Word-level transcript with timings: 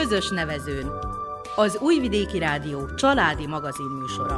közös 0.00 0.28
nevezőn. 0.28 0.90
Az 1.56 1.78
Újvidéki 1.80 2.38
Rádió 2.38 2.94
családi 2.94 3.46
magazinműsora. 3.46 4.36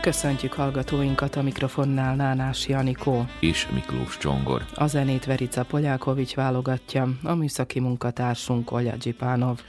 Köszöntjük 0.00 0.52
hallgatóinkat 0.52 1.36
a 1.36 1.42
mikrofonnál 1.42 2.16
Nánás 2.16 2.68
Janikó 2.68 3.26
és 3.40 3.68
Miklós 3.72 4.18
Csongor. 4.18 4.64
A 4.74 4.86
zenét 4.86 5.24
Verica 5.24 5.64
Polyákovics 5.64 6.34
válogatja, 6.34 7.08
a 7.22 7.34
műszaki 7.34 7.80
munkatársunk 7.80 8.72
Olja 8.72 8.96
Dzsipánov. 8.96 9.60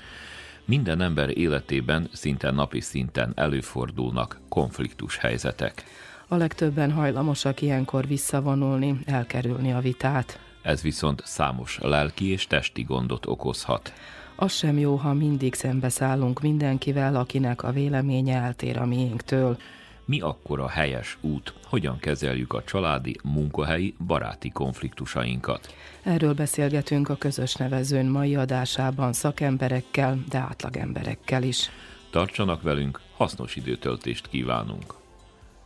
Minden 0.65 1.01
ember 1.01 1.37
életében 1.37 2.10
szinte 2.14 2.51
napi 2.51 2.79
szinten 2.79 3.32
előfordulnak 3.36 4.39
konfliktus 4.50 5.18
helyzetek. 5.18 5.83
A 6.31 6.37
legtöbben 6.37 6.91
hajlamosak 6.91 7.61
ilyenkor 7.61 8.07
visszavonulni, 8.07 8.99
elkerülni 9.05 9.73
a 9.73 9.79
vitát. 9.79 10.39
Ez 10.61 10.81
viszont 10.81 11.21
számos 11.25 11.77
lelki 11.81 12.31
és 12.31 12.47
testi 12.47 12.83
gondot 12.83 13.25
okozhat. 13.25 13.93
Az 14.35 14.54
sem 14.54 14.77
jó, 14.77 14.95
ha 14.95 15.13
mindig 15.13 15.54
szembeszállunk 15.54 16.41
mindenkivel, 16.41 17.15
akinek 17.15 17.63
a 17.63 17.71
véleménye 17.71 18.41
eltér 18.41 18.77
a 18.77 18.85
miénktől. 18.85 19.57
Mi 20.05 20.19
akkor 20.19 20.59
a 20.59 20.67
helyes 20.67 21.17
út? 21.21 21.54
Hogyan 21.65 21.99
kezeljük 21.99 22.54
a 22.54 22.63
családi, 22.63 23.15
munkahelyi, 23.23 23.95
baráti 24.07 24.49
konfliktusainkat? 24.49 25.75
Erről 26.04 26.33
beszélgetünk 26.33 27.09
a 27.09 27.15
közös 27.15 27.55
nevezőn 27.55 28.05
mai 28.05 28.35
adásában 28.35 29.13
szakemberekkel, 29.13 30.23
de 30.29 30.37
átlagemberekkel 30.37 31.43
is. 31.43 31.69
Tartsanak 32.09 32.61
velünk, 32.61 33.02
hasznos 33.17 33.55
időtöltést 33.55 34.27
kívánunk! 34.27 35.00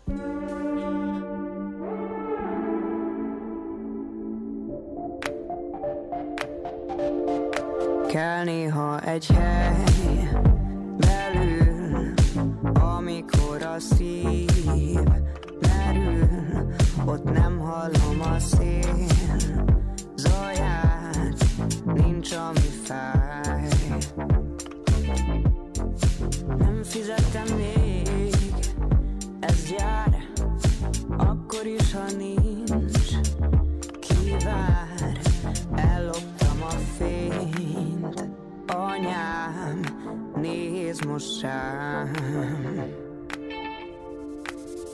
Kell 0.05 0.13
néha 8.43 9.01
egy 9.01 9.27
hely 9.27 10.29
belül, 10.97 12.13
amikor 12.73 13.61
a 13.61 13.79
szív 13.79 14.49
merül, 15.61 16.27
ott 17.05 17.23
nem 17.23 17.59
hallom 17.59 18.21
a 18.21 18.39
szél 18.39 18.95
zaját, 20.15 21.45
nincs 21.85 22.31
ami 22.33 22.69
fáj. 22.83 23.67
Nem 26.57 26.83
fizettem 26.83 27.57
még, 27.57 27.74
ez 29.47 29.71
jár, 29.77 30.27
akkor 31.17 31.65
is, 31.65 31.93
ha 31.93 32.03
nincs, 32.17 33.09
kivár, 33.99 35.19
elloptam 35.75 36.61
a 36.61 36.73
fényt, 36.97 38.29
anyám, 38.67 39.79
néz 40.35 40.99
most 40.99 41.41
rám. 41.41 42.11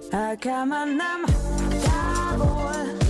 El 0.09 0.35
kell 0.35 0.63
mennem 0.63 1.23
távol, 1.83 3.00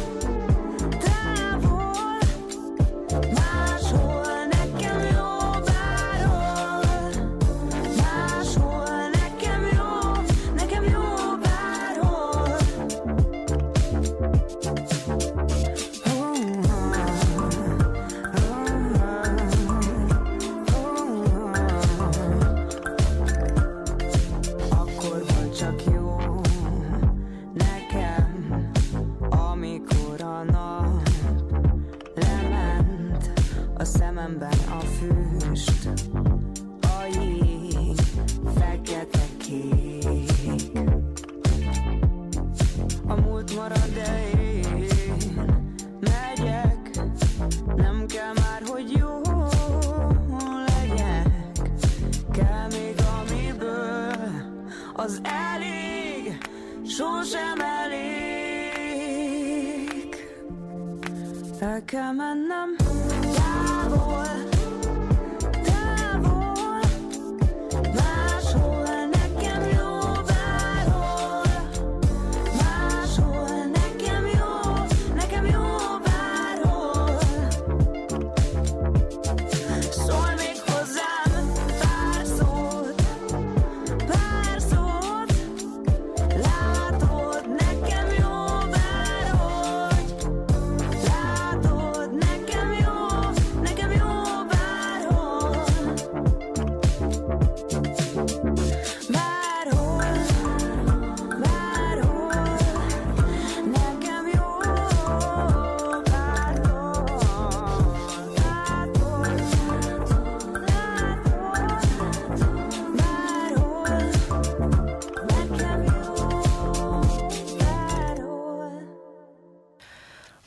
El 61.92 61.98
kell 61.98 62.14
mennem 62.14 62.81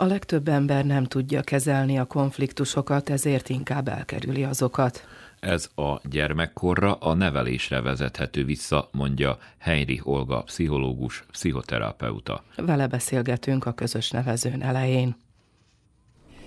A 0.05 0.07
legtöbb 0.07 0.49
ember 0.49 0.85
nem 0.85 1.05
tudja 1.05 1.43
kezelni 1.43 1.99
a 1.99 2.05
konfliktusokat, 2.05 3.11
ezért 3.11 3.49
inkább 3.49 3.89
elkerüli 3.89 4.45
azokat. 4.45 5.07
Ez 5.41 5.71
a 5.75 6.01
gyermekkorra, 6.09 6.95
a 6.95 7.15
nevelésre 7.15 7.81
vezethető 7.81 8.45
vissza, 8.45 8.89
mondja 8.93 9.39
Heinrich 9.59 10.09
Olga, 10.09 10.43
pszichológus, 10.43 11.25
pszichoterapeuta. 11.31 12.43
Vele 12.57 12.87
beszélgetünk 12.87 13.67
a 13.67 13.73
közös 13.73 14.11
nevezőn 14.11 14.63
elején. 14.63 15.17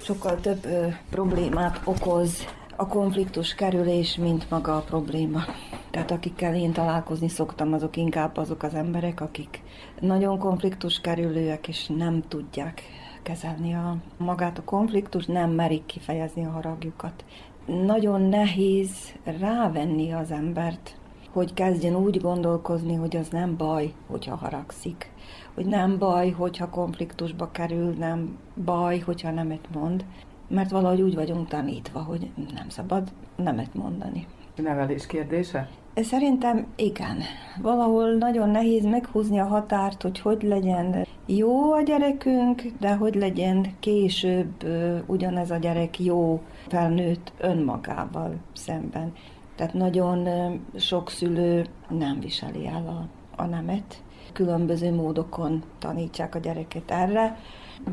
sokkal 0.01 0.39
több 0.39 0.65
ö, 0.65 0.87
problémát 1.09 1.81
okoz 1.83 2.45
a 2.75 2.87
konfliktus 2.87 3.53
kerülés, 3.53 4.15
mint 4.15 4.49
maga 4.49 4.75
a 4.75 4.81
probléma. 4.81 5.43
Tehát 5.91 6.11
akikkel 6.11 6.55
én 6.55 6.73
találkozni 6.73 7.29
szoktam, 7.29 7.73
azok 7.73 7.95
inkább 7.95 8.37
azok 8.37 8.63
az 8.63 8.73
emberek, 8.73 9.21
akik 9.21 9.61
nagyon 9.99 10.37
konfliktus 10.37 10.99
kerülőek, 10.99 11.67
és 11.67 11.87
nem 11.87 12.23
tudják 12.27 12.81
kezelni 13.27 13.73
a, 13.73 13.95
magát 14.17 14.57
a 14.57 14.63
konfliktus, 14.63 15.25
nem 15.25 15.51
merik 15.51 15.85
kifejezni 15.85 16.45
a 16.45 16.49
haragjukat. 16.49 17.25
Nagyon 17.65 18.21
nehéz 18.21 19.13
rávenni 19.23 20.11
az 20.11 20.31
embert, 20.31 20.97
hogy 21.31 21.53
kezdjen 21.53 21.95
úgy 21.95 22.21
gondolkozni, 22.21 22.95
hogy 22.95 23.15
az 23.15 23.27
nem 23.29 23.57
baj, 23.57 23.93
hogyha 24.07 24.35
haragszik, 24.35 25.11
hogy 25.53 25.65
nem 25.65 25.97
baj, 25.97 26.29
hogyha 26.29 26.69
konfliktusba 26.69 27.51
kerül, 27.51 27.93
nem 27.93 28.37
baj, 28.65 28.99
hogyha 28.99 29.31
nemet 29.31 29.67
mond, 29.73 30.05
mert 30.47 30.71
valahogy 30.71 31.01
úgy 31.01 31.15
vagyunk 31.15 31.47
tanítva, 31.47 31.99
hogy 31.99 32.31
nem 32.53 32.69
szabad 32.69 33.11
nemet 33.35 33.73
mondani. 33.73 34.27
Nevelés 34.55 35.07
kérdése? 35.07 35.69
Szerintem 36.03 36.65
igen. 36.75 37.21
Valahol 37.61 38.11
nagyon 38.11 38.49
nehéz 38.49 38.83
meghúzni 38.83 39.39
a 39.39 39.45
határt, 39.45 40.01
hogy 40.01 40.19
hogy 40.19 40.43
legyen 40.43 41.05
jó 41.25 41.71
a 41.71 41.81
gyerekünk, 41.81 42.63
de 42.79 42.95
hogy 42.95 43.15
legyen 43.15 43.65
később 43.79 44.63
ugyanez 45.05 45.51
a 45.51 45.57
gyerek 45.57 45.99
jó 45.99 46.41
felnőtt 46.67 47.31
önmagával 47.37 48.35
szemben. 48.53 49.13
Tehát 49.55 49.73
nagyon 49.73 50.27
sok 50.75 51.09
szülő 51.09 51.65
nem 51.89 52.19
viseli 52.19 52.67
el 52.67 52.87
a, 52.87 53.41
a 53.41 53.45
nemet. 53.45 54.01
Különböző 54.33 54.93
módokon 54.93 55.63
tanítsák 55.79 56.35
a 56.35 56.39
gyereket 56.39 56.91
erre, 56.91 57.39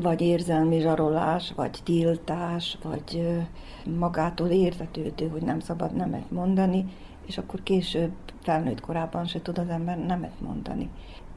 vagy 0.01 0.21
érzelmi 0.21 0.79
zsarolás, 0.79 1.53
vagy 1.55 1.79
tiltás, 1.83 2.77
vagy 2.83 3.27
magától 3.99 4.47
értetődő, 4.47 5.27
hogy 5.27 5.41
nem 5.41 5.59
szabad 5.59 5.95
nemet 5.95 6.31
mondani, 6.31 6.85
és 7.25 7.37
akkor 7.37 7.63
később 7.63 8.11
felnőtt 8.41 8.81
korában 8.81 9.25
se 9.25 9.41
tud 9.41 9.57
az 9.57 9.69
ember 9.69 9.97
nemet 9.97 10.41
mondani. 10.41 10.89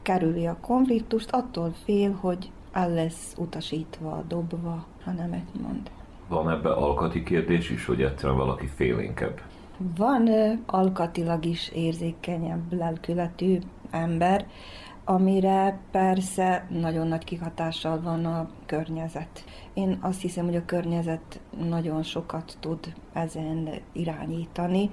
Kerüli 0.03 0.47
a 0.47 0.57
konfliktust, 0.61 1.31
attól 1.31 1.73
fél, 1.85 2.13
hogy 2.21 2.51
el 2.73 2.91
lesz 2.91 3.35
utasítva, 3.39 4.25
dobva, 4.29 4.87
ha 5.05 5.11
nemet 5.11 5.61
mond. 5.63 5.91
Van 6.29 6.51
ebbe 6.51 6.71
alkati 6.71 7.23
kérdés 7.23 7.71
is, 7.71 7.85
hogy 7.85 8.03
egyszerűen 8.03 8.39
valaki 8.39 8.67
félénkebb? 8.67 9.41
Van 9.97 10.29
alkatilag 10.67 11.45
is 11.45 11.69
érzékenyebb 11.69 12.73
lelkületű 12.73 13.59
ember, 13.91 14.47
amire 15.05 15.79
persze 15.91 16.67
nagyon 16.69 17.07
nagy 17.07 17.25
kihatással 17.25 18.01
van 18.01 18.25
a 18.25 18.49
környezet. 18.67 19.45
Én 19.75 19.99
azt 20.01 20.21
hiszem, 20.21 20.45
hogy 20.45 20.57
a 20.57 20.65
környezet 20.65 21.41
nagyon 21.69 22.03
sokat 22.03 22.57
tud 22.61 22.95
ezen 23.13 23.69
irányítani, 23.93 24.91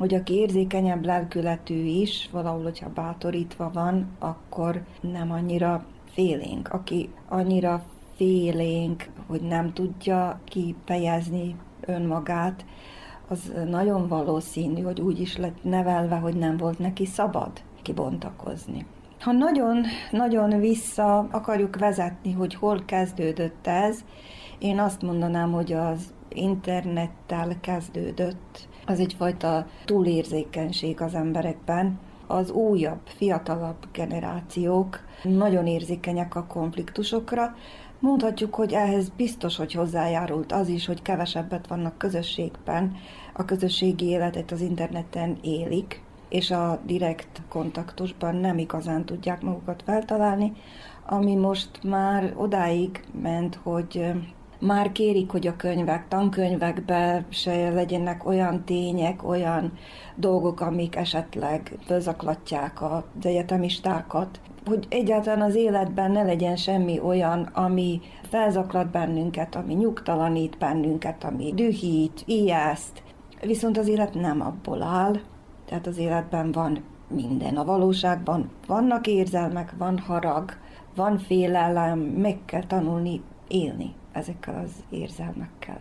hogy 0.00 0.14
aki 0.14 0.34
érzékenyebb 0.34 1.04
lelkületű 1.04 1.84
is, 1.84 2.28
valahol, 2.32 2.62
hogyha 2.62 2.92
bátorítva 2.92 3.70
van, 3.72 4.06
akkor 4.18 4.82
nem 5.00 5.30
annyira 5.30 5.84
félénk. 6.12 6.72
Aki 6.72 7.10
annyira 7.28 7.82
félénk, 8.16 9.08
hogy 9.26 9.40
nem 9.40 9.72
tudja 9.72 10.40
kifejezni 10.44 11.56
önmagát, 11.80 12.64
az 13.28 13.52
nagyon 13.68 14.08
valószínű, 14.08 14.82
hogy 14.82 15.00
úgy 15.00 15.20
is 15.20 15.36
lett 15.36 15.64
nevelve, 15.64 16.16
hogy 16.16 16.34
nem 16.34 16.56
volt 16.56 16.78
neki 16.78 17.06
szabad 17.06 17.50
kibontakozni. 17.82 18.86
Ha 19.20 19.32
nagyon-nagyon 19.32 20.60
vissza 20.60 21.18
akarjuk 21.18 21.78
vezetni, 21.78 22.32
hogy 22.32 22.54
hol 22.54 22.82
kezdődött 22.84 23.66
ez, 23.66 24.04
én 24.58 24.78
azt 24.78 25.02
mondanám, 25.02 25.52
hogy 25.52 25.72
az 25.72 26.14
internettel 26.28 27.56
kezdődött. 27.60 28.68
Az 28.90 29.00
egyfajta 29.00 29.66
túlérzékenység 29.84 31.00
az 31.00 31.14
emberekben. 31.14 31.98
Az 32.26 32.50
újabb, 32.50 33.00
fiatalabb 33.04 33.88
generációk 33.92 35.00
nagyon 35.22 35.66
érzékenyek 35.66 36.34
a 36.34 36.46
konfliktusokra, 36.46 37.54
Mondhatjuk, 38.02 38.54
hogy 38.54 38.72
ehhez 38.72 39.08
biztos, 39.16 39.56
hogy 39.56 39.72
hozzájárult 39.72 40.52
az 40.52 40.68
is, 40.68 40.86
hogy 40.86 41.02
kevesebbet 41.02 41.66
vannak 41.66 41.98
közösségben, 41.98 42.96
a 43.32 43.44
közösségi 43.44 44.06
életet 44.06 44.50
az 44.50 44.60
interneten 44.60 45.38
élik, 45.42 46.02
és 46.28 46.50
a 46.50 46.80
direkt 46.86 47.42
kontaktusban 47.48 48.34
nem 48.34 48.58
igazán 48.58 49.04
tudják 49.04 49.42
magukat 49.42 49.82
feltalálni, 49.86 50.52
ami 51.06 51.34
most 51.34 51.82
már 51.82 52.32
odáig 52.36 53.04
ment, 53.22 53.58
hogy 53.62 54.12
már 54.60 54.92
kérik, 54.92 55.30
hogy 55.30 55.46
a 55.46 55.56
könyvek, 55.56 56.08
tankönyvekbe 56.08 57.24
se 57.28 57.70
legyenek 57.70 58.26
olyan 58.26 58.64
tények, 58.64 59.28
olyan 59.28 59.72
dolgok, 60.16 60.60
amik 60.60 60.96
esetleg 60.96 61.78
fölzaklatják 61.86 62.82
az 62.82 63.02
egyetemistákat, 63.22 64.40
hogy 64.66 64.86
egyáltalán 64.88 65.42
az 65.42 65.54
életben 65.54 66.10
ne 66.10 66.22
legyen 66.22 66.56
semmi 66.56 67.00
olyan, 67.00 67.42
ami 67.42 68.00
felzaklat 68.22 68.90
bennünket, 68.90 69.54
ami 69.54 69.74
nyugtalanít 69.74 70.58
bennünket, 70.58 71.24
ami 71.24 71.52
dühít, 71.54 72.22
ijeszt. 72.26 73.02
Viszont 73.42 73.78
az 73.78 73.88
élet 73.88 74.14
nem 74.14 74.40
abból 74.40 74.82
áll, 74.82 75.14
tehát 75.66 75.86
az 75.86 75.98
életben 75.98 76.52
van 76.52 76.84
minden. 77.08 77.56
A 77.56 77.64
valóságban 77.64 78.50
vannak 78.66 79.06
érzelmek, 79.06 79.74
van 79.78 79.98
harag, 79.98 80.52
van 80.94 81.18
félelem, 81.18 81.98
meg 81.98 82.38
kell 82.44 82.64
tanulni 82.66 83.22
élni 83.48 83.98
ezekkel 84.12 84.62
az 84.64 84.84
érzelmekkel. 84.88 85.80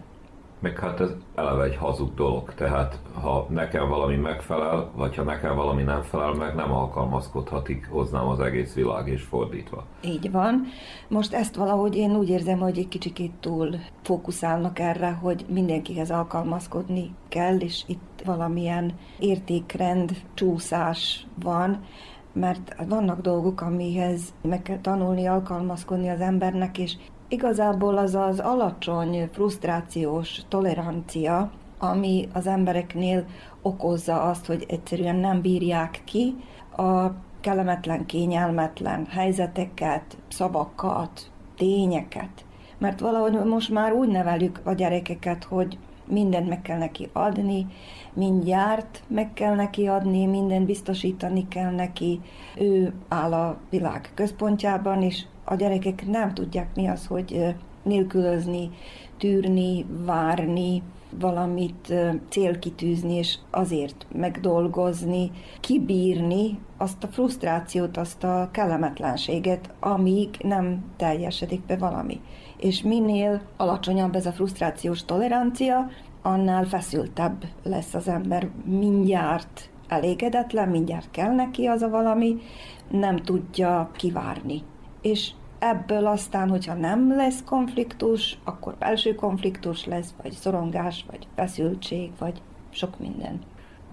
Meg 0.62 0.80
hát 0.80 1.00
ez 1.00 1.10
eleve 1.36 1.64
egy 1.64 1.76
hazug 1.76 2.14
dolog, 2.14 2.54
tehát 2.54 3.00
ha 3.22 3.48
nekem 3.50 3.88
valami 3.88 4.16
megfelel, 4.16 4.92
vagy 4.96 5.16
ha 5.16 5.24
nekem 5.24 5.56
valami 5.56 5.84
nem 5.84 6.02
felel 6.02 6.34
meg, 6.34 6.56
nem 6.56 6.72
alkalmazkodhatik 6.72 7.88
hoznám 7.92 8.28
az 8.28 8.40
egész 8.40 8.74
világ, 8.74 9.08
és 9.08 9.22
fordítva. 9.22 9.86
Így 10.04 10.32
van. 10.32 10.66
Most 11.08 11.34
ezt 11.34 11.56
valahogy 11.56 11.96
én 11.96 12.16
úgy 12.16 12.30
érzem, 12.30 12.60
hogy 12.60 12.78
egy 12.78 12.88
kicsikét 12.88 13.34
túl 13.40 13.76
fókuszálnak 14.02 14.80
erre, 14.80 15.12
hogy 15.12 15.46
mindenkihez 15.50 16.12
alkalmazkodni 16.12 17.16
kell, 17.30 17.58
és 17.58 17.84
itt 17.88 18.22
valamilyen 18.26 18.94
értékrend, 19.20 20.12
csúszás 20.34 21.28
van, 21.44 21.84
mert 22.34 22.76
vannak 22.88 23.22
dolgok, 23.22 23.62
amihez 23.62 24.34
meg 24.42 24.62
kell 24.62 24.80
tanulni, 24.80 25.26
alkalmazkodni 25.26 26.10
az 26.10 26.20
embernek, 26.20 26.78
és 26.78 26.96
Igazából 27.32 27.98
az 27.98 28.16
az 28.16 28.40
alacsony 28.40 29.30
frusztrációs 29.32 30.42
tolerancia, 30.48 31.52
ami 31.78 32.28
az 32.34 32.48
embereknél 32.48 33.26
okozza 33.62 34.22
azt, 34.22 34.46
hogy 34.46 34.66
egyszerűen 34.68 35.16
nem 35.16 35.42
bírják 35.42 36.02
ki 36.06 36.36
a 36.78 37.12
kellemetlen, 37.42 38.06
kényelmetlen 38.06 39.06
helyzeteket, 39.06 40.18
szavakat, 40.28 41.32
tényeket. 41.58 42.46
Mert 42.78 43.00
valahogy 43.00 43.46
most 43.46 43.70
már 43.70 43.94
úgy 43.94 44.10
neveljük 44.10 44.62
a 44.64 44.74
gyerekeket, 44.74 45.44
hogy 45.44 45.78
mindent 46.06 46.50
meg 46.50 46.62
kell 46.62 46.78
neki 46.78 47.10
adni, 47.14 47.68
mindjárt 48.20 49.04
meg 49.08 49.34
kell 49.34 49.56
neki 49.56 49.88
adni, 49.88 50.26
mindent 50.26 50.66
biztosítani 50.66 51.48
kell 51.48 51.72
neki. 51.72 52.20
Ő 52.58 52.94
áll 53.08 53.34
a 53.34 53.58
világ 53.70 54.12
központjában, 54.14 55.02
és 55.02 55.26
a 55.44 55.56
gyerekek 55.56 56.08
nem 56.08 56.34
tudják 56.34 56.76
mi 56.76 56.88
az, 56.88 57.06
hogy 57.06 57.56
nélkülözni, 57.84 58.70
tűrni, 59.18 59.86
várni, 60.06 60.84
valamit 61.20 61.94
célkitűzni, 62.30 63.14
és 63.14 63.38
azért 63.50 64.06
megdolgozni, 64.16 65.32
kibírni 65.60 66.60
azt 66.78 67.04
a 67.04 67.08
frusztrációt, 67.08 67.98
azt 67.98 68.24
a 68.24 68.50
kellemetlenséget, 68.52 69.74
amíg 69.80 70.30
nem 70.44 70.84
teljesedik 70.98 71.66
be 71.66 71.78
valami. 71.78 72.22
És 72.58 72.82
minél 72.82 73.42
alacsonyabb 73.58 74.16
ez 74.16 74.26
a 74.26 74.32
frusztrációs 74.32 75.06
tolerancia, 75.06 75.90
annál 76.22 76.64
feszültebb 76.64 77.46
lesz 77.64 77.94
az 77.94 78.08
ember 78.08 78.50
mindjárt 78.64 79.70
elégedetlen, 79.88 80.70
mindjárt 80.70 81.12
kell 81.12 81.32
neki 81.32 81.66
az 81.66 81.82
a 81.82 81.90
valami, 81.90 82.38
nem 82.90 83.16
tudja 83.16 83.90
kivárni. 83.96 84.64
És 85.02 85.32
ebből 85.60 86.06
aztán, 86.06 86.50
hogyha 86.50 86.74
nem 86.74 87.16
lesz 87.16 87.44
konfliktus, 87.46 88.38
akkor 88.44 88.76
belső 88.80 89.16
konfliktus 89.16 89.86
lesz, 89.86 90.14
vagy 90.22 90.32
szorongás, 90.32 91.06
vagy 91.10 91.28
feszültség, 91.36 92.12
vagy 92.20 92.42
sok 92.70 93.00
minden. 93.00 93.40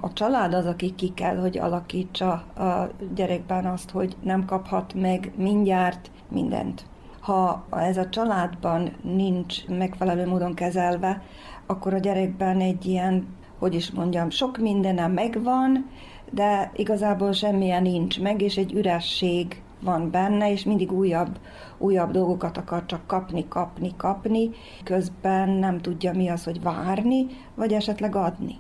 A 0.01 0.13
család 0.13 0.55
az, 0.55 0.67
aki 0.67 0.95
ki 0.95 1.13
kell, 1.15 1.37
hogy 1.37 1.59
alakítsa 1.59 2.31
a 2.33 2.91
gyerekben 3.15 3.67
azt, 3.67 3.91
hogy 3.91 4.17
nem 4.23 4.45
kaphat 4.45 4.95
meg 4.95 5.33
mindjárt 5.37 6.11
mindent. 6.29 6.85
Ha 7.21 7.67
ez 7.71 7.97
a 7.97 8.09
családban 8.09 8.91
nincs 9.03 9.67
megfelelő 9.67 10.27
módon 10.27 10.55
kezelve, 10.55 11.23
akkor 11.67 11.95
a 11.95 11.99
gyerekben 11.99 12.61
egy 12.61 12.87
ilyen, 12.87 13.27
hogy 13.59 13.75
is 13.75 13.91
mondjam, 13.91 14.31
sok 14.31 14.59
mindene 14.59 15.07
megvan, 15.07 15.91
de 16.31 16.71
igazából 16.77 17.33
semmilyen 17.33 17.83
nincs 17.83 18.21
meg, 18.21 18.43
és 18.43 18.57
egy 18.57 18.73
üresség 18.73 19.63
van 19.81 20.11
benne, 20.11 20.51
és 20.51 20.65
mindig 20.65 20.93
újabb, 20.93 21.39
újabb 21.79 22.11
dolgokat 22.11 22.57
akar 22.57 22.87
csak 22.87 23.07
kapni, 23.07 23.49
kapni, 23.49 23.93
kapni, 23.97 24.51
közben 24.85 25.49
nem 25.49 25.81
tudja 25.81 26.13
mi 26.13 26.29
az, 26.29 26.45
hogy 26.45 26.63
várni, 26.63 27.27
vagy 27.55 27.73
esetleg 27.73 28.15
adni. 28.15 28.55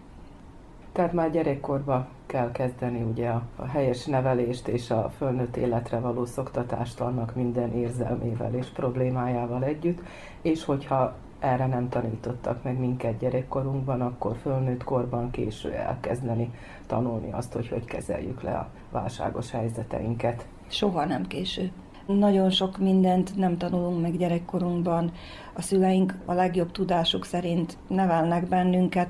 Tehát 0.92 1.12
már 1.12 1.30
gyerekkorban 1.30 2.06
kell 2.26 2.52
kezdeni 2.52 3.02
ugye 3.02 3.28
a, 3.28 3.66
helyes 3.66 4.04
nevelést 4.04 4.68
és 4.68 4.90
a 4.90 5.12
fölnőtt 5.16 5.56
életre 5.56 5.98
való 5.98 6.24
szoktatást 6.24 7.00
annak 7.00 7.34
minden 7.34 7.72
érzelmével 7.72 8.54
és 8.54 8.66
problémájával 8.66 9.64
együtt, 9.64 10.00
és 10.42 10.64
hogyha 10.64 11.16
erre 11.38 11.66
nem 11.66 11.88
tanítottak 11.88 12.62
meg 12.62 12.78
minket 12.78 13.18
gyerekkorunkban, 13.18 14.00
akkor 14.00 14.36
fölnőtt 14.36 14.84
korban 14.84 15.30
késő 15.30 15.72
elkezdeni 15.72 16.50
tanulni 16.86 17.32
azt, 17.32 17.52
hogy 17.52 17.68
hogy 17.68 17.84
kezeljük 17.84 18.42
le 18.42 18.52
a 18.52 18.70
válságos 18.90 19.50
helyzeteinket. 19.50 20.46
Soha 20.68 21.04
nem 21.04 21.26
késő. 21.26 21.70
Nagyon 22.06 22.50
sok 22.50 22.78
mindent 22.78 23.36
nem 23.36 23.56
tanulunk 23.56 24.00
meg 24.00 24.16
gyerekkorunkban. 24.16 25.12
A 25.54 25.62
szüleink 25.62 26.14
a 26.24 26.32
legjobb 26.32 26.70
tudásuk 26.70 27.24
szerint 27.24 27.76
nevelnek 27.88 28.48
bennünket, 28.48 29.08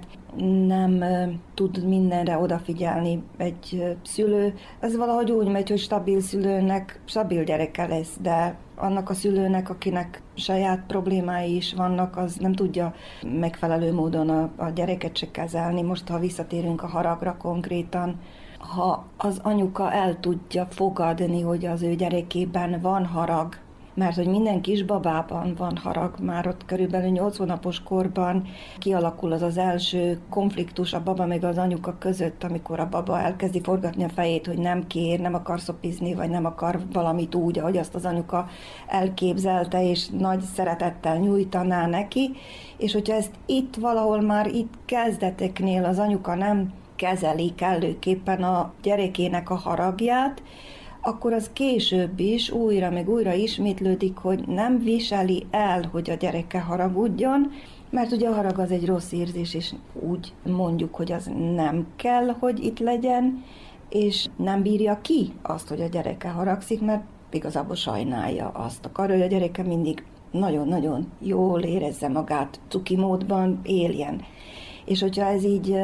nem 0.66 1.04
tud 1.54 1.86
mindenre 1.86 2.38
odafigyelni 2.38 3.22
egy 3.36 3.96
szülő. 4.02 4.54
Ez 4.80 4.96
valahogy 4.96 5.30
úgy 5.30 5.48
megy, 5.48 5.68
hogy 5.68 5.78
stabil 5.78 6.20
szülőnek 6.20 7.00
stabil 7.04 7.44
gyereke 7.44 7.86
lesz, 7.86 8.16
de 8.20 8.56
annak 8.76 9.10
a 9.10 9.14
szülőnek, 9.14 9.70
akinek 9.70 10.22
saját 10.34 10.84
problémái 10.86 11.56
is 11.56 11.74
vannak, 11.74 12.16
az 12.16 12.36
nem 12.36 12.52
tudja 12.52 12.94
megfelelő 13.22 13.92
módon 13.92 14.28
a, 14.28 14.50
a 14.56 14.68
gyereket 14.68 15.16
se 15.16 15.30
kezelni. 15.30 15.82
Most, 15.82 16.08
ha 16.08 16.18
visszatérünk 16.18 16.82
a 16.82 16.86
haragra 16.86 17.36
konkrétan, 17.36 18.20
ha 18.58 19.06
az 19.16 19.40
anyuka 19.42 19.92
el 19.92 20.20
tudja 20.20 20.66
fogadni, 20.66 21.40
hogy 21.40 21.66
az 21.66 21.82
ő 21.82 21.94
gyerekében 21.94 22.80
van 22.80 23.06
harag, 23.06 23.56
mert 23.96 24.16
hogy 24.16 24.26
minden 24.26 24.60
kisbabában 24.60 25.54
van 25.58 25.76
harag, 25.76 26.14
már 26.20 26.46
ott 26.46 26.64
körülbelül 26.64 27.10
8 27.10 27.36
hónapos 27.36 27.82
korban 27.82 28.46
kialakul 28.78 29.32
az 29.32 29.42
az 29.42 29.58
első 29.58 30.18
konfliktus 30.30 30.92
a 30.92 31.02
baba 31.02 31.26
meg 31.26 31.44
az 31.44 31.58
anyuka 31.58 31.96
között, 31.98 32.44
amikor 32.44 32.80
a 32.80 32.88
baba 32.88 33.20
elkezdi 33.20 33.60
forgatni 33.60 34.04
a 34.04 34.08
fejét, 34.08 34.46
hogy 34.46 34.58
nem 34.58 34.86
kér, 34.86 35.20
nem 35.20 35.34
akar 35.34 35.60
szopizni, 35.60 36.14
vagy 36.14 36.30
nem 36.30 36.44
akar 36.44 36.78
valamit 36.92 37.34
úgy, 37.34 37.58
ahogy 37.58 37.76
azt 37.76 37.94
az 37.94 38.04
anyuka 38.04 38.48
elképzelte, 38.86 39.90
és 39.90 40.08
nagy 40.08 40.40
szeretettel 40.40 41.16
nyújtaná 41.16 41.86
neki, 41.86 42.30
és 42.76 42.92
hogyha 42.92 43.14
ezt 43.14 43.34
itt 43.46 43.74
valahol 43.76 44.20
már 44.20 44.46
itt 44.46 44.74
kezdeteknél 44.84 45.84
az 45.84 45.98
anyuka 45.98 46.34
nem 46.34 46.72
kezeli 46.96 47.52
kellőképpen 47.54 48.42
a 48.42 48.72
gyerekének 48.82 49.50
a 49.50 49.54
haragját, 49.54 50.42
akkor 51.06 51.32
az 51.32 51.50
később 51.52 52.20
is 52.20 52.50
újra 52.50 52.90
meg 52.90 53.08
újra 53.08 53.32
ismétlődik, 53.32 54.16
hogy 54.16 54.46
nem 54.46 54.78
viseli 54.78 55.46
el, 55.50 55.88
hogy 55.92 56.10
a 56.10 56.14
gyereke 56.14 56.60
haragudjon, 56.60 57.52
mert 57.90 58.12
ugye 58.12 58.28
a 58.28 58.34
harag 58.34 58.58
az 58.58 58.70
egy 58.70 58.86
rossz 58.86 59.12
érzés, 59.12 59.54
és 59.54 59.74
úgy 59.92 60.32
mondjuk, 60.42 60.94
hogy 60.94 61.12
az 61.12 61.30
nem 61.54 61.86
kell, 61.96 62.26
hogy 62.38 62.64
itt 62.64 62.78
legyen, 62.78 63.44
és 63.88 64.26
nem 64.36 64.62
bírja 64.62 65.00
ki 65.00 65.32
azt, 65.42 65.68
hogy 65.68 65.80
a 65.80 65.88
gyereke 65.88 66.28
haragszik, 66.28 66.80
mert 66.80 67.04
igazából 67.30 67.76
sajnálja 67.76 68.48
azt. 68.48 68.84
Akarja, 68.84 69.14
hogy 69.14 69.24
a 69.24 69.28
gyereke 69.28 69.62
mindig 69.62 70.04
nagyon-nagyon 70.30 71.12
jól 71.20 71.60
érezze 71.60 72.08
magát, 72.08 72.60
cuki 72.68 72.96
módban 72.96 73.60
éljen. 73.62 74.20
És 74.84 75.00
hogyha 75.00 75.26
ez 75.26 75.44
így 75.44 75.78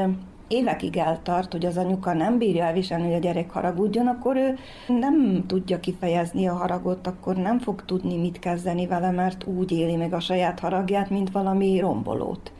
évekig 0.52 0.96
eltart, 0.96 1.52
hogy 1.52 1.66
az 1.66 1.76
anyuka 1.76 2.12
nem 2.12 2.38
bírja 2.38 2.64
elviselni, 2.64 3.04
hogy 3.04 3.14
a 3.14 3.18
gyerek 3.18 3.50
haragudjon, 3.50 4.06
akkor 4.06 4.36
ő 4.36 4.58
nem 4.86 5.44
tudja 5.46 5.80
kifejezni 5.80 6.46
a 6.46 6.54
haragot, 6.54 7.06
akkor 7.06 7.36
nem 7.36 7.58
fog 7.58 7.84
tudni 7.84 8.16
mit 8.16 8.38
kezdeni 8.38 8.86
vele, 8.86 9.10
mert 9.10 9.44
úgy 9.44 9.72
éli 9.72 9.96
meg 9.96 10.12
a 10.12 10.20
saját 10.20 10.60
haragját, 10.60 11.10
mint 11.10 11.30
valami 11.30 11.78
rombolót. 11.80 12.52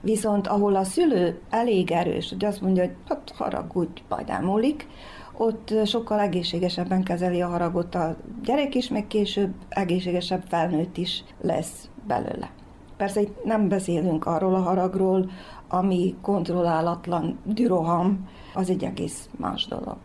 Viszont 0.00 0.46
ahol 0.46 0.76
a 0.76 0.84
szülő 0.84 1.40
elég 1.50 1.90
erős, 1.90 2.28
hogy 2.28 2.44
azt 2.44 2.60
mondja, 2.60 2.82
hogy 2.82 2.94
hát 3.08 3.32
haragudj, 3.36 4.02
majd 4.08 4.28
elmúlik, 4.28 4.86
ott 5.36 5.74
sokkal 5.84 6.20
egészségesebben 6.20 7.02
kezeli 7.02 7.40
a 7.40 7.48
haragot 7.48 7.94
a 7.94 8.16
gyerek 8.44 8.74
is, 8.74 8.88
meg 8.88 9.06
később 9.06 9.54
egészségesebb 9.68 10.42
felnőtt 10.48 10.96
is 10.96 11.24
lesz 11.40 11.88
belőle. 12.06 12.50
Persze 12.96 13.20
itt 13.20 13.44
nem 13.44 13.68
beszélünk 13.68 14.26
arról 14.26 14.54
a 14.54 14.60
haragról, 14.60 15.30
ami 15.76 16.14
kontrollálatlan 16.20 17.38
düroham, 17.44 18.28
az 18.54 18.70
egy 18.70 18.84
egész 18.84 19.28
más 19.36 19.66
dolog. 19.66 19.96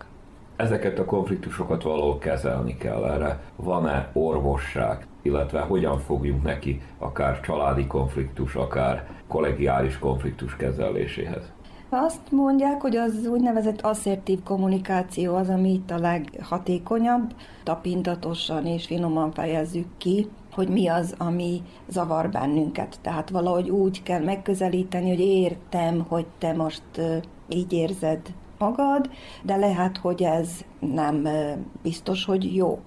Ezeket 0.56 1.00
a 1.00 1.06
konfliktusokat 1.06 1.84
valahol 1.84 2.18
kezelni 2.18 2.78
kell 2.78 3.04
erre. 3.06 3.40
Van-e 3.56 4.10
orvosság, 4.14 5.08
illetve 5.22 5.60
hogyan 5.60 6.00
fogjunk 6.00 6.44
neki 6.44 6.82
akár 6.98 7.40
családi 7.40 7.88
konfliktus, 7.88 8.56
akár 8.56 9.08
kollegiális 9.28 10.00
konfliktus 10.00 10.56
kezeléséhez? 10.56 11.52
Azt 11.90 12.32
mondják, 12.32 12.82
hogy 12.82 12.96
az 12.96 13.26
úgynevezett 13.26 13.82
asszertív 13.82 14.44
kommunikáció 14.44 15.36
az, 15.36 15.50
ami 15.50 15.74
itt 15.74 15.92
a 15.92 16.00
leghatékonyabb, 16.00 17.34
tapintatosan 17.64 18.66
és 18.66 18.86
finoman 18.86 19.32
fejezzük 19.32 19.88
ki, 19.98 20.28
hogy 20.52 20.68
mi 20.68 20.88
az, 20.88 21.16
ami 21.18 21.62
zavar 21.88 22.30
bennünket. 22.30 23.00
Tehát 23.02 23.30
valahogy 23.30 23.70
úgy 23.70 24.04
kell 24.04 24.24
megközelíteni, 24.24 25.10
hogy 25.10 25.20
értem, 25.20 26.06
hogy 26.08 26.26
te 26.38 26.54
most 26.54 26.84
így 27.50 27.74
érzed 27.74 28.20
magad, 28.58 29.10
de 29.44 29.56
lehet, 29.56 29.98
hogy 29.98 30.24
ez 30.24 30.50
nem 30.80 31.28
biztos, 31.82 32.26
hogy 32.26 32.56
jó. 32.56 32.80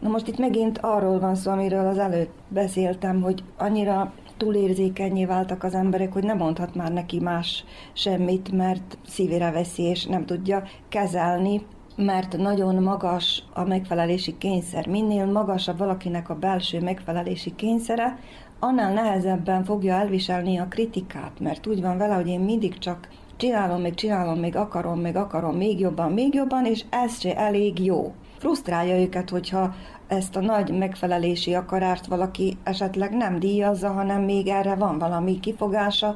Na 0.00 0.08
most 0.08 0.28
itt 0.28 0.38
megint 0.38 0.78
arról 0.78 1.18
van 1.18 1.34
szó, 1.34 1.50
amiről 1.50 1.86
az 1.86 1.98
előtt 1.98 2.32
beszéltem, 2.48 3.22
hogy 3.22 3.42
annyira 3.56 4.12
túlérzékenyé 4.36 5.24
váltak 5.24 5.62
az 5.62 5.74
emberek, 5.74 6.12
hogy 6.12 6.24
nem 6.24 6.36
mondhat 6.36 6.74
már 6.74 6.92
neki 6.92 7.20
más 7.20 7.64
semmit, 7.92 8.52
mert 8.52 8.98
szívére 9.06 9.50
veszi, 9.50 9.82
és 9.82 10.04
nem 10.06 10.26
tudja 10.26 10.62
kezelni 10.88 11.66
mert 11.96 12.36
nagyon 12.36 12.82
magas 12.82 13.42
a 13.52 13.64
megfelelési 13.64 14.38
kényszer. 14.38 14.86
Minél 14.86 15.26
magasabb 15.26 15.78
valakinek 15.78 16.30
a 16.30 16.34
belső 16.34 16.80
megfelelési 16.80 17.54
kényszere, 17.54 18.18
annál 18.58 18.92
nehezebben 18.92 19.64
fogja 19.64 19.94
elviselni 19.94 20.58
a 20.58 20.66
kritikát, 20.68 21.40
mert 21.40 21.66
úgy 21.66 21.80
van 21.80 21.98
vele, 21.98 22.14
hogy 22.14 22.28
én 22.28 22.40
mindig 22.40 22.78
csak 22.78 23.08
csinálom, 23.36 23.80
még 23.80 23.94
csinálom, 23.94 24.38
még 24.38 24.56
akarom, 24.56 25.00
még 25.00 25.16
akarom, 25.16 25.56
még 25.56 25.80
jobban, 25.80 26.12
még 26.12 26.34
jobban, 26.34 26.64
és 26.64 26.84
ez 26.90 27.20
se 27.20 27.36
elég 27.36 27.84
jó. 27.84 28.12
Frusztrálja 28.38 29.00
őket, 29.00 29.30
hogyha 29.30 29.74
ezt 30.06 30.36
a 30.36 30.40
nagy 30.40 30.78
megfelelési 30.78 31.54
akarást 31.54 32.06
valaki 32.06 32.56
esetleg 32.62 33.16
nem 33.16 33.38
díjazza, 33.38 33.90
hanem 33.90 34.22
még 34.22 34.48
erre 34.48 34.74
van 34.74 34.98
valami 34.98 35.40
kifogása, 35.40 36.14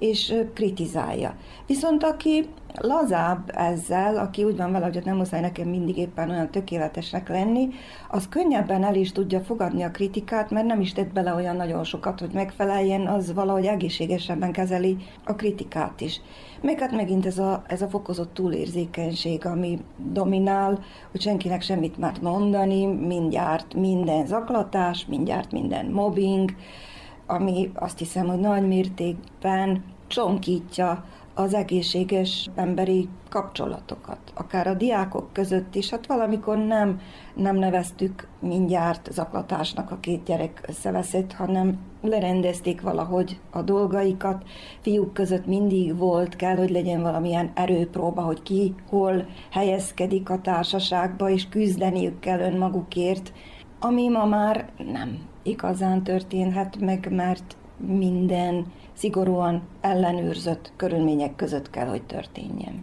és 0.00 0.34
kritizálja. 0.54 1.34
Viszont 1.66 2.04
aki 2.04 2.48
lazább 2.74 3.50
ezzel, 3.54 4.16
aki 4.16 4.44
úgy 4.44 4.56
van 4.56 4.72
vele, 4.72 4.84
hogy 4.84 5.02
nem 5.04 5.16
muszáj 5.16 5.40
nekem 5.40 5.68
mindig 5.68 5.96
éppen 5.96 6.30
olyan 6.30 6.50
tökéletesnek 6.50 7.28
lenni, 7.28 7.68
az 8.08 8.28
könnyebben 8.28 8.84
el 8.84 8.94
is 8.94 9.12
tudja 9.12 9.40
fogadni 9.40 9.82
a 9.82 9.90
kritikát, 9.90 10.50
mert 10.50 10.66
nem 10.66 10.80
is 10.80 10.92
tett 10.92 11.12
bele 11.12 11.34
olyan 11.34 11.56
nagyon 11.56 11.84
sokat, 11.84 12.20
hogy 12.20 12.30
megfeleljen, 12.32 13.06
az 13.06 13.34
valahogy 13.34 13.66
egészségesebben 13.66 14.52
kezeli 14.52 14.96
a 15.24 15.34
kritikát 15.34 16.00
is. 16.00 16.20
Meg 16.62 16.78
hát 16.78 16.92
megint 16.92 17.26
ez 17.26 17.38
a, 17.38 17.62
ez 17.66 17.82
a 17.82 17.88
fokozott 17.88 18.34
túlérzékenység, 18.34 19.46
ami 19.46 19.78
dominál, 20.12 20.78
hogy 21.10 21.20
senkinek 21.20 21.62
semmit 21.62 21.98
már 21.98 22.14
mondani, 22.22 22.86
mindjárt 22.86 23.74
minden 23.74 24.26
zaklatás, 24.26 25.06
mindjárt 25.08 25.52
minden 25.52 25.86
mobbing, 25.86 26.50
ami 27.30 27.70
azt 27.74 27.98
hiszem, 27.98 28.26
hogy 28.26 28.38
nagy 28.38 28.66
mértékben 28.66 29.84
csonkítja 30.06 31.04
az 31.34 31.54
egészséges 31.54 32.50
emberi 32.54 33.08
kapcsolatokat, 33.28 34.18
akár 34.34 34.66
a 34.66 34.74
diákok 34.74 35.32
között 35.32 35.74
is. 35.74 35.90
Hát 35.90 36.06
valamikor 36.06 36.56
nem, 36.56 37.00
nem 37.34 37.56
neveztük 37.56 38.28
mindjárt 38.38 39.12
zaklatásnak 39.12 39.90
a 39.90 39.98
két 40.00 40.24
gyerek 40.24 40.64
összeveszett, 40.68 41.32
hanem 41.32 41.78
lerendezték 42.02 42.80
valahogy 42.80 43.40
a 43.50 43.62
dolgaikat. 43.62 44.42
Fiúk 44.80 45.12
között 45.12 45.46
mindig 45.46 45.96
volt, 45.96 46.36
kell, 46.36 46.56
hogy 46.56 46.70
legyen 46.70 47.02
valamilyen 47.02 47.50
erőpróba, 47.54 48.22
hogy 48.22 48.42
ki 48.42 48.74
hol 48.88 49.26
helyezkedik 49.50 50.30
a 50.30 50.40
társaságba, 50.40 51.30
és 51.30 51.48
küzdeniük 51.48 52.20
kell 52.20 52.40
önmagukért, 52.40 53.32
ami 53.80 54.08
ma 54.08 54.24
már 54.24 54.70
nem 54.92 55.29
igazán 55.42 56.02
történhet 56.02 56.80
meg, 56.80 57.08
mert 57.10 57.56
minden 57.86 58.66
szigorúan 58.92 59.62
ellenőrzött 59.80 60.72
körülmények 60.76 61.36
között 61.36 61.70
kell, 61.70 61.86
hogy 61.86 62.02
történjen. 62.02 62.82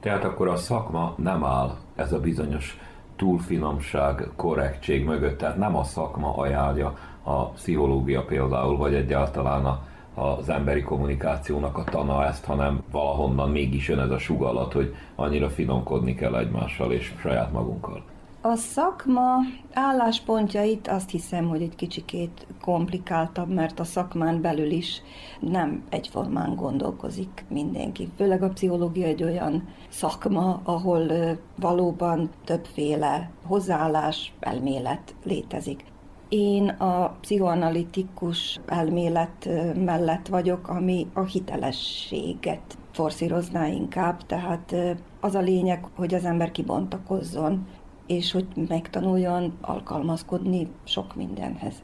Tehát 0.00 0.24
akkor 0.24 0.48
a 0.48 0.56
szakma 0.56 1.14
nem 1.16 1.44
áll 1.44 1.76
ez 1.96 2.12
a 2.12 2.20
bizonyos 2.20 2.78
túlfinomság, 3.16 4.28
korrektség 4.36 5.04
mögött, 5.04 5.38
tehát 5.38 5.56
nem 5.56 5.76
a 5.76 5.84
szakma 5.84 6.36
ajánlja 6.36 6.98
a 7.22 7.44
pszichológia 7.48 8.24
például, 8.24 8.76
vagy 8.76 8.94
egyáltalán 8.94 9.64
a, 9.64 9.82
az 10.14 10.48
emberi 10.48 10.82
kommunikációnak 10.82 11.78
a 11.78 11.84
tana 11.84 12.24
ezt, 12.24 12.44
hanem 12.44 12.82
valahonnan 12.90 13.50
mégis 13.50 13.88
jön 13.88 13.98
ez 13.98 14.10
a 14.10 14.18
sugallat, 14.18 14.72
hogy 14.72 14.94
annyira 15.14 15.48
finomkodni 15.48 16.14
kell 16.14 16.36
egymással 16.36 16.92
és 16.92 17.14
saját 17.20 17.52
magunkkal. 17.52 18.02
A 18.42 18.56
szakma 18.56 19.36
álláspontjait 19.72 20.88
azt 20.88 21.10
hiszem, 21.10 21.48
hogy 21.48 21.62
egy 21.62 21.74
kicsikét 21.74 22.46
komplikáltabb, 22.60 23.48
mert 23.48 23.80
a 23.80 23.84
szakmán 23.84 24.40
belül 24.40 24.70
is 24.70 25.02
nem 25.40 25.82
egyformán 25.88 26.54
gondolkozik 26.54 27.44
mindenki. 27.48 28.08
Főleg 28.16 28.42
a 28.42 28.48
pszichológia 28.48 29.06
egy 29.06 29.22
olyan 29.22 29.68
szakma, 29.88 30.60
ahol 30.64 31.12
valóban 31.56 32.30
többféle 32.44 33.30
hozzáállás, 33.46 34.32
elmélet 34.40 35.14
létezik. 35.24 35.84
Én 36.28 36.68
a 36.68 37.16
pszichoanalitikus 37.20 38.60
elmélet 38.66 39.48
mellett 39.84 40.26
vagyok, 40.26 40.68
ami 40.68 41.06
a 41.12 41.22
hitelességet 41.22 42.78
forszírozná 42.92 43.66
inkább, 43.66 44.26
tehát 44.26 44.74
az 45.20 45.34
a 45.34 45.40
lényeg, 45.40 45.86
hogy 45.96 46.14
az 46.14 46.24
ember 46.24 46.50
kibontakozzon, 46.50 47.66
és 48.10 48.32
hogy 48.32 48.46
megtanuljon 48.68 49.52
alkalmazkodni 49.60 50.68
sok 50.84 51.14
mindenhez. 51.14 51.74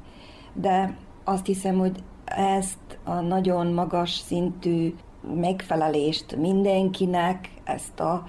De 0.53 0.97
azt 1.25 1.47
hiszem, 1.47 1.79
hogy 1.79 2.03
ezt 2.25 2.99
a 3.05 3.15
nagyon 3.21 3.67
magas 3.67 4.11
szintű 4.11 4.95
megfelelést 5.35 6.37
mindenkinek, 6.37 7.51
ezt 7.65 8.01
a 8.01 8.25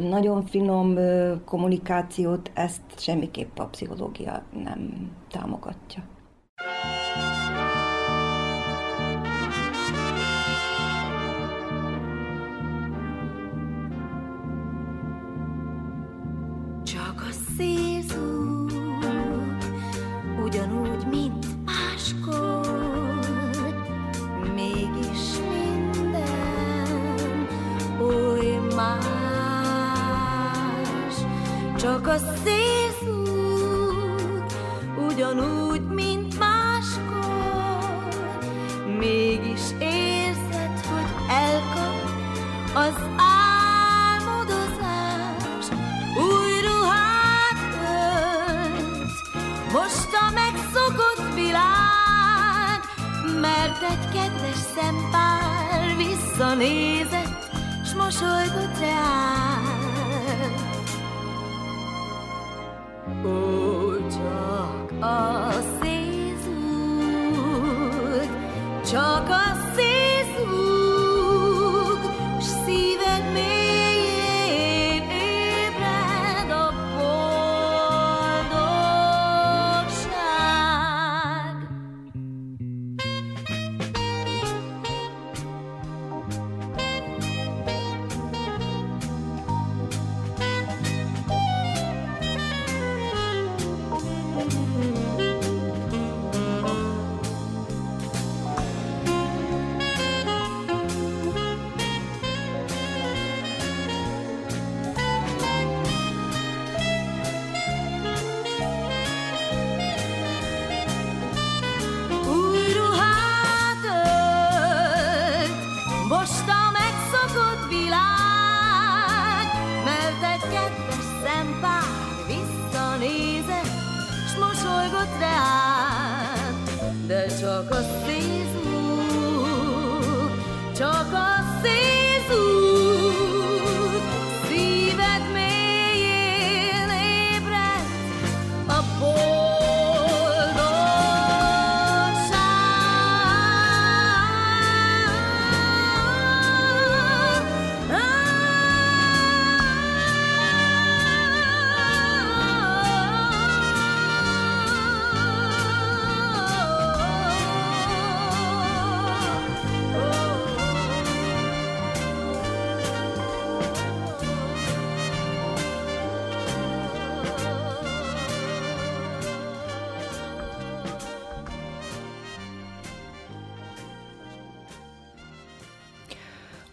nagyon 0.00 0.44
finom 0.44 0.98
kommunikációt, 1.44 2.50
ezt 2.54 2.82
semmiképp 2.96 3.58
a 3.58 3.64
pszichológia 3.64 4.42
nem 4.62 5.10
támogatja. 5.30 6.02
Szélzúg, 17.60 18.70
ugyanúgy, 20.44 21.06
mint 21.10 21.46
máskor, 21.64 23.20
mégis 24.54 25.38
minden 25.52 27.46
oly 28.00 28.60
más, 28.76 30.04
csak 31.76 32.06
a 32.06 32.16
szélzúg, 32.44 34.44
ugyanúgy, 35.08 35.59
visszanézett, 56.60 57.50
s 57.84 57.94
mosolygott 57.94 58.78
reál. 58.78 59.29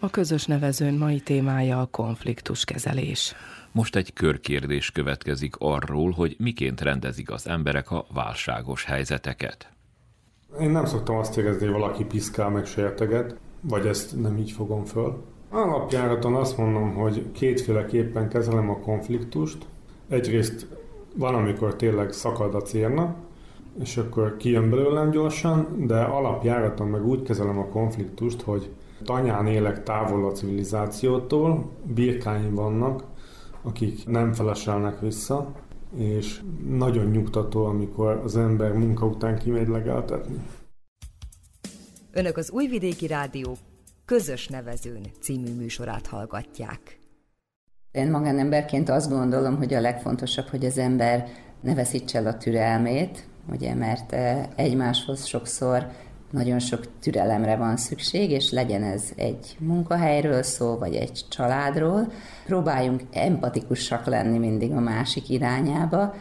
A 0.08 0.10
közös 0.10 0.46
nevezőn 0.46 0.94
mai 0.94 1.20
témája 1.20 1.82
a 1.82 1.86
konfliktuskezelés. 1.86 3.36
Most 3.72 3.96
egy 3.96 4.14
körkérdés 4.14 4.92
következik 4.92 5.56
arról, 5.58 6.12
hogy 6.12 6.36
miként 6.40 6.82
rendezik 6.82 7.32
az 7.32 7.48
emberek 7.48 7.92
a 7.92 8.06
válságos 8.14 8.84
helyzeteket. 8.84 9.70
Én 10.60 10.70
nem 10.70 10.86
szoktam 10.86 11.16
azt 11.16 11.38
érezni, 11.38 11.66
hogy 11.66 11.80
valaki 11.80 12.06
piszkál 12.06 12.50
meg 12.50 12.66
sérteget, 12.66 13.36
vagy 13.62 13.86
ezt 13.88 14.22
nem 14.22 14.38
így 14.38 14.52
fogom 14.52 14.86
föl. 14.86 15.24
Alapjáraton 15.50 16.36
azt 16.36 16.58
mondom, 16.58 16.94
hogy 16.94 17.32
kétféleképpen 17.32 18.30
kezelem 18.30 18.70
a 18.70 18.80
konfliktust. 18.80 19.66
Egyrészt 20.10 20.68
van, 21.16 21.36
amikor 21.36 21.76
tényleg 21.76 22.12
szakad 22.12 22.56
a 22.56 22.62
cérna, 22.62 23.16
és 23.80 23.98
akkor 23.98 24.38
kijön 24.38 24.70
belőlem 24.70 25.10
gyorsan, 25.10 25.68
de 25.88 26.00
alapjáraton 26.00 26.88
meg 26.88 27.06
úgy 27.06 27.24
kezelem 27.24 27.60
a 27.60 27.68
konfliktust, 27.68 28.42
hogy 28.42 28.70
tanyán 29.04 29.48
élek 29.48 29.84
távol 29.84 30.26
a 30.26 30.32
civilizációtól, 30.32 31.72
birkáim 31.84 32.56
vannak, 32.56 33.04
akik 33.62 34.08
nem 34.08 34.34
feleselnek 34.34 35.00
vissza, 35.00 35.52
és 35.96 36.42
nagyon 36.70 37.06
nyugtató, 37.06 37.66
amikor 37.66 38.22
az 38.24 38.38
ember 38.38 38.72
munka 38.72 39.06
után 39.06 39.38
kimegy 39.38 39.68
legeltetni. 39.68 40.36
Önök 42.12 42.38
az 42.38 42.52
Újvidéki 42.52 43.08
Rádió 43.08 43.58
közös 44.06 44.48
nevezőn 44.48 45.06
című 45.22 45.54
műsorát 45.54 46.08
hallgatják. 46.08 47.00
Én 47.92 48.10
magánemberként 48.10 48.90
azt 48.90 49.10
gondolom, 49.10 49.58
hogy 49.58 49.74
a 49.74 49.82
legfontosabb, 49.82 50.46
hogy 50.46 50.66
az 50.66 50.78
ember 50.78 51.28
ne 51.62 51.74
veszítse 51.74 52.18
el 52.18 52.28
a 52.28 52.38
türelmét, 52.38 53.28
ugye, 53.50 53.74
mert 53.74 54.12
eh, 54.12 54.48
egymáshoz 54.56 55.26
sokszor 55.26 55.88
nagyon 56.32 56.60
sok 56.60 56.82
türelemre 57.00 57.56
van 57.56 57.78
szükség, 57.78 58.32
és 58.32 58.52
legyen 58.52 58.84
ez 58.84 59.04
egy 59.16 59.56
munkahelyről 59.60 60.44
szó, 60.44 60.78
vagy 60.78 60.96
egy 60.96 61.26
családról. 61.30 62.12
Próbáljunk 62.46 63.02
empatikusak 63.12 64.06
lenni 64.06 64.38
mindig 64.38 64.72
a 64.72 64.80
másik 64.80 65.30
irányába, 65.30 66.14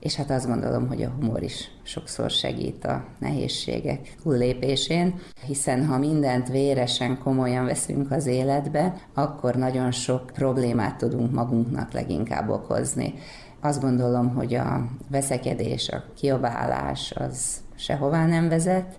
és 0.00 0.14
hát 0.14 0.30
azt 0.30 0.46
gondolom, 0.46 0.88
hogy 0.88 1.02
a 1.02 1.12
humor 1.20 1.42
is 1.42 1.70
sokszor 1.82 2.30
segít 2.30 2.84
a 2.84 3.04
nehézségek 3.18 4.14
túllépésén, 4.22 5.14
hiszen 5.46 5.86
ha 5.86 5.98
mindent 5.98 6.48
véresen, 6.48 7.18
komolyan 7.18 7.64
veszünk 7.64 8.10
az 8.10 8.26
életbe, 8.26 8.94
akkor 9.14 9.54
nagyon 9.54 9.90
sok 9.90 10.30
problémát 10.34 10.96
tudunk 10.96 11.32
magunknak 11.32 11.92
leginkább 11.92 12.48
okozni. 12.48 13.14
Azt 13.60 13.80
gondolom, 13.80 14.34
hogy 14.34 14.54
a 14.54 14.86
veszekedés, 15.10 15.88
a 15.88 16.04
kiabálás 16.16 17.12
az 17.12 17.56
sehová 17.76 18.26
nem 18.26 18.48
vezet, 18.48 18.98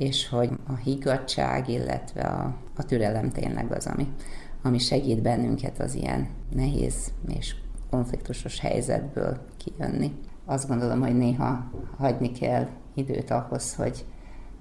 és 0.00 0.28
hogy 0.28 0.50
a 0.66 0.74
higgadság, 0.74 1.68
illetve 1.68 2.20
a, 2.20 2.54
a 2.76 2.84
türelem 2.84 3.30
tényleg 3.30 3.72
az, 3.72 3.86
ami, 3.86 4.06
ami 4.62 4.78
segít 4.78 5.22
bennünket 5.22 5.78
az 5.80 5.94
ilyen 5.94 6.28
nehéz 6.54 7.12
és 7.28 7.54
konfliktusos 7.90 8.60
helyzetből 8.60 9.38
kijönni. 9.56 10.12
Azt 10.44 10.68
gondolom, 10.68 11.00
hogy 11.00 11.16
néha 11.16 11.70
hagyni 11.96 12.32
kell 12.32 12.66
időt 12.94 13.30
ahhoz, 13.30 13.74
hogy 13.74 14.04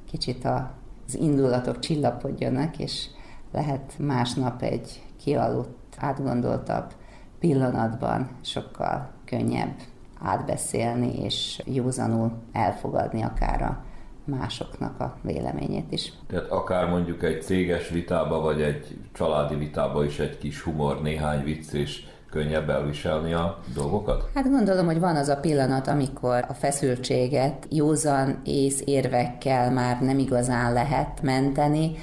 kicsit 0.09 0.45
az 0.45 1.15
indulatok 1.15 1.79
csillapodjanak, 1.79 2.79
és 2.79 3.07
lehet 3.51 3.93
másnap 3.99 4.61
egy 4.61 5.01
kialudt, 5.17 5.95
átgondoltabb 5.97 6.93
pillanatban 7.39 8.29
sokkal 8.41 9.09
könnyebb 9.25 9.75
átbeszélni, 10.21 11.23
és 11.23 11.61
józanul 11.65 12.31
elfogadni 12.51 13.21
akár 13.21 13.61
a 13.61 13.85
másoknak 14.27 14.99
a 14.99 15.17
véleményét 15.21 15.91
is. 15.91 16.13
Tehát 16.27 16.49
akár 16.49 16.89
mondjuk 16.89 17.23
egy 17.23 17.41
céges 17.41 17.89
vitába, 17.89 18.41
vagy 18.41 18.61
egy 18.61 18.97
családi 19.13 19.55
vitába 19.55 20.05
is 20.05 20.19
egy 20.19 20.37
kis 20.37 20.61
humor, 20.61 21.01
néhány 21.01 21.43
vicc, 21.43 21.73
és 21.73 22.05
könnyebb 22.29 22.69
elviselni 22.69 23.33
a 23.33 23.59
dolgokat? 23.73 24.29
Hát 24.33 24.49
gondolom, 24.49 24.85
hogy 24.85 24.99
van 24.99 25.15
az 25.15 25.27
a 25.27 25.37
pillanat, 25.37 25.87
amikor 25.87 26.45
a 26.47 26.53
feszültséget 26.53 27.67
józan 27.69 28.39
ész 28.43 28.81
érvekkel 28.85 29.71
már 29.71 30.01
nem 30.01 30.19
igazán 30.19 30.73
lehet 30.73 31.21
menteni, 31.21 31.95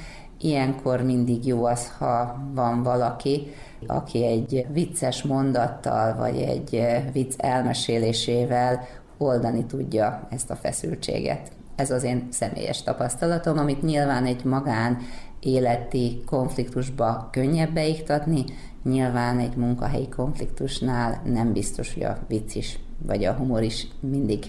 Ilyenkor 0.45 1.03
mindig 1.03 1.47
jó 1.47 1.65
az, 1.65 1.93
ha 1.99 2.37
van 2.55 2.83
valaki, 2.83 3.47
aki 3.87 4.25
egy 4.25 4.67
vicces 4.73 5.23
mondattal, 5.23 6.17
vagy 6.17 6.37
egy 6.37 6.87
vicc 7.13 7.35
elmesélésével 7.37 8.87
oldani 9.19 9.65
tudja 9.65 10.27
ezt 10.31 10.51
a 10.51 10.57
feszültséget. 10.57 11.53
Ez 11.77 11.91
az 11.91 12.03
én 12.03 12.29
személyes 12.31 12.83
tapasztalatom, 12.83 13.59
amit 13.59 13.83
nyilván 13.83 14.25
egy 14.25 14.45
magán 14.45 14.99
életi 15.41 16.23
konfliktusba 16.27 17.29
könnyebb 17.33 17.73
beiktatni, 17.73 18.45
nyilván 18.83 19.39
egy 19.39 19.57
munkahelyi 19.57 20.09
konfliktusnál 20.09 21.23
nem 21.25 21.53
biztos, 21.53 21.95
hogy 21.95 22.03
a 22.03 22.19
vicc 22.29 22.55
is, 22.55 22.79
vagy 23.07 23.25
a 23.25 23.33
humor 23.33 23.63
is 23.63 23.87
mindig 24.01 24.45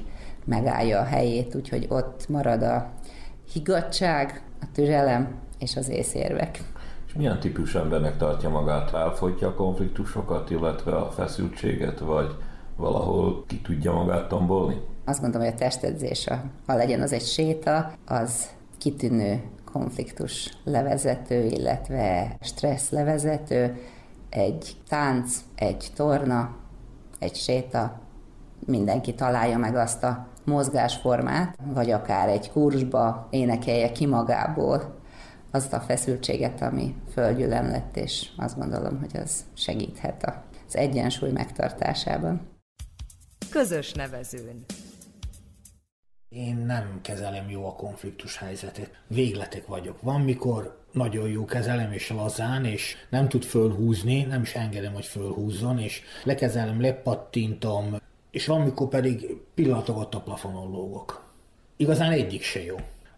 megállja 0.46 1.00
a 1.00 1.04
helyét, 1.04 1.56
úgyhogy 1.56 1.86
ott 1.90 2.30
marad 2.30 2.62
a 2.62 2.90
higgadság, 3.54 4.42
a 4.62 4.66
türelem 4.74 5.36
és 5.60 5.76
az 5.76 5.90
észérvek. 5.90 6.60
És 7.08 7.14
milyen 7.14 7.40
típus 7.40 7.76
embernek 7.76 8.18
tartja 8.18 8.50
magát? 8.50 8.94
Elfogyja 8.94 9.48
a 9.48 9.54
konfliktusokat, 9.54 10.50
illetve 10.50 10.96
a 10.96 11.12
feszültséget, 11.12 12.00
vagy 12.00 12.36
valahol 12.78 13.44
ki 13.48 13.62
tudja 13.62 13.94
magát 13.94 14.28
tombolni? 14.28 14.82
Azt 15.06 15.22
gondolom, 15.22 15.48
hogy 15.48 15.56
a 15.56 15.60
testedzés, 15.60 16.28
ha 16.66 16.76
legyen 16.76 17.02
az 17.02 17.12
egy 17.12 17.26
séta, 17.26 17.92
az 18.06 18.50
kitűnő 18.78 19.44
konfliktus 19.72 20.54
levezető, 20.64 21.46
illetve 21.46 22.38
stressz 22.42 22.90
levezető, 22.90 23.78
egy 24.30 24.76
tánc, 24.88 25.38
egy 25.56 25.88
torna, 25.96 26.56
egy 27.20 27.36
séta, 27.36 28.00
mindenki 28.66 29.14
találja 29.14 29.58
meg 29.58 29.76
azt 29.76 30.04
a 30.04 30.28
mozgásformát, 30.46 31.58
vagy 31.74 31.92
akár 31.92 32.30
egy 32.30 32.52
kursba 32.52 33.28
énekelje 33.30 33.92
ki 33.92 34.06
magából 34.06 34.96
azt 35.52 35.74
a 35.74 35.80
feszültséget, 35.80 36.62
ami 36.62 36.96
földgyűlem 37.14 37.66
lett, 37.66 37.98
és 37.98 38.30
azt 38.38 38.58
gondolom, 38.58 39.00
hogy 39.00 39.22
az 39.22 39.44
segíthet 39.54 40.42
az 40.68 40.76
egyensúly 40.76 41.32
megtartásában. 41.32 42.42
Közös 43.56 43.92
nevezőn. 43.92 44.66
Én 46.30 46.56
nem 46.56 47.00
kezelem 47.02 47.50
jó 47.50 47.68
a 47.68 47.76
konfliktus 47.76 48.38
helyzetet. 48.38 49.02
Végletek 49.08 49.68
vagyok. 49.68 50.02
Van, 50.02 50.22
mikor 50.22 50.80
nagyon 50.92 51.30
jó 51.30 51.46
kezelem 51.46 51.92
és 51.92 52.10
lazán, 52.10 52.66
és 52.66 52.96
nem 53.10 53.30
tud 53.30 53.44
fölhúzni, 53.44 54.24
nem 54.24 54.42
is 54.42 54.56
engedem, 54.56 54.94
hogy 54.94 55.06
fölhúzzon, 55.06 55.80
és 55.80 56.02
lekezelem, 56.24 56.82
lepattintom, 56.82 57.96
és 58.32 58.46
van, 58.46 58.62
mikor 58.62 58.88
pedig 58.88 59.38
pillanatokat 59.54 60.16
a 60.16 60.22
plafonon 60.22 60.72
lógok. 60.72 61.34
Igazán 61.78 62.12
egyik 62.12 62.42
se 62.42 62.64
jó. 62.64 62.76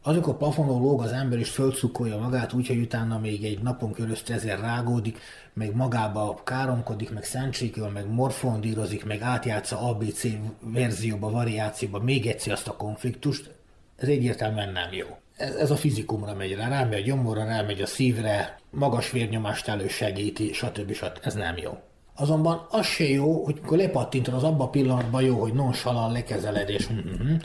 Azok 0.07 0.27
a 0.27 0.35
plafonon 0.35 0.81
lóg 0.81 1.01
az 1.01 1.11
ember 1.11 1.39
is 1.39 1.49
fölcukolja 1.49 2.17
magát, 2.17 2.53
úgyhogy 2.53 2.77
utána 2.77 3.19
még 3.19 3.43
egy 3.43 3.61
napon 3.61 3.91
körözte 3.91 4.33
ezer 4.33 4.59
rágódik, 4.59 5.19
meg 5.53 5.75
magába 5.75 6.41
káromkodik, 6.43 7.13
meg 7.13 7.23
szentségül, 7.23 7.87
meg 7.87 8.09
morfondírozik, 8.09 9.05
meg 9.05 9.21
átjátsza 9.21 9.79
ABC 9.79 10.23
verzióba, 10.59 11.29
variációba 11.29 11.99
még 11.99 12.27
egyszer 12.27 12.53
azt 12.53 12.67
a 12.67 12.75
konfliktust, 12.75 13.51
ez 13.95 14.07
egyértelműen 14.07 14.71
nem 14.71 14.93
jó. 14.93 15.05
Ez, 15.37 15.55
ez 15.55 15.71
a 15.71 15.75
fizikumra 15.75 16.33
megy 16.33 16.55
rá, 16.55 16.67
rámegy 16.67 17.01
a 17.01 17.05
gyomorra, 17.05 17.45
rámegy 17.45 17.81
a 17.81 17.85
szívre, 17.85 18.59
magas 18.69 19.11
vérnyomást 19.11 19.67
elősegíti, 19.67 20.53
stb. 20.53 20.93
stb. 20.93 21.19
Ez 21.21 21.33
nem 21.33 21.57
jó. 21.57 21.77
Azonban 22.15 22.67
az 22.69 22.85
se 22.85 23.09
jó, 23.09 23.43
hogy 23.43 23.57
amikor 23.57 23.77
lepattintod, 23.77 24.33
az 24.33 24.43
abban 24.43 24.67
a 24.67 24.69
pillanatban 24.69 25.21
jó, 25.21 25.39
hogy 25.39 25.53
nonchalant 25.53 26.13
lekezeled, 26.13 26.69
és 26.69 26.89
mm-hmm, 26.89 27.35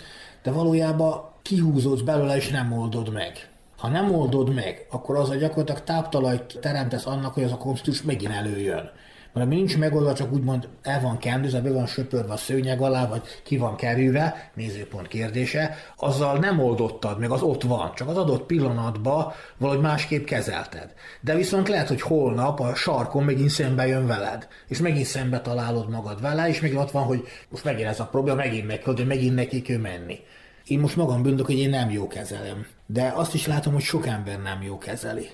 de 0.43 0.51
valójában 0.51 1.31
kihúzódsz 1.43 2.01
belőle, 2.01 2.37
és 2.37 2.49
nem 2.49 2.73
oldod 2.73 3.13
meg. 3.13 3.49
Ha 3.79 3.89
nem 3.89 4.15
oldod 4.15 4.55
meg, 4.55 4.87
akkor 4.91 5.17
az 5.17 5.31
a 5.31 5.35
gyakorlatilag 5.35 5.85
táptalajt 5.85 6.59
teremtesz 6.61 7.07
annak, 7.07 7.35
hogy 7.35 7.43
az 7.43 7.53
a 7.53 7.57
konfliktus 7.57 8.03
megint 8.03 8.33
előjön. 8.33 8.91
Mert 9.33 9.47
ami 9.47 9.55
nincs 9.55 9.79
megoldva, 9.79 10.15
csak 10.15 10.33
úgymond 10.33 10.69
el 10.83 11.01
van 11.01 11.19
kendőzve, 11.19 11.61
be 11.61 11.73
van 11.73 11.87
söpörve 11.87 12.33
a 12.33 12.37
szőnyeg 12.37 12.81
alá, 12.81 13.07
vagy 13.07 13.23
ki 13.43 13.57
van 13.57 13.77
kerülve, 13.77 14.51
nézőpont 14.55 15.09
kérdése, 15.09 15.77
azzal 15.97 16.39
nem 16.39 16.61
oldottad, 16.61 17.19
meg 17.19 17.31
az 17.31 17.43
ott 17.43 17.63
van, 17.63 17.93
csak 17.95 18.09
az 18.09 18.17
adott 18.17 18.47
pillanatban 18.47 19.33
valahogy 19.59 19.83
másképp 19.83 20.25
kezelted. 20.25 20.93
De 21.21 21.35
viszont 21.35 21.69
lehet, 21.69 21.89
hogy 21.89 22.01
holnap 22.01 22.61
a 22.61 22.75
sarkon 22.75 23.25
megint 23.25 23.51
szembe 23.51 23.87
jön 23.87 24.07
veled, 24.07 24.49
és 24.69 24.79
megint 24.79 25.07
szembe 25.07 25.41
találod 25.41 25.91
magad 25.91 26.21
vele, 26.21 26.49
és 26.49 26.61
még 26.61 26.77
ott 26.77 26.91
van, 26.91 27.03
hogy 27.03 27.25
most 27.49 27.65
megint 27.65 27.89
ez 27.89 28.01
a 28.01 28.07
probléma, 28.07 28.37
megint 28.37 28.67
meg 28.67 28.83
hogy 28.85 29.07
megint 29.07 29.35
neki 29.35 29.63
kell 29.63 29.79
menni. 29.79 30.19
Én 30.67 30.79
most 30.79 30.97
magam 30.97 31.23
bündök, 31.23 31.47
hogy 31.47 31.59
én 31.59 31.71
nem 31.71 31.91
jó 31.91 32.07
kezelem. 32.09 32.67
De 32.87 33.13
azt 33.15 33.35
is 33.35 33.47
látom, 33.47 33.73
hogy 33.73 33.83
sok 33.83 34.07
ember 34.07 34.43
nem 34.43 34.63
jó 34.63 34.79
kezeli. 34.79 35.29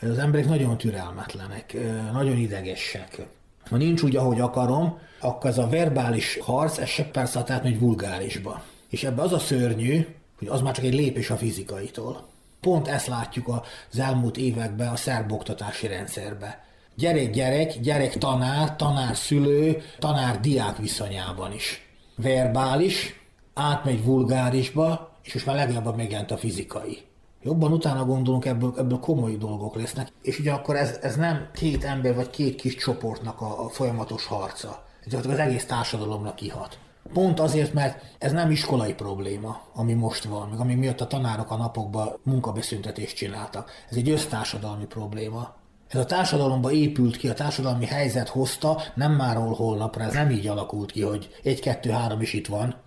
Az 0.00 0.18
emberek 0.18 0.48
nagyon 0.48 0.78
türelmetlenek, 0.78 1.76
nagyon 2.12 2.36
idegesek. 2.36 3.26
Ha 3.70 3.76
nincs 3.76 4.02
úgy, 4.02 4.16
ahogy 4.16 4.40
akarom, 4.40 4.98
akkor 5.20 5.50
ez 5.50 5.58
a 5.58 5.68
verbális 5.68 6.38
harc, 6.42 6.78
ez 6.78 6.88
se 6.88 7.04
persze 7.04 7.42
tehát 7.42 7.64
egy 7.64 7.78
vulgárisba. 7.78 8.62
És 8.90 9.04
ebbe 9.04 9.22
az 9.22 9.32
a 9.32 9.38
szörnyű, 9.38 10.06
hogy 10.38 10.48
az 10.48 10.60
már 10.60 10.74
csak 10.74 10.84
egy 10.84 10.94
lépés 10.94 11.30
a 11.30 11.36
fizikaitól. 11.36 12.28
Pont 12.60 12.88
ezt 12.88 13.06
látjuk 13.06 13.48
az 13.90 13.98
elmúlt 13.98 14.36
években 14.36 14.88
a 14.88 14.96
szerb 14.96 15.32
oktatási 15.32 15.86
rendszerbe. 15.86 16.64
Gyerek-gyerek, 16.94 17.80
gyerek-tanár, 17.80 18.76
tanár-szülő, 18.76 19.82
tanár-diák 19.98 20.76
viszonyában 20.76 21.52
is. 21.52 21.88
Verbális, 22.16 23.20
átmegy 23.58 24.04
vulgárisba, 24.04 25.10
és 25.22 25.32
most 25.32 25.46
már 25.46 25.56
legalább 25.56 25.96
megjelent 25.96 26.30
a 26.30 26.36
fizikai. 26.36 26.98
Jobban 27.42 27.72
utána 27.72 28.04
gondolunk, 28.04 28.44
ebből, 28.44 28.74
ebből 28.78 28.98
komoly 28.98 29.36
dolgok 29.36 29.74
lesznek, 29.74 30.12
és 30.22 30.38
ugye 30.38 30.52
akkor 30.52 30.76
ez, 30.76 30.98
ez 31.02 31.16
nem 31.16 31.48
két 31.54 31.84
ember 31.84 32.14
vagy 32.14 32.30
két 32.30 32.56
kis 32.56 32.74
csoportnak 32.74 33.40
a, 33.40 33.64
a 33.64 33.68
folyamatos 33.68 34.26
harca. 34.26 34.84
Ez 35.06 35.14
az 35.14 35.38
egész 35.38 35.66
társadalomnak 35.66 36.34
kihat. 36.34 36.78
Pont 37.12 37.40
azért, 37.40 37.72
mert 37.72 38.02
ez 38.18 38.32
nem 38.32 38.50
iskolai 38.50 38.94
probléma, 38.94 39.60
ami 39.74 39.92
most 39.92 40.24
van, 40.24 40.48
meg 40.48 40.60
ami 40.60 40.74
miatt 40.74 41.00
a 41.00 41.06
tanárok 41.06 41.50
a 41.50 41.56
napokban 41.56 42.18
munkabeszüntetést 42.22 43.16
csináltak. 43.16 43.70
Ez 43.90 43.96
egy 43.96 44.10
össztársadalmi 44.10 44.86
probléma. 44.86 45.54
Ez 45.88 46.00
a 46.00 46.04
társadalomba 46.04 46.70
épült 46.70 47.16
ki, 47.16 47.28
a 47.28 47.34
társadalmi 47.34 47.86
helyzet 47.86 48.28
hozta, 48.28 48.80
nem 48.94 49.12
már 49.12 49.36
holnapra, 49.36 50.02
ez 50.02 50.12
nem 50.12 50.30
így 50.30 50.46
alakult 50.46 50.92
ki, 50.92 51.02
hogy 51.02 51.30
egy, 51.42 51.60
kettő, 51.60 51.90
három 51.90 52.20
is 52.20 52.32
itt 52.32 52.46
van, 52.46 52.84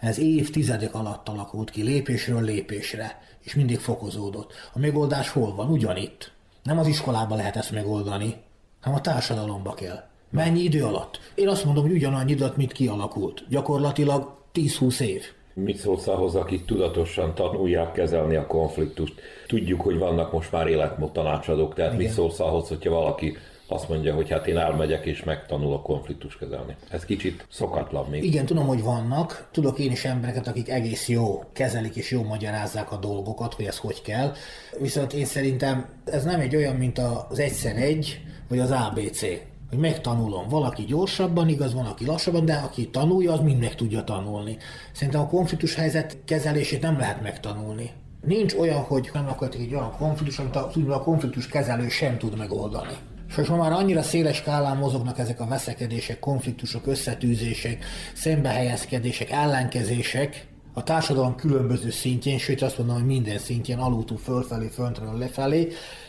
ez 0.00 0.18
évtizedek 0.18 0.94
alatt 0.94 1.28
alakult 1.28 1.70
ki, 1.70 1.82
lépésről 1.82 2.42
lépésre, 2.42 3.22
és 3.44 3.54
mindig 3.54 3.78
fokozódott. 3.78 4.52
A 4.72 4.78
megoldás 4.78 5.28
hol 5.28 5.54
van? 5.54 5.70
Ugyanitt. 5.70 6.32
Nem 6.62 6.78
az 6.78 6.86
iskolában 6.86 7.36
lehet 7.36 7.56
ezt 7.56 7.72
megoldani, 7.72 8.34
hanem 8.80 8.98
a 8.98 9.02
társadalomba 9.02 9.74
kell. 9.74 10.02
Mennyi 10.30 10.60
idő 10.60 10.84
alatt? 10.84 11.20
Én 11.34 11.48
azt 11.48 11.64
mondom, 11.64 11.84
hogy 11.84 11.92
ugyanannyi 11.92 12.30
időt, 12.30 12.56
mint 12.56 12.72
kialakult. 12.72 13.44
Gyakorlatilag 13.48 14.32
10-20 14.54 15.00
év. 15.00 15.22
Mit 15.54 15.76
szólsz 15.76 16.06
ahhoz, 16.06 16.34
akik 16.34 16.64
tudatosan 16.64 17.34
tanulják 17.34 17.92
kezelni 17.92 18.36
a 18.36 18.46
konfliktust? 18.46 19.14
Tudjuk, 19.46 19.80
hogy 19.80 19.98
vannak 19.98 20.32
most 20.32 20.52
már 20.52 20.66
életmód 20.66 21.12
tanácsadók, 21.12 21.74
tehát 21.74 21.92
Igen. 21.92 22.04
mit 22.04 22.14
szólsz 22.14 22.40
ahhoz, 22.40 22.68
hogyha 22.68 22.90
valaki 22.90 23.36
azt 23.70 23.88
mondja, 23.88 24.14
hogy 24.14 24.30
hát 24.30 24.46
én 24.46 24.58
elmegyek 24.58 25.04
és 25.04 25.24
megtanulok 25.24 25.82
konfliktus 25.82 26.36
kezelni. 26.36 26.76
Ez 26.90 27.04
kicsit 27.04 27.46
szokatlan 27.50 28.06
még. 28.10 28.24
Igen, 28.24 28.46
tudom, 28.46 28.66
hogy 28.66 28.82
vannak. 28.82 29.48
Tudok 29.52 29.78
én 29.78 29.90
is 29.90 30.04
embereket, 30.04 30.48
akik 30.48 30.68
egész 30.68 31.08
jó 31.08 31.42
kezelik 31.52 31.96
és 31.96 32.10
jó 32.10 32.22
magyarázzák 32.22 32.92
a 32.92 32.96
dolgokat, 32.96 33.54
hogy 33.54 33.64
ez 33.64 33.78
hogy 33.78 34.02
kell. 34.02 34.32
Viszont 34.78 35.12
én 35.12 35.24
szerintem 35.24 35.88
ez 36.04 36.24
nem 36.24 36.40
egy 36.40 36.56
olyan, 36.56 36.76
mint 36.76 36.98
az 36.98 37.38
egyszer 37.38 37.76
egy, 37.76 38.20
vagy 38.48 38.58
az 38.58 38.70
ABC 38.70 39.24
hogy 39.70 39.78
megtanulom. 39.78 40.48
Valaki 40.48 40.84
gyorsabban, 40.84 41.48
igaz, 41.48 41.74
van, 41.74 41.86
aki 41.86 42.04
lassabban, 42.04 42.44
de 42.44 42.54
aki 42.54 42.88
tanulja, 42.88 43.32
az 43.32 43.40
mind 43.40 43.60
meg 43.60 43.74
tudja 43.74 44.04
tanulni. 44.04 44.56
Szerintem 44.92 45.20
a 45.20 45.26
konfliktus 45.26 45.74
helyzet 45.74 46.16
kezelését 46.24 46.82
nem 46.82 46.98
lehet 46.98 47.22
megtanulni. 47.22 47.90
Nincs 48.26 48.54
olyan, 48.54 48.80
hogy 48.80 49.10
nem 49.12 49.28
akarok 49.28 49.54
egy 49.54 49.74
olyan 49.74 49.92
konfliktus, 49.98 50.38
amit 50.38 50.56
a, 50.56 50.70
a 50.88 51.00
konfliktus 51.00 51.48
kezelő 51.48 51.88
sem 51.88 52.18
tud 52.18 52.36
megoldani. 52.36 52.94
És 53.30 53.36
most 53.36 53.50
már 53.50 53.72
annyira 53.72 54.02
széles 54.02 54.36
skálán 54.36 54.76
mozognak 54.76 55.18
ezek 55.18 55.40
a 55.40 55.46
veszekedések, 55.46 56.18
konfliktusok, 56.18 56.86
összetűzések, 56.86 57.84
szembehelyezkedések, 58.14 59.30
ellenkezések, 59.30 60.48
a 60.72 60.82
társadalom 60.82 61.36
különböző 61.36 61.90
szintjén, 61.90 62.38
sőt 62.38 62.62
azt 62.62 62.78
mondom, 62.78 62.96
hogy 62.96 63.04
minden 63.04 63.38
szintjén, 63.38 63.78
alultól 63.78 64.18
fölfelé, 64.18 64.68
föntről 64.68 65.18
lefelé, 65.18 65.68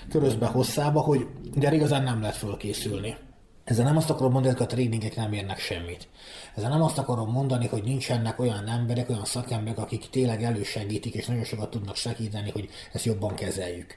körözbe 0.09 0.45
hosszába, 0.45 0.99
hogy 1.01 1.27
de 1.55 1.73
igazán 1.73 2.03
nem 2.03 2.21
lehet 2.21 2.35
fölkészülni. 2.35 3.15
Ezzel 3.63 3.85
nem 3.85 3.97
azt 3.97 4.09
akarom 4.09 4.31
mondani, 4.31 4.53
hogy 4.53 4.65
a 4.65 4.69
tréningek 4.69 5.15
nem 5.15 5.33
érnek 5.33 5.59
semmit. 5.59 6.07
Ezzel 6.55 6.69
nem 6.69 6.81
azt 6.81 6.97
akarom 6.97 7.31
mondani, 7.31 7.67
hogy 7.67 7.83
nincsenek 7.83 8.39
olyan 8.39 8.67
emberek, 8.67 9.09
olyan 9.09 9.25
szakemberek, 9.25 9.79
akik 9.79 10.09
tényleg 10.09 10.43
elősegítik, 10.43 11.13
és 11.13 11.25
nagyon 11.25 11.43
sokat 11.43 11.69
tudnak 11.69 11.95
segíteni, 11.95 12.49
hogy 12.49 12.69
ezt 12.93 13.05
jobban 13.05 13.35
kezeljük. 13.35 13.95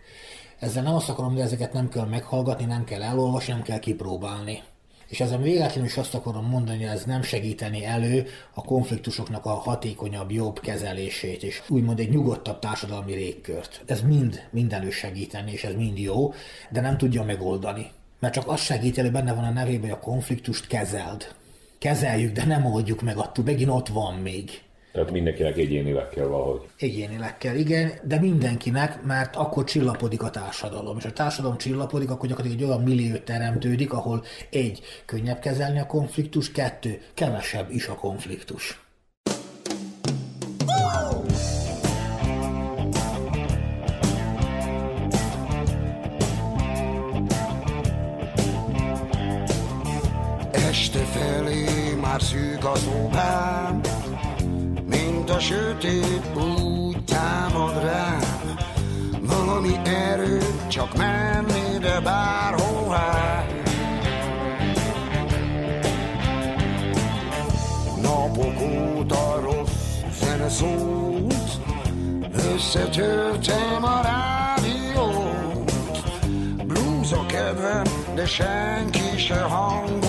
Ezzel 0.64 0.82
nem 0.82 0.94
azt 0.94 1.08
akarom, 1.08 1.32
hogy 1.32 1.40
ezeket 1.40 1.72
nem 1.72 1.88
kell 1.88 2.04
meghallgatni, 2.04 2.64
nem 2.64 2.84
kell 2.84 3.02
elolvasni, 3.02 3.52
nem 3.52 3.62
kell 3.62 3.78
kipróbálni. 3.78 4.62
És 5.08 5.20
ezen 5.20 5.42
véletlenül 5.42 5.84
is 5.84 5.96
azt 5.96 6.14
akarom 6.14 6.46
mondani, 6.46 6.84
hogy 6.84 6.94
ez 6.94 7.04
nem 7.04 7.22
segíteni 7.22 7.84
elő 7.84 8.26
a 8.54 8.62
konfliktusoknak 8.62 9.44
a 9.44 9.50
hatékonyabb, 9.50 10.30
jobb 10.30 10.60
kezelését, 10.60 11.42
és 11.42 11.62
úgymond 11.68 11.98
egy 11.98 12.10
nyugodtabb 12.10 12.58
társadalmi 12.58 13.14
légkört. 13.14 13.82
Ez 13.86 14.02
mind, 14.02 14.48
mind 14.50 14.72
elősegíteni, 14.72 15.52
és 15.52 15.64
ez 15.64 15.74
mind 15.74 15.98
jó, 15.98 16.34
de 16.70 16.80
nem 16.80 16.96
tudja 16.96 17.22
megoldani. 17.22 17.90
Mert 18.20 18.34
csak 18.34 18.48
az 18.48 18.60
segít 18.60 18.98
elő, 18.98 19.10
benne 19.10 19.34
van 19.34 19.44
a 19.44 19.50
nevében, 19.50 19.90
hogy 19.90 19.98
a 20.02 20.04
konfliktust 20.04 20.66
kezeld. 20.66 21.34
Kezeljük, 21.78 22.32
de 22.32 22.44
nem 22.44 22.64
oldjuk 22.64 23.02
meg, 23.02 23.16
attól 23.16 23.44
megint 23.44 23.70
ott 23.70 23.88
van 23.88 24.14
még. 24.14 24.62
Tehát 24.94 25.10
mindenkinek 25.10 25.56
egyénileg 25.56 26.08
kell 26.08 26.26
valahogy. 26.26 26.60
Egyénileg 26.78 27.38
kell, 27.38 27.54
igen, 27.54 27.92
de 28.02 28.20
mindenkinek, 28.20 29.02
mert 29.02 29.36
akkor 29.36 29.64
csillapodik 29.64 30.22
a 30.22 30.30
társadalom. 30.30 30.96
És 30.98 31.04
a 31.04 31.12
társadalom 31.12 31.56
csillapodik, 31.56 32.10
akkor 32.10 32.28
gyakorlatilag 32.28 32.62
egy 32.62 32.68
olyan 32.70 32.82
millió 32.82 33.16
teremtődik, 33.16 33.92
ahol 33.92 34.24
egy, 34.50 34.80
könnyebb 35.04 35.38
kezelni 35.38 35.78
a 35.78 35.86
konfliktus, 35.86 36.52
kettő, 36.52 37.00
kevesebb 37.14 37.70
is 37.70 37.86
a 37.86 37.94
konfliktus. 37.94 38.82
Este 50.52 50.98
felé 50.98 51.94
már 52.00 52.22
szűk 52.22 52.64
az 52.64 52.88
mint 53.72 53.93
a 55.34 55.38
sötét 55.38 56.22
úgy 56.36 57.04
támad 57.04 57.82
rám. 57.82 58.20
Valami 59.20 59.80
erő, 59.84 60.38
csak 60.68 60.96
menni, 60.96 61.78
de 61.78 62.00
bárhová. 62.00 63.44
Napok 68.02 68.60
óta 68.60 69.40
rossz 69.40 70.02
zene 70.20 70.48
szólt, 70.48 71.60
összetörtem 72.54 73.84
a 73.84 74.00
rádiót. 74.02 75.72
Blues 76.66 77.12
a 77.12 77.26
kedvem, 77.26 77.84
de 78.14 78.26
senki 78.26 79.18
se 79.18 79.40
hangolt 79.40 80.03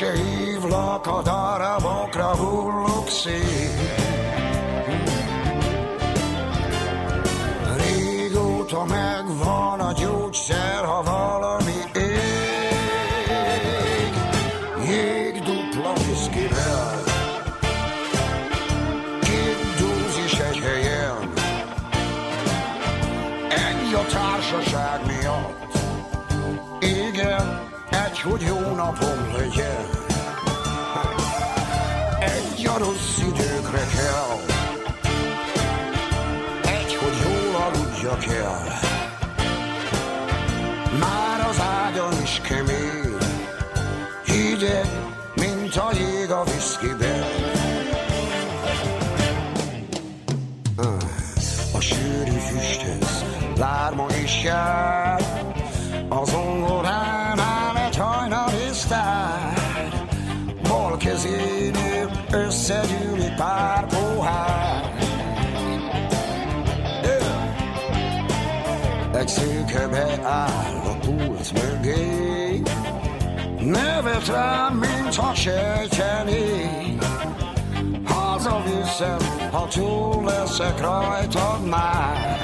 akkor 0.00 0.16
se 0.16 0.22
hívlak, 0.22 1.06
a 1.06 1.22
darabokra 1.22 2.36
hullok 2.36 3.08
napom 28.86 29.36
legyen. 29.36 29.84
Egy 32.20 32.66
a 32.66 32.78
rossz 32.78 33.18
időkre 33.18 33.84
kell, 33.96 34.38
egy, 36.62 36.94
hogy 36.94 37.16
jól 37.24 37.54
aludjak 37.62 38.24
el. 38.26 38.62
Már 40.98 41.48
az 41.48 41.60
ágyam 41.60 42.22
is 42.22 42.40
kemény, 42.40 43.16
hideg, 44.24 44.86
mint 45.34 45.76
a 45.76 45.90
jég 45.92 46.30
a 46.30 46.44
viszkiben. 46.44 47.24
A 51.74 51.80
sűrű 51.80 52.38
füsthez 52.38 53.24
lárma 53.56 54.06
is 54.22 54.42
jár, 54.42 55.05
összegyűlik 62.68 63.34
pár 63.34 63.86
pohár. 63.86 64.94
Egy 69.14 69.28
szőke 69.28 69.88
beáll 69.88 70.80
a 70.84 70.96
pult 71.00 71.52
mögé, 71.52 72.62
nevet 73.60 74.26
rám, 74.26 74.74
mintha 74.74 75.34
sejtené. 75.34 76.96
Hazaviszem, 78.04 79.48
ha 79.50 79.68
túl 79.68 80.24
leszek 80.24 80.80
rajtad 80.80 81.64
már. 81.64 82.38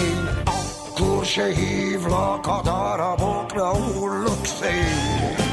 Én 0.00 0.28
akkor 0.44 1.24
se 1.24 1.46
hívlak, 1.46 2.46
a 2.46 2.60
darabokra 2.64 3.74
hullok 3.74 4.44
szét. 4.44 5.43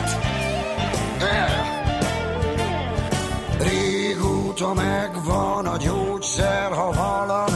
Régóta 4.62 4.74
megvan 4.74 5.66
a 5.66 5.78
gyógyszer, 5.78 6.72
ha 6.72 6.92
valami 6.92 7.51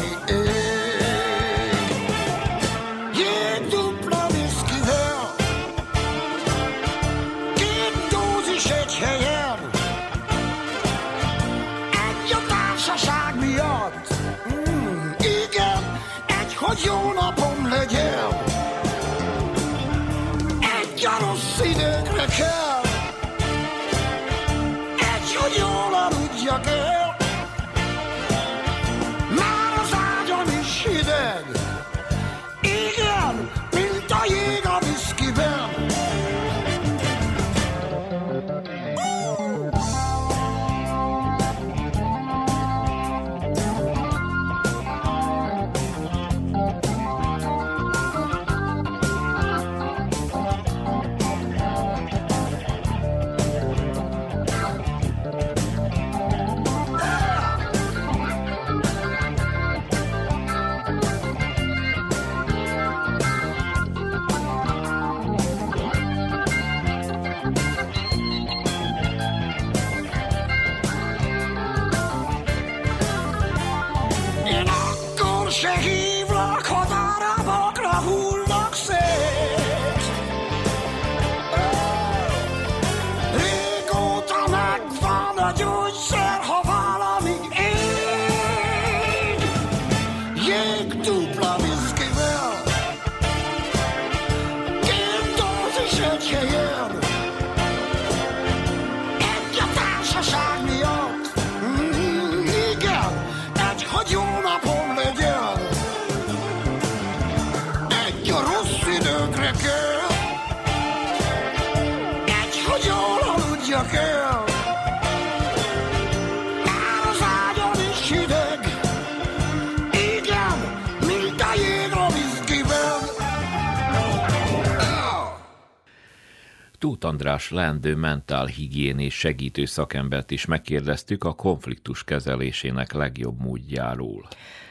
Tóth 127.06 127.18
András 127.18 127.52
leendő 127.52 127.96
mentálhigiénés 127.96 129.14
segítő 129.14 129.66
szakembert 129.66 130.32
is 130.32 130.46
megkérdeztük 130.46 131.24
a 131.24 131.34
konfliktus 131.34 132.04
kezelésének 132.04 132.94
legjobb 132.94 133.40
módjáról. 133.40 134.28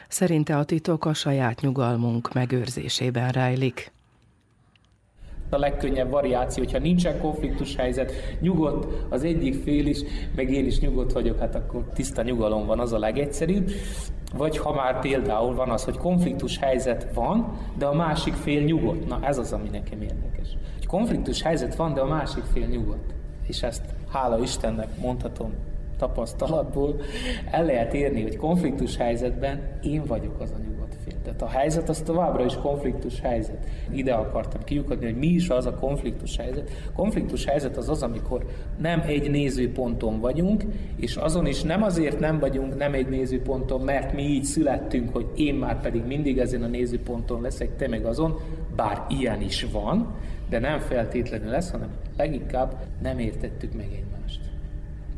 Szerinte 0.07 0.57
a 0.57 0.63
titok 0.63 1.05
a 1.05 1.13
saját 1.13 1.61
nyugalmunk 1.61 2.33
megőrzésében 2.33 3.29
rejlik 3.29 3.91
a 5.49 5.57
legkönnyebb 5.57 6.09
variáció, 6.09 6.63
hogyha 6.63 6.79
nincsen 6.79 7.19
konfliktus 7.19 7.75
helyzet, 7.75 8.11
nyugodt 8.39 8.87
az 9.09 9.23
egyik 9.23 9.63
fél 9.63 9.85
is, 9.85 9.99
meg 10.35 10.51
én 10.51 10.65
is 10.65 10.79
nyugodt 10.79 11.11
vagyok, 11.11 11.39
hát 11.39 11.55
akkor 11.55 11.83
tiszta 11.93 12.21
nyugalom 12.21 12.65
van, 12.65 12.79
az 12.79 12.93
a 12.93 12.99
legegyszerűbb. 12.99 13.71
Vagy 14.37 14.57
ha 14.57 14.73
már 14.73 14.99
például 14.99 15.55
van 15.55 15.69
az, 15.69 15.83
hogy 15.83 15.97
konfliktus 15.97 16.57
helyzet 16.57 17.07
van, 17.13 17.57
de 17.77 17.85
a 17.85 17.93
másik 17.93 18.33
fél 18.33 18.61
nyugodt. 18.61 19.07
Na 19.07 19.19
ez 19.21 19.37
az, 19.37 19.53
ami 19.53 19.69
nekem 19.69 20.01
érdekes. 20.01 20.47
Hogy 20.85 20.99
konfliktus 20.99 21.41
helyzet 21.41 21.75
van, 21.75 21.93
de 21.93 22.01
a 22.01 22.05
másik 22.05 22.43
fél 22.43 22.65
nyugodt. 22.65 23.13
És 23.47 23.63
ezt 23.63 23.83
hála 24.09 24.39
Istennek 24.39 24.99
mondhatom 24.99 25.53
tapasztalatból, 25.97 27.01
el 27.51 27.65
lehet 27.65 27.93
érni, 27.93 28.21
hogy 28.21 28.35
konfliktus 28.35 28.97
helyzetben 28.97 29.79
én 29.83 30.03
vagyok 30.07 30.39
az 30.39 30.51
a 30.51 30.61
nyugodt 30.63 30.95
fél. 31.05 31.21
Tehát 31.23 31.41
a 31.41 31.47
helyzet 31.47 31.89
az 31.89 32.01
továbbra 32.01 32.45
is 32.45 32.55
konfliktus 32.55 33.19
helyzet. 33.19 33.65
Ide 33.91 34.13
akartam 34.13 34.63
kiukadni, 34.63 35.05
hogy 35.05 35.17
mi 35.17 35.27
is 35.27 35.49
az 35.49 35.65
a 35.65 35.73
konfliktus 35.73 36.37
helyzet. 36.37 36.71
Konfliktus 36.95 37.45
helyzet 37.45 37.77
az 37.77 37.89
az, 37.89 38.03
amikor 38.03 38.45
nem 38.77 39.03
egy 39.05 39.29
nézőponton 39.29 40.19
vagyunk, 40.19 40.65
és 40.95 41.15
azon 41.15 41.45
is 41.45 41.61
nem 41.61 41.83
azért 41.83 42.19
nem 42.19 42.39
vagyunk 42.39 42.77
nem 42.77 42.93
egy 42.93 43.09
nézőponton, 43.09 43.81
mert 43.81 44.13
mi 44.13 44.23
így 44.23 44.43
születtünk, 44.43 45.13
hogy 45.13 45.27
én 45.35 45.55
már 45.55 45.81
pedig 45.81 46.03
mindig 46.05 46.37
ezen 46.37 46.63
a 46.63 46.67
nézőponton 46.67 47.41
leszek, 47.41 47.75
te 47.75 47.87
meg 47.87 48.05
azon, 48.05 48.39
bár 48.75 49.05
ilyen 49.09 49.41
is 49.41 49.67
van, 49.71 50.15
de 50.49 50.59
nem 50.59 50.79
feltétlenül 50.79 51.49
lesz, 51.49 51.71
hanem 51.71 51.89
leginkább 52.17 52.73
nem 53.01 53.19
értettük 53.19 53.73
meg 53.73 53.87
egymást 53.91 54.15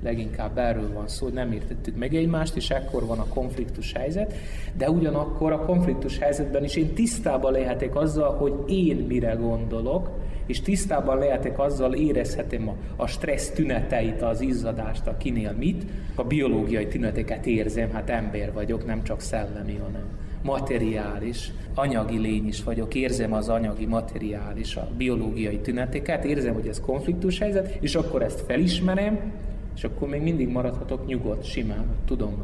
leginkább 0.04 0.58
erről 0.58 0.94
van 0.94 1.08
szó, 1.08 1.28
nem 1.28 1.52
értettük 1.52 1.98
meg 1.98 2.16
egymást, 2.16 2.56
és 2.56 2.70
ekkor 2.70 3.06
van 3.06 3.20
a 3.20 3.28
konfliktus 3.28 3.94
helyzet, 3.94 4.34
de 4.78 4.90
ugyanakkor 4.90 5.52
a 5.52 5.66
konfliktus 5.66 6.20
helyzetben 6.20 6.64
is 6.64 6.76
én 6.76 6.94
tisztában 6.94 7.52
lehetek 7.52 7.96
azzal, 7.96 8.36
hogy 8.36 8.54
én 8.68 8.96
mire 8.96 9.34
gondolok, 9.34 10.10
és 10.46 10.62
tisztában 10.62 11.18
lehetek 11.18 11.60
azzal, 11.60 11.94
érezhetem 11.94 12.70
a, 12.70 12.76
a 12.96 13.08
stressz 13.08 13.50
tüneteit, 13.50 14.22
az 14.22 14.42
izzadást, 14.42 15.08
a 15.08 15.18
kinél 15.18 15.52
mit. 15.52 15.84
A 16.16 16.24
biológiai 16.24 16.88
tüneteket 16.88 17.46
érzem, 17.46 17.92
hát 17.92 18.10
ember 18.10 18.54
vagyok, 18.54 18.86
nem 18.86 19.04
csak 19.04 19.22
szellemi, 19.22 19.76
hanem 19.76 20.06
materiális, 20.48 21.52
anyagi 21.76 22.18
lény 22.18 22.48
is 22.48 22.64
vagyok, 22.64 22.96
érzem 22.96 23.34
az 23.34 23.50
anyagi, 23.50 23.86
materiális, 23.86 24.76
a 24.76 24.88
biológiai 24.98 25.60
tüneteket, 25.60 26.26
érzem, 26.26 26.54
hogy 26.54 26.68
ez 26.68 26.80
konfliktus 26.80 27.40
helyzet, 27.40 27.78
és 27.80 27.96
akkor 27.96 28.22
ezt 28.22 28.44
felismerem, 28.48 29.32
és 29.76 29.84
akkor 29.84 30.08
még 30.08 30.22
mindig 30.22 30.48
maradhatok 30.48 31.06
nyugodt, 31.06 31.46
simán. 31.46 31.86
Tudom, 32.06 32.44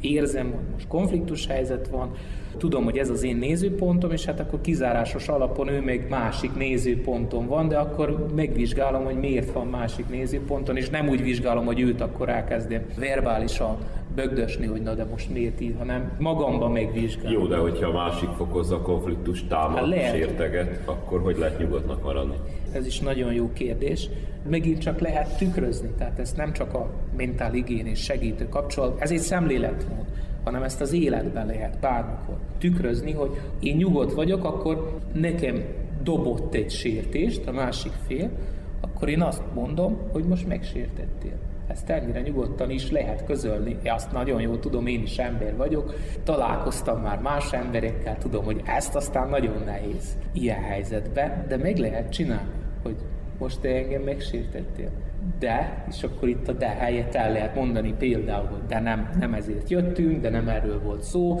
érzem, 0.00 0.50
hogy 0.50 0.64
most 0.72 0.88
konfliktus 0.88 1.46
helyzet 1.46 1.88
van, 1.88 2.10
tudom, 2.56 2.84
hogy 2.84 2.98
ez 2.98 3.10
az 3.10 3.22
én 3.22 3.36
nézőpontom, 3.36 4.10
és 4.10 4.24
hát 4.24 4.40
akkor 4.40 4.60
kizárásos 4.60 5.28
alapon 5.28 5.68
ő 5.68 5.80
még 5.80 6.06
másik 6.08 6.54
nézőponton 6.54 7.46
van, 7.46 7.68
de 7.68 7.78
akkor 7.78 8.26
megvizsgálom, 8.34 9.04
hogy 9.04 9.16
miért 9.16 9.52
van 9.52 9.66
másik 9.66 10.08
nézőponton, 10.08 10.76
és 10.76 10.90
nem 10.90 11.08
úgy 11.08 11.22
vizsgálom, 11.22 11.64
hogy 11.64 11.80
őt 11.80 12.00
akkor 12.00 12.28
elkezdem 12.28 12.82
verbálisan 12.98 13.76
bögdösni, 14.14 14.66
hogy 14.66 14.82
na 14.82 14.94
de 14.94 15.04
most 15.04 15.30
miért 15.30 15.60
így, 15.60 15.74
hanem 15.78 16.12
magamban 16.18 16.72
megvizsgálom. 16.72 17.40
Jó, 17.40 17.46
de 17.46 17.56
hogyha 17.56 17.88
a 17.88 17.92
másik 17.92 18.28
fokozza 18.28 18.74
a 18.74 18.80
konfliktus, 18.80 19.44
támad, 19.44 19.78
hát 19.78 19.88
lehet. 19.88 20.14
sérteget, 20.14 20.80
akkor 20.84 21.20
hogy 21.20 21.38
lehet 21.38 21.58
nyugodtnak 21.58 22.02
maradni? 22.02 22.34
Ez 22.72 22.86
is 22.86 23.00
nagyon 23.00 23.32
jó 23.32 23.52
kérdés. 23.52 24.08
Megint 24.48 24.78
csak 24.78 25.00
lehet 25.00 25.38
tükrözni, 25.38 25.90
tehát 25.98 26.18
ez 26.18 26.32
nem 26.32 26.52
csak 26.52 26.74
a 26.74 26.90
mentál 27.16 27.54
és 27.54 28.02
segítő 28.02 28.48
kapcsolat, 28.48 29.00
ez 29.00 29.10
egy 29.10 29.18
szemléletmód 29.18 30.04
hanem 30.44 30.62
ezt 30.62 30.80
az 30.80 30.92
életben 30.92 31.46
lehet 31.46 31.78
bármikor 31.80 32.36
tükrözni, 32.58 33.12
hogy 33.12 33.40
én 33.60 33.76
nyugodt 33.76 34.12
vagyok, 34.12 34.44
akkor 34.44 34.98
nekem 35.12 35.64
dobott 36.02 36.54
egy 36.54 36.70
sértést 36.70 37.46
a 37.46 37.52
másik 37.52 37.92
fél, 38.06 38.30
akkor 38.80 39.08
én 39.08 39.22
azt 39.22 39.42
mondom, 39.54 39.96
hogy 40.12 40.24
most 40.24 40.46
megsértettél. 40.46 41.38
Ezt 41.66 41.90
ennyire 41.90 42.20
nyugodtan 42.20 42.70
is 42.70 42.90
lehet 42.90 43.24
közölni. 43.24 43.76
Azt 43.84 44.12
nagyon 44.12 44.40
jól 44.40 44.58
tudom, 44.58 44.86
én 44.86 45.02
is 45.02 45.18
ember 45.18 45.56
vagyok. 45.56 45.94
Találkoztam 46.24 47.00
már 47.00 47.20
más 47.20 47.52
emberekkel, 47.52 48.18
tudom, 48.18 48.44
hogy 48.44 48.60
ezt 48.64 48.94
aztán 48.94 49.28
nagyon 49.28 49.62
nehéz 49.64 50.18
ilyen 50.32 50.62
helyzetben, 50.62 51.44
de 51.48 51.56
meg 51.56 51.76
lehet 51.76 52.12
csinálni, 52.12 52.50
hogy 52.82 52.96
most 53.38 53.60
te 53.60 53.68
engem 53.68 54.02
megsértettél. 54.02 54.90
De, 55.38 55.84
és 55.88 56.02
akkor 56.02 56.28
itt 56.28 56.48
a 56.48 56.52
de 56.52 56.68
helyett 56.68 57.14
el 57.14 57.32
lehet 57.32 57.54
mondani 57.54 57.94
például, 57.98 58.46
hogy 58.46 58.66
de 58.68 58.80
nem, 58.80 59.10
nem 59.18 59.34
ezért 59.34 59.70
jöttünk, 59.70 60.20
de 60.20 60.30
nem 60.30 60.48
erről 60.48 60.80
volt 60.82 61.02
szó. 61.02 61.40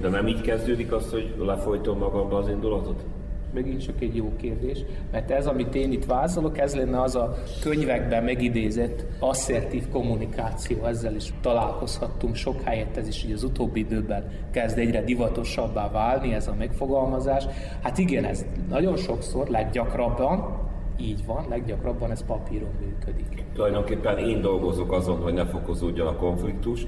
De 0.00 0.08
nem 0.08 0.26
így 0.26 0.40
kezdődik 0.40 0.92
az, 0.92 1.10
hogy 1.10 1.34
lefolytom 1.38 1.98
magamba 1.98 2.36
az 2.36 2.48
indulatot? 2.48 3.04
Megint 3.54 3.84
csak 3.84 4.00
egy 4.00 4.16
jó 4.16 4.32
kérdés, 4.36 4.84
mert 5.12 5.30
ez, 5.30 5.46
amit 5.46 5.74
én 5.74 5.92
itt 5.92 6.04
vázolok, 6.04 6.58
ez 6.58 6.74
lenne 6.74 7.00
az 7.00 7.16
a 7.16 7.36
könyvekben 7.60 8.24
megidézett 8.24 9.04
asszertív 9.18 9.88
kommunikáció, 9.88 10.84
ezzel 10.84 11.14
is 11.14 11.32
találkozhattunk 11.40 12.34
sok 12.34 12.62
helyet, 12.62 12.96
ez 12.96 13.08
is 13.08 13.24
így 13.24 13.32
az 13.32 13.44
utóbbi 13.44 13.80
időben 13.80 14.30
kezd 14.50 14.78
egyre 14.78 15.02
divatosabbá 15.02 15.90
válni 15.90 16.34
ez 16.34 16.48
a 16.48 16.54
megfogalmazás. 16.58 17.44
Hát 17.82 17.98
igen, 17.98 18.24
ez 18.24 18.44
nagyon 18.68 18.96
sokszor, 18.96 19.48
leggyakrabban, 19.48 20.68
így 21.00 21.24
van, 21.26 21.46
leggyakrabban 21.48 22.10
ez 22.10 22.24
papíron 22.24 22.70
működik. 22.80 23.44
Tulajdonképpen 23.54 24.18
én 24.18 24.40
dolgozok 24.40 24.92
azon, 24.92 25.20
hogy 25.20 25.32
ne 25.32 25.46
fokozódjon 25.46 26.06
a 26.06 26.16
konfliktus, 26.16 26.86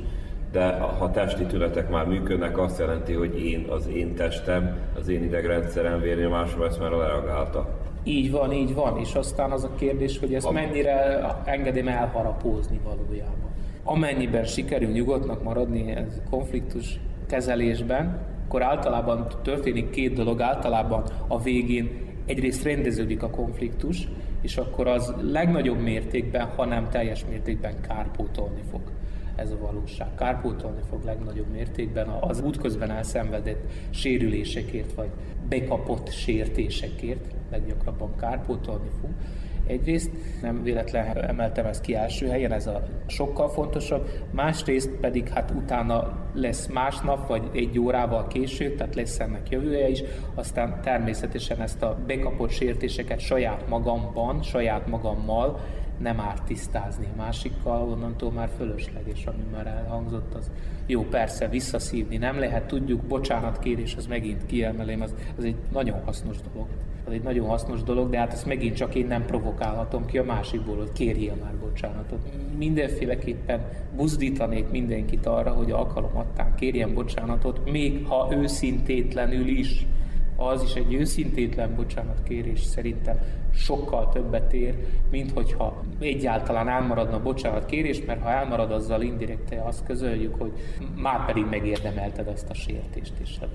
de 0.52 0.72
ha 0.72 1.10
testi 1.10 1.44
tünetek 1.44 1.90
már 1.90 2.06
működnek, 2.06 2.58
azt 2.58 2.78
jelenti, 2.78 3.12
hogy 3.12 3.44
én, 3.44 3.66
az 3.68 3.86
én 3.86 4.14
testem, 4.14 4.76
az 4.98 5.08
én 5.08 5.22
idegrendszerem 5.22 6.00
vérnyomásom 6.00 6.62
ezt 6.62 6.80
már 6.80 6.90
reagálta. 6.90 7.68
Így 8.04 8.30
van, 8.30 8.52
így 8.52 8.74
van, 8.74 8.98
és 8.98 9.14
aztán 9.14 9.50
az 9.50 9.64
a 9.64 9.74
kérdés, 9.78 10.18
hogy 10.18 10.34
ezt 10.34 10.52
mennyire 10.52 11.26
engedem 11.44 11.88
elharapózni 11.88 12.80
valójában. 12.84 13.50
Amennyiben 13.84 14.44
sikerül 14.44 14.90
nyugodtnak 14.90 15.42
maradni 15.42 15.90
ez 15.90 16.20
konfliktus 16.30 17.00
kezelésben, 17.26 18.20
akkor 18.44 18.62
általában 18.62 19.26
történik 19.42 19.90
két 19.90 20.12
dolog, 20.12 20.40
általában 20.40 21.02
a 21.26 21.40
végén 21.40 21.90
egyrészt 22.26 22.64
rendeződik 22.64 23.22
a 23.22 23.30
konfliktus, 23.30 24.08
és 24.40 24.56
akkor 24.56 24.86
az 24.86 25.14
legnagyobb 25.20 25.80
mértékben, 25.80 26.46
ha 26.56 26.64
nem 26.64 26.88
teljes 26.90 27.24
mértékben 27.30 27.80
kárpótolni 27.80 28.62
fog 28.70 28.80
ez 29.36 29.50
a 29.50 29.58
valóság. 29.58 30.14
Kárpótolni 30.14 30.80
fog 30.90 31.04
legnagyobb 31.04 31.50
mértékben 31.50 32.08
az 32.08 32.40
útközben 32.40 32.90
elszenvedett 32.90 33.62
sérülésekért, 33.90 34.92
vagy 34.92 35.10
bekapott 35.48 36.10
sértésekért, 36.10 37.26
leggyakrabban 37.50 38.16
kárpótolni 38.16 38.90
fog. 39.00 39.10
Egyrészt 39.66 40.10
nem 40.42 40.62
véletlen 40.62 41.16
emeltem 41.16 41.66
ezt 41.66 41.80
ki 41.80 41.94
első 41.94 42.26
helyen, 42.26 42.52
ez 42.52 42.66
a 42.66 42.82
sokkal 43.06 43.48
fontosabb, 43.48 44.08
másrészt 44.30 44.90
pedig 44.90 45.28
hát 45.28 45.50
utána 45.50 46.18
lesz 46.34 46.66
másnap, 46.66 47.28
vagy 47.28 47.42
egy 47.52 47.78
órával 47.78 48.26
később, 48.26 48.76
tehát 48.76 48.94
lesz 48.94 49.20
ennek 49.20 49.50
jövője 49.50 49.88
is, 49.88 50.02
aztán 50.34 50.80
természetesen 50.82 51.60
ezt 51.60 51.82
a 51.82 51.98
bekapott 52.06 52.50
sértéseket 52.50 53.18
saját 53.18 53.68
magamban, 53.68 54.42
saját 54.42 54.86
magammal 54.86 55.60
nem 55.98 56.20
árt 56.20 56.42
tisztázni 56.42 57.06
a 57.12 57.16
másikkal, 57.16 57.88
onnantól 57.88 58.30
már 58.30 58.50
fölösleges, 58.56 59.26
ami 59.26 59.42
már 59.52 59.66
elhangzott, 59.66 60.34
az 60.34 60.50
jó, 60.86 61.02
persze 61.02 61.48
visszaszívni 61.48 62.16
nem 62.16 62.38
lehet, 62.38 62.66
tudjuk, 62.66 63.02
bocsánatkérés, 63.02 63.94
az 63.96 64.06
megint 64.06 64.46
kiemelém, 64.46 65.00
az, 65.00 65.14
az 65.38 65.44
egy 65.44 65.56
nagyon 65.72 66.00
hasznos 66.04 66.36
dolog. 66.52 66.68
Az 67.04 67.12
egy 67.12 67.22
nagyon 67.22 67.48
hasznos 67.48 67.82
dolog, 67.82 68.10
de 68.10 68.18
hát 68.18 68.32
ezt 68.32 68.46
megint 68.46 68.76
csak 68.76 68.94
én 68.94 69.06
nem 69.06 69.26
provokálhatom 69.26 70.06
ki 70.06 70.18
a 70.18 70.24
másikból, 70.24 70.76
hogy 70.76 70.92
kérje 70.92 71.34
már 71.42 71.54
bocsánatot. 71.60 72.18
Mindenféleképpen 72.58 73.60
buzdítanék 73.96 74.70
mindenkit 74.70 75.26
arra, 75.26 75.50
hogy 75.50 75.70
alkalomattán 75.70 76.54
kérjen 76.54 76.94
bocsánatot, 76.94 77.70
még 77.70 78.06
ha 78.06 78.28
őszintétlenül 78.32 79.48
is 79.48 79.86
az 80.46 80.62
is 80.62 80.74
egy 80.74 80.92
őszintétlen 80.92 81.74
bocsánatkérés 81.74 82.60
szerintem 82.60 83.18
sokkal 83.54 84.08
többet 84.08 84.52
ér, 84.52 84.74
mint 85.10 85.32
hogyha 85.32 85.82
egyáltalán 86.00 86.68
elmaradna 86.68 87.22
bocsánatkérés, 87.22 88.04
mert 88.04 88.22
ha 88.22 88.30
elmarad, 88.30 88.70
azzal 88.72 89.02
indirekte 89.02 89.62
azt 89.62 89.84
közöljük, 89.84 90.34
hogy 90.34 90.52
már 90.96 91.26
pedig 91.26 91.46
megérdemelted 91.50 92.28
azt 92.28 92.50
a 92.50 92.54
sértést 92.54 93.12
is. 93.22 93.38
Hát 93.40 93.48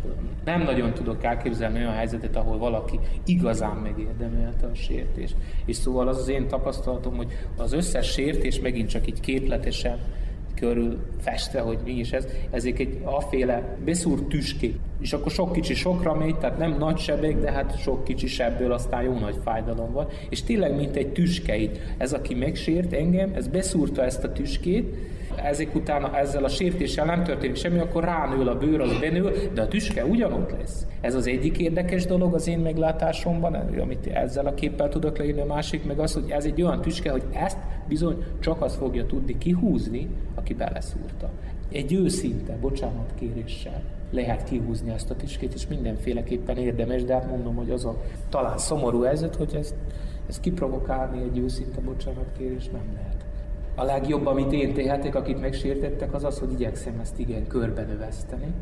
nem 0.46 0.62
nagyon 0.62 0.94
tudok 0.94 1.24
elképzelni 1.24 1.80
olyan 1.80 1.94
helyzetet, 1.94 2.36
ahol 2.36 2.58
valaki 2.58 3.00
igazán 3.26 3.76
megérdemelte 3.76 4.68
a 4.68 4.76
sértést. 4.76 5.36
És 5.66 5.76
szóval 5.76 6.08
az 6.08 6.18
az 6.18 6.28
én 6.28 6.48
tapasztalatom, 6.48 7.16
hogy 7.16 7.32
az 7.58 7.74
összes 7.74 8.12
sértés 8.12 8.60
megint 8.60 8.90
csak 8.90 9.08
így 9.08 9.20
képletesen 9.20 9.98
körül 10.60 10.98
festve, 11.20 11.60
hogy 11.60 11.78
mi 11.86 11.92
is 11.92 12.12
ez, 12.12 12.28
ezek 12.52 12.80
egy 12.80 13.02
aféle 13.04 13.78
beszúrt 13.86 14.24
tüskék. 14.24 14.76
És 15.02 15.14
akkor 15.14 15.32
sok 15.32 15.54
kicsi 15.54 15.74
sokra 15.74 16.16
megy, 16.16 16.38
tehát 16.38 16.58
nem 16.58 16.78
nagy 16.78 16.98
sebek, 16.98 17.40
de 17.40 17.52
hát 17.52 17.80
sok 17.80 18.04
kicsi 18.04 18.28
sebből 18.28 18.72
aztán 18.72 19.04
jó 19.04 19.14
nagy 19.14 19.36
fájdalom 19.44 19.92
van. 19.92 20.08
És 20.30 20.44
tényleg, 20.44 20.76
mint 20.76 20.96
egy 20.96 21.12
tüskeit. 21.12 21.80
Ez, 21.98 22.14
aki 22.14 22.34
megsért 22.34 22.94
engem, 22.94 23.32
ez 23.36 23.48
beszúrta 23.48 24.04
ezt 24.04 24.24
a 24.24 24.32
tüskét, 24.32 24.96
ezek 25.44 25.76
utána 25.76 26.18
ezzel 26.18 26.44
a 26.44 26.48
sértéssel 26.48 27.06
nem 27.06 27.24
történik 27.24 27.56
semmi, 27.56 27.80
akkor 27.80 28.04
ránő 28.04 28.46
a 28.46 28.58
bőr, 28.58 28.82
az 28.82 29.00
benő, 29.00 29.50
de 29.54 29.62
a 29.62 29.68
tüske 29.68 30.06
ugyanott 30.06 30.52
lesz. 30.52 30.86
Ez 31.02 31.16
az 31.16 31.28
egyik 31.28 31.58
érdekes 31.58 32.06
dolog 32.06 32.34
az 32.34 32.48
én 32.48 32.60
meglátásomban, 32.60 33.54
amit 33.54 34.08
ezzel 34.08 34.46
a 34.46 34.54
képpel 34.54 34.90
tudok 34.90 35.18
leírni, 35.18 35.42
a 35.42 35.46
másik 35.46 35.86
meg 35.86 36.00
az, 36.00 36.14
hogy 36.14 36.30
ez 36.30 36.46
egy 36.46 36.62
olyan 36.62 36.82
tüske, 36.82 37.12
hogy 37.12 37.24
ezt 37.32 37.58
bizony 37.88 38.24
csak 38.40 38.62
az 38.62 38.76
fogja 38.76 39.06
tudni 39.06 39.38
kihúzni, 39.38 40.08
aki 40.36 40.54
beleszúrta. 40.54 41.30
Egy 41.72 41.94
őszinte 41.94 42.58
bocsánatkéréssel 42.62 43.82
lehet 44.12 44.44
kihúzni 44.44 44.92
ezt 44.92 45.10
a 45.10 45.16
tüskét, 45.16 45.54
és 45.54 45.68
mindenféleképpen 45.68 46.58
érdemes, 46.58 47.04
de 47.04 47.14
hát 47.14 47.30
mondom, 47.30 47.56
hogy 47.56 47.70
az 47.70 47.86
a 47.86 48.02
talán 48.30 48.58
szomorú 48.58 49.02
helyzet, 49.02 49.36
hogy 49.36 49.56
ezt, 49.56 49.76
ezt 50.28 50.40
kiprovokálni 50.40 51.22
egy 51.22 51.38
őszinte 51.38 51.80
bocsánatkérés 51.80 52.70
nem 52.70 52.92
lehet. 52.94 53.07
A 53.80 53.84
legjobb, 53.84 54.26
amit 54.26 54.52
én 54.52 54.74
tehetek, 54.74 55.16
akit 55.16 55.40
megsértettek, 55.40 56.14
az 56.14 56.24
az, 56.24 56.40
hogy 56.40 56.52
igyekszem 56.52 57.00
ezt 57.00 57.20
igen 57.20 57.48
körbenöveszteni, 57.48 58.54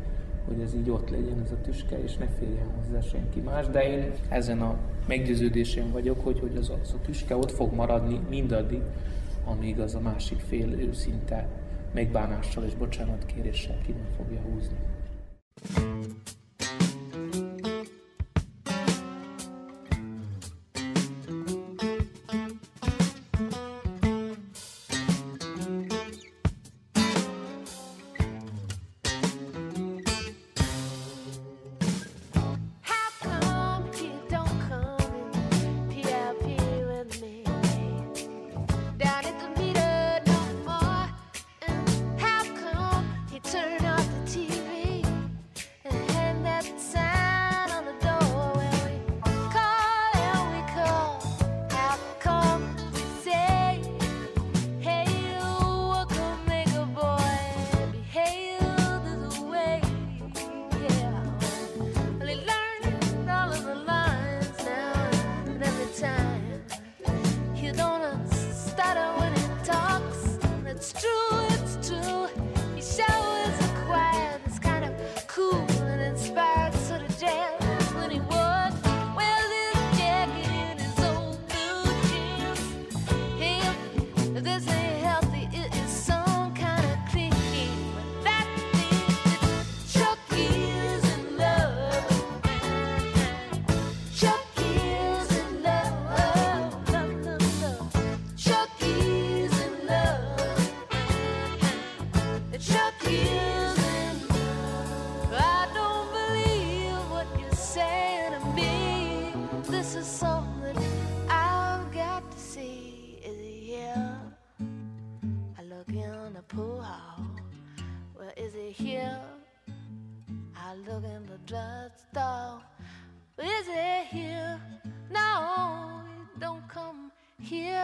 hogy 0.48 0.60
ez 0.60 0.76
így 0.76 0.90
ott 0.90 1.10
legyen 1.10 1.42
ez 1.44 1.52
a 1.52 1.62
tüske, 1.62 2.04
és 2.04 2.18
ne 2.18 2.28
féljen 2.40 2.72
hozzá 2.76 3.02
senki 3.02 3.40
más. 3.40 3.68
De 3.68 3.92
én 3.92 4.12
ezen 4.30 4.62
a 4.62 4.78
meggyőződésem 5.08 5.92
vagyok, 5.92 6.24
hogy, 6.24 6.40
hogy 6.40 6.56
az, 6.58 6.72
az 6.82 6.94
a 6.94 7.02
tüske 7.06 7.36
ott 7.36 7.52
fog 7.52 7.74
maradni 7.74 8.20
mindaddig, 8.30 8.82
amíg 9.46 9.80
az 9.80 9.96
a 9.96 10.00
másik 10.00 10.40
fél 10.40 10.74
őszinte 10.80 11.48
megbánással 11.94 12.64
és 12.64 12.76
bocsánatkéréssel 12.76 13.78
ki 13.86 13.92
nem 13.92 14.08
fogja 14.18 14.40
húzni. 14.42 14.78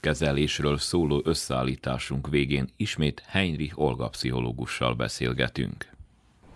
kezelésről 0.00 0.78
szóló 0.78 1.20
összeállításunk 1.24 2.28
végén 2.28 2.68
ismét 2.76 3.22
Heinrich 3.26 3.78
Olga 3.78 4.08
pszichológussal 4.08 4.94
beszélgetünk. 4.94 5.90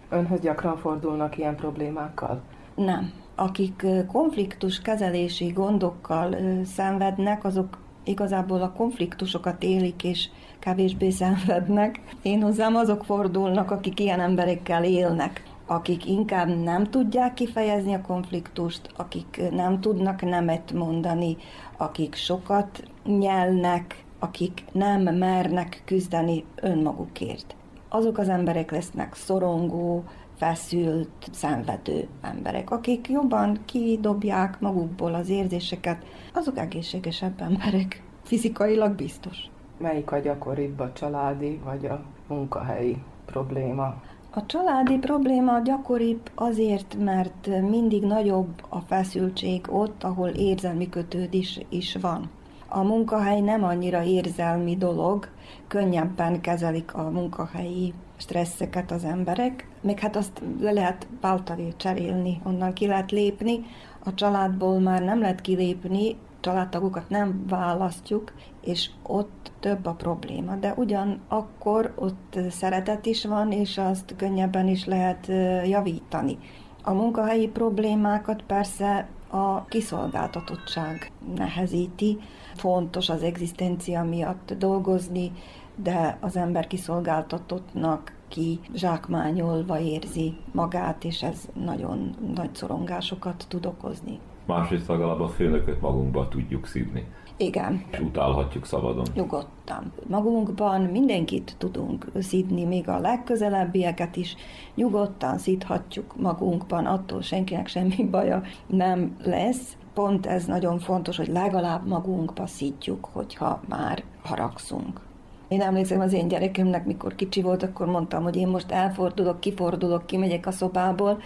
Önhöz 0.09 0.41
gyakran 0.41 0.76
fordulnak 0.76 1.39
ilyen 1.39 1.57
problémákkal? 1.57 2.43
Nem. 2.74 3.12
Akik 3.34 3.87
konfliktus 4.07 4.80
kezelési 4.80 5.47
gondokkal 5.47 6.37
szenvednek, 6.64 7.45
azok 7.45 7.78
igazából 8.05 8.62
a 8.62 8.72
konfliktusokat 8.72 9.62
élik 9.62 10.05
és 10.05 10.28
kevésbé 10.59 11.11
szenvednek. 11.20 12.01
Én 12.22 12.43
hozzám 12.43 12.76
azok 12.76 13.05
fordulnak, 13.05 13.70
akik 13.70 14.01
ilyen 14.01 14.20
emberekkel 14.20 14.84
élnek. 14.84 15.43
Akik 15.66 16.06
inkább 16.06 16.48
nem 16.62 16.84
tudják 16.84 17.34
kifejezni 17.34 17.94
a 17.94 18.00
konfliktust, 18.00 18.90
akik 18.96 19.40
nem 19.50 19.80
tudnak 19.80 20.22
nemet 20.22 20.72
mondani, 20.72 21.36
akik 21.76 22.14
sokat 22.14 22.82
nyelnek, 23.04 24.04
akik 24.18 24.64
nem 24.72 25.02
mernek 25.02 25.82
küzdeni 25.84 26.44
önmagukért. 26.54 27.56
Azok 27.88 28.18
az 28.18 28.28
emberek 28.28 28.70
lesznek 28.70 29.14
szorongó, 29.14 30.04
feszült, 30.36 31.28
szenvedő 31.32 32.08
emberek, 32.22 32.70
akik 32.70 33.08
jobban 33.08 33.58
kidobják 33.64 34.60
magukból 34.60 35.14
az 35.14 35.28
érzéseket, 35.28 36.04
azok 36.34 36.58
egészségesebb 36.58 37.40
emberek, 37.40 38.02
fizikailag 38.22 38.94
biztos. 38.94 39.36
Melyik 39.78 40.12
a 40.12 40.18
gyakoribb 40.18 40.80
a 40.80 40.92
családi 40.92 41.60
vagy 41.64 41.86
a 41.86 42.02
munkahelyi 42.28 42.96
probléma? 43.24 43.94
A 44.39 44.47
családi 44.47 44.99
probléma 44.99 45.61
gyakoribb 45.61 46.30
azért, 46.34 46.97
mert 46.99 47.47
mindig 47.47 48.03
nagyobb 48.03 48.64
a 48.68 48.80
feszültség 48.80 49.66
ott, 49.68 50.05
ahol 50.05 50.28
érzelmi 50.28 50.89
kötődés 50.89 51.61
is 51.68 51.97
van. 52.01 52.30
A 52.68 52.82
munkahely 52.82 53.41
nem 53.41 53.64
annyira 53.64 54.03
érzelmi 54.03 54.76
dolog, 54.76 55.28
könnyebben 55.68 56.41
kezelik 56.41 56.95
a 56.95 57.11
munkahelyi 57.11 57.93
stresszeket 58.16 58.91
az 58.91 59.05
emberek, 59.05 59.68
még 59.80 59.99
hát 59.99 60.16
azt 60.16 60.43
le 60.61 60.72
lehet 60.72 61.07
váltani, 61.20 61.72
cserélni, 61.76 62.41
onnan 62.45 62.72
ki 62.72 62.87
lehet 62.87 63.11
lépni, 63.11 63.64
a 64.05 64.14
családból 64.14 64.78
már 64.78 65.03
nem 65.03 65.20
lehet 65.20 65.41
kilépni, 65.41 66.16
családtagokat 66.47 67.09
nem 67.09 67.44
választjuk, 67.49 68.32
és 68.61 68.90
ott 69.03 69.53
több 69.61 69.86
a 69.86 69.92
probléma. 69.92 70.55
De 70.55 70.74
ugyanakkor 70.76 71.92
ott 71.97 72.38
szeretet 72.51 73.07
is 73.07 73.24
van, 73.24 73.53
és 73.53 73.78
azt 73.78 74.14
könnyebben 74.16 74.68
is 74.68 74.84
lehet 74.84 75.26
javítani. 75.64 76.38
A 76.82 76.92
munkahelyi 76.92 77.49
problémákat 77.49 78.42
persze 78.42 79.09
a 79.30 79.64
kiszolgáltatottság 79.64 81.12
nehezíti. 81.36 82.18
Fontos 82.55 83.09
az 83.09 83.22
egzisztencia 83.22 84.05
miatt 84.05 84.53
dolgozni, 84.59 85.32
de 85.74 86.18
az 86.20 86.36
ember 86.36 86.66
kiszolgáltatottnak 86.66 88.12
ki 88.28 88.61
zsákmányolva 88.74 89.78
érzi 89.78 90.36
magát, 90.53 91.05
és 91.05 91.22
ez 91.22 91.49
nagyon 91.64 92.14
nagy 92.34 92.55
szorongásokat 92.55 93.44
tud 93.49 93.66
okozni. 93.66 94.20
Másrészt 94.47 94.88
legalább 94.88 95.20
a 95.20 95.28
főnököt 95.28 95.80
magunkba 95.80 96.28
tudjuk 96.28 96.66
szívni. 96.66 97.07
Igen. 97.36 97.84
És 97.90 98.01
utálhatjuk 98.01 98.64
szabadon. 98.66 99.07
Nyugodtan. 99.14 99.92
Magunkban 100.07 100.80
mindenkit 100.80 101.55
tudunk 101.59 102.07
szidni, 102.18 102.64
még 102.64 102.88
a 102.88 102.99
legközelebbieket 102.99 104.16
is 104.16 104.36
nyugodtan 104.74 105.38
szidhatjuk 105.38 106.16
magunkban, 106.16 106.86
attól 106.86 107.22
senkinek 107.22 107.66
semmi 107.66 108.09
baja 108.11 108.42
nem 108.66 109.16
lesz. 109.22 109.76
Pont 109.94 110.26
ez 110.26 110.44
nagyon 110.44 110.78
fontos, 110.78 111.16
hogy 111.16 111.28
legalább 111.28 111.86
magunkba 111.86 112.47
szidjuk, 112.47 113.09
hogyha 113.12 113.61
már 113.68 114.05
haragszunk. 114.22 115.05
Én 115.49 115.61
emlékszem 115.61 116.01
az 116.01 116.12
én 116.12 116.28
gyerekemnek, 116.28 116.86
mikor 116.86 117.14
kicsi 117.14 117.42
volt, 117.42 117.62
akkor 117.62 117.86
mondtam, 117.86 118.22
hogy 118.22 118.36
én 118.36 118.49
most 118.49 118.72
elfordulok, 118.72 119.40
kifordulok, 119.40 120.07
kimegyek 120.07 120.47
a 120.47 120.51
szobából, 120.51 121.22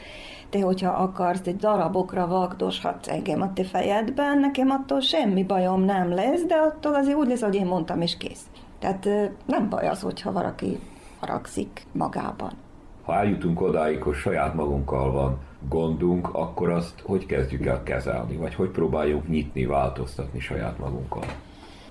te, 0.51 0.61
hogyha 0.61 0.91
akarsz, 0.91 1.47
egy 1.47 1.57
darabokra 1.57 2.27
vagdoshatsz 2.27 3.09
engem 3.09 3.43
a 3.43 3.53
te 3.53 3.65
fejedben, 3.65 4.39
nekem 4.39 4.71
attól 4.71 5.01
semmi 5.01 5.45
bajom 5.45 5.85
nem 5.85 6.15
lesz, 6.15 6.45
de 6.45 6.55
attól 6.55 6.95
azért 6.95 7.17
úgy 7.17 7.29
lesz, 7.29 7.43
hogy 7.43 7.55
én 7.55 7.67
mondtam, 7.67 8.01
és 8.01 8.17
kész. 8.17 8.43
Tehát 8.79 9.09
nem 9.47 9.69
baj 9.69 9.89
az, 9.89 10.01
hogyha 10.01 10.33
valaki 10.33 10.79
haragszik 11.21 11.87
magában. 11.93 12.51
Ha 13.03 13.15
eljutunk 13.15 13.61
odáig, 13.61 14.03
hogy 14.03 14.15
saját 14.15 14.55
magunkkal 14.55 15.13
van 15.13 15.39
gondunk, 15.69 16.35
akkor 16.35 16.71
azt 16.71 17.01
hogy 17.03 17.27
kezdjük 17.27 17.67
el 17.67 17.83
kezelni, 17.83 18.37
vagy 18.37 18.55
hogy 18.55 18.69
próbáljunk 18.69 19.29
nyitni, 19.29 19.67
változtatni 19.67 20.41
saját 20.41 20.79
magunkkal? 20.79 21.25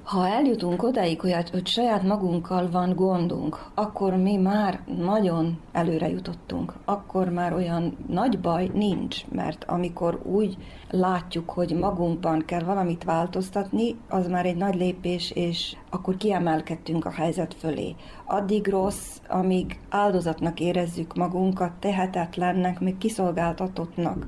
Ha 0.10 0.28
eljutunk 0.28 0.84
odáig, 0.84 1.22
hogy, 1.22 1.50
hogy 1.52 1.68
saját 1.68 2.04
magunkkal 2.04 2.70
van 2.70 2.96
gondunk, 2.96 3.66
akkor 3.74 4.16
mi 4.16 4.36
már 4.36 4.80
nagyon 4.98 5.60
előre 5.72 6.10
jutottunk. 6.10 6.74
Akkor 6.86 7.30
már 7.30 7.54
olyan 7.54 7.98
nagy 8.08 8.40
baj 8.40 8.70
nincs, 8.74 9.26
mert 9.28 9.64
amikor 9.64 10.22
úgy 10.24 10.58
látjuk, 10.90 11.50
hogy 11.50 11.76
magunkban 11.80 12.44
kell 12.46 12.64
valamit 12.64 13.04
változtatni, 13.04 13.96
az 14.08 14.28
már 14.28 14.46
egy 14.46 14.56
nagy 14.56 14.76
lépés, 14.76 15.32
és 15.32 15.76
akkor 15.90 16.18
kiemelkedtünk 16.18 17.06
a 17.06 17.12
helyzet 17.12 17.54
fölé. 17.54 17.96
Addig 18.26 18.68
rossz, 18.68 19.18
amíg 19.28 19.80
áldozatnak 19.90 20.60
érezzük 20.60 21.16
magunkat, 21.16 21.72
tehetetlennek, 21.80 22.80
még 22.80 22.98
kiszolgáltatottnak 22.98 24.26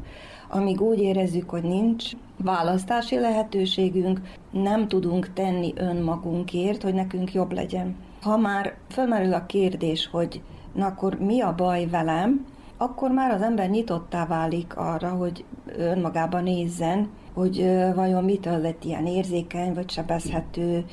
amíg 0.51 0.81
úgy 0.81 0.99
érezzük, 0.99 1.49
hogy 1.49 1.63
nincs 1.63 2.11
választási 2.37 3.19
lehetőségünk, 3.19 4.21
nem 4.51 4.87
tudunk 4.87 5.33
tenni 5.33 5.73
önmagunkért, 5.75 6.83
hogy 6.83 6.93
nekünk 6.93 7.33
jobb 7.33 7.51
legyen. 7.51 7.95
Ha 8.21 8.37
már 8.37 8.73
felmerül 8.87 9.33
a 9.33 9.45
kérdés, 9.45 10.07
hogy 10.11 10.41
na 10.73 10.85
akkor 10.85 11.19
mi 11.19 11.41
a 11.41 11.55
baj 11.55 11.87
velem, 11.87 12.45
akkor 12.77 13.11
már 13.11 13.31
az 13.31 13.41
ember 13.41 13.69
nyitottá 13.69 14.25
válik 14.25 14.77
arra, 14.77 15.09
hogy 15.09 15.45
önmagába 15.77 16.39
nézzen, 16.39 17.09
hogy 17.33 17.65
vajon 17.95 18.23
mitől 18.23 18.57
lett 18.57 18.83
ilyen 18.83 19.05
érzékeny, 19.05 19.73
vagy 19.73 19.89
sebezhető, 19.89 20.85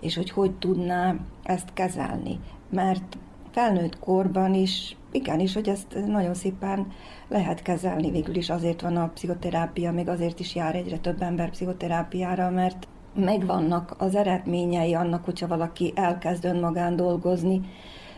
és 0.00 0.16
hogy 0.16 0.30
hogy 0.30 0.52
tudná 0.52 1.14
ezt 1.42 1.72
kezelni. 1.72 2.38
Mert 2.70 3.18
felnőtt 3.50 3.98
korban 3.98 4.54
is, 4.54 4.96
igenis, 5.12 5.54
hogy 5.54 5.68
ezt 5.68 5.98
nagyon 6.06 6.34
szépen 6.34 6.86
lehet 7.34 7.62
kezelni. 7.62 8.10
Végül 8.10 8.34
is 8.34 8.50
azért 8.50 8.80
van 8.80 8.96
a 8.96 9.10
pszichoterápia, 9.14 9.92
még 9.92 10.08
azért 10.08 10.40
is 10.40 10.54
jár 10.54 10.74
egyre 10.74 10.98
több 10.98 11.22
ember 11.22 11.50
pszichoterápiára, 11.50 12.50
mert 12.50 12.88
megvannak 13.14 13.94
az 13.98 14.14
eredményei 14.14 14.94
annak, 14.94 15.24
hogyha 15.24 15.46
valaki 15.46 15.92
elkezd 15.94 16.44
önmagán 16.44 16.96
dolgozni, 16.96 17.60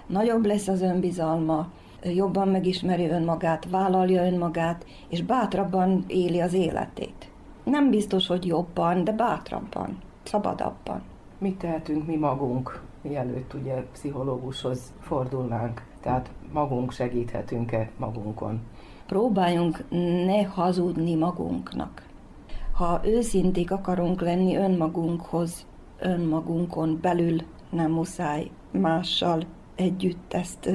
nagyobb 0.06 0.44
lesz 0.44 0.68
az 0.68 0.82
önbizalma, 0.82 1.68
jobban 2.02 2.48
megismeri 2.48 3.08
önmagát, 3.08 3.70
vállalja 3.70 4.26
önmagát, 4.26 4.86
és 5.08 5.22
bátrabban 5.22 6.04
éli 6.06 6.40
az 6.40 6.52
életét. 6.52 7.30
Nem 7.64 7.90
biztos, 7.90 8.26
hogy 8.26 8.46
jobban, 8.46 9.04
de 9.04 9.12
bátrabban, 9.12 9.98
szabadabban. 10.22 11.02
Mit 11.38 11.58
tehetünk 11.58 12.06
mi 12.06 12.16
magunk, 12.16 12.82
mielőtt 13.02 13.54
ugye 13.54 13.74
pszichológushoz 13.92 14.92
fordulnánk? 15.00 15.82
Tehát 16.00 16.30
magunk 16.52 16.92
segíthetünk-e 16.92 17.90
magunkon? 17.96 18.60
Próbáljunk 19.06 19.84
ne 20.26 20.42
hazudni 20.42 21.14
magunknak. 21.14 22.06
Ha 22.72 23.00
őszinték 23.04 23.70
akarunk 23.70 24.20
lenni 24.20 24.56
önmagunkhoz, 24.56 25.66
önmagunkon 25.98 26.98
belül, 27.00 27.36
nem 27.70 27.90
muszáj 27.90 28.50
mással 28.70 29.42
együtt 29.74 30.32
ezt 30.32 30.70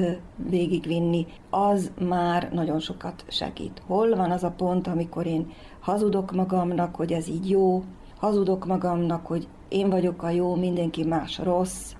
végigvinni, 0.50 1.26
az 1.50 1.92
már 2.08 2.50
nagyon 2.52 2.78
sokat 2.78 3.24
segít. 3.28 3.82
Hol 3.86 4.16
van 4.16 4.30
az 4.30 4.44
a 4.44 4.50
pont, 4.50 4.86
amikor 4.86 5.26
én 5.26 5.50
hazudok 5.80 6.32
magamnak, 6.32 6.96
hogy 6.96 7.12
ez 7.12 7.28
így 7.28 7.50
jó, 7.50 7.82
hazudok 8.18 8.66
magamnak, 8.66 9.26
hogy 9.26 9.48
én 9.68 9.90
vagyok 9.90 10.22
a 10.22 10.30
jó, 10.30 10.54
mindenki 10.54 11.04
más 11.04 11.38
rossz, 11.38 11.94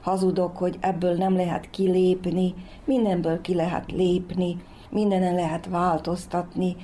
hazudok, 0.00 0.56
hogy 0.56 0.76
ebből 0.80 1.14
nem 1.14 1.36
lehet 1.36 1.70
kilépni, 1.70 2.54
mindenből 2.84 3.40
ki 3.40 3.54
lehet 3.54 3.92
lépni, 3.92 4.56
mindenen 4.90 5.34
lehet 5.34 5.66
változtatni, 5.66 6.76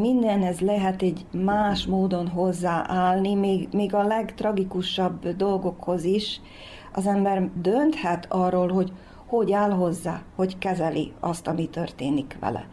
mindenhez 0.00 0.60
lehet 0.60 1.02
egy 1.02 1.26
más 1.30 1.86
módon 1.86 2.28
hozzáállni, 2.28 3.34
még, 3.34 3.68
még 3.72 3.94
a 3.94 4.02
legtragikusabb 4.02 5.28
dolgokhoz 5.28 6.04
is. 6.04 6.40
Az 6.92 7.06
ember 7.06 7.50
dönthet 7.54 8.26
arról, 8.28 8.68
hogy 8.68 8.92
hogy 9.26 9.52
áll 9.52 9.70
hozzá, 9.70 10.22
hogy 10.36 10.58
kezeli 10.58 11.12
azt, 11.20 11.46
ami 11.46 11.68
történik 11.68 12.36
vele. 12.40 12.66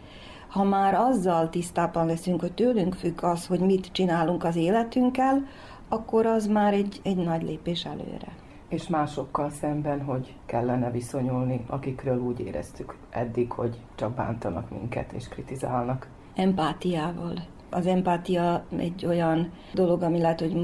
Ha 0.47 0.64
már 0.64 0.93
azzal 0.93 1.49
tisztában 1.49 2.05
leszünk, 2.05 2.39
hogy 2.39 2.53
tőlünk 2.53 2.93
függ 2.93 3.24
az, 3.24 3.45
hogy 3.45 3.59
mit 3.59 3.89
csinálunk 3.91 4.43
az 4.43 4.55
életünkkel, 4.55 5.45
akkor 5.89 6.26
az 6.26 6.47
már 6.47 6.74
egy, 6.74 6.99
egy 7.03 7.18
nagy 7.18 7.43
lépés 7.43 7.86
előre 7.86 8.43
és 8.74 8.88
másokkal 8.88 9.49
szemben, 9.49 10.01
hogy 10.01 10.34
kellene 10.45 10.91
viszonyulni, 10.91 11.65
akikről 11.67 12.19
úgy 12.19 12.39
éreztük 12.39 12.95
eddig, 13.09 13.51
hogy 13.51 13.78
csak 13.95 14.13
bántanak 14.13 14.69
minket 14.69 15.11
és 15.11 15.28
kritizálnak. 15.28 16.07
Empátiával. 16.36 17.34
Az 17.69 17.88
empátia 17.88 18.65
egy 18.78 19.05
olyan 19.05 19.51
dolog, 19.74 20.01
ami 20.01 20.19
lehet, 20.19 20.39
hogy 20.39 20.55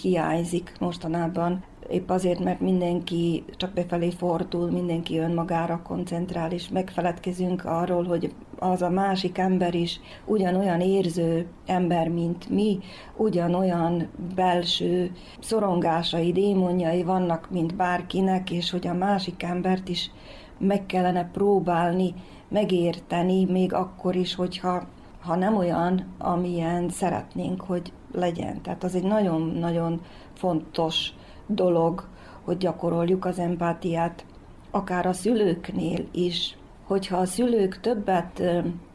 hiányzik 0.00 0.72
mostanában, 0.80 1.64
épp 1.88 2.10
azért, 2.10 2.44
mert 2.44 2.60
mindenki 2.60 3.44
csak 3.56 3.72
befelé 3.72 4.10
fordul, 4.10 4.70
mindenki 4.70 5.18
önmagára 5.18 5.82
koncentrál, 5.82 6.52
és 6.52 6.68
megfeledkezünk 6.68 7.64
arról, 7.64 8.04
hogy 8.04 8.34
az 8.58 8.82
a 8.82 8.90
másik 8.90 9.38
ember 9.38 9.74
is 9.74 10.00
ugyanolyan 10.24 10.80
érző 10.80 11.46
ember, 11.66 12.08
mint 12.08 12.48
mi, 12.48 12.78
ugyanolyan 13.16 14.08
belső 14.34 15.12
szorongásai, 15.40 16.32
démonjai 16.32 17.02
vannak, 17.02 17.50
mint 17.50 17.76
bárkinek, 17.76 18.50
és 18.50 18.70
hogy 18.70 18.86
a 18.86 18.94
másik 18.94 19.42
embert 19.42 19.88
is 19.88 20.10
meg 20.58 20.86
kellene 20.86 21.30
próbálni 21.32 22.14
megérteni, 22.48 23.44
még 23.44 23.72
akkor 23.72 24.16
is, 24.16 24.34
hogyha 24.34 24.86
ha 25.20 25.36
nem 25.36 25.56
olyan, 25.56 26.06
amilyen 26.18 26.88
szeretnénk, 26.88 27.60
hogy 27.60 27.92
legyen. 28.12 28.62
Tehát 28.62 28.84
az 28.84 28.94
egy 28.94 29.02
nagyon-nagyon 29.02 30.00
fontos 30.32 31.12
dolog, 31.48 32.08
hogy 32.44 32.56
gyakoroljuk 32.56 33.24
az 33.24 33.38
empátiát, 33.38 34.24
akár 34.70 35.06
a 35.06 35.12
szülőknél 35.12 36.04
is, 36.12 36.56
hogyha 36.86 37.16
a 37.16 37.24
szülők 37.24 37.80
többet 37.80 38.42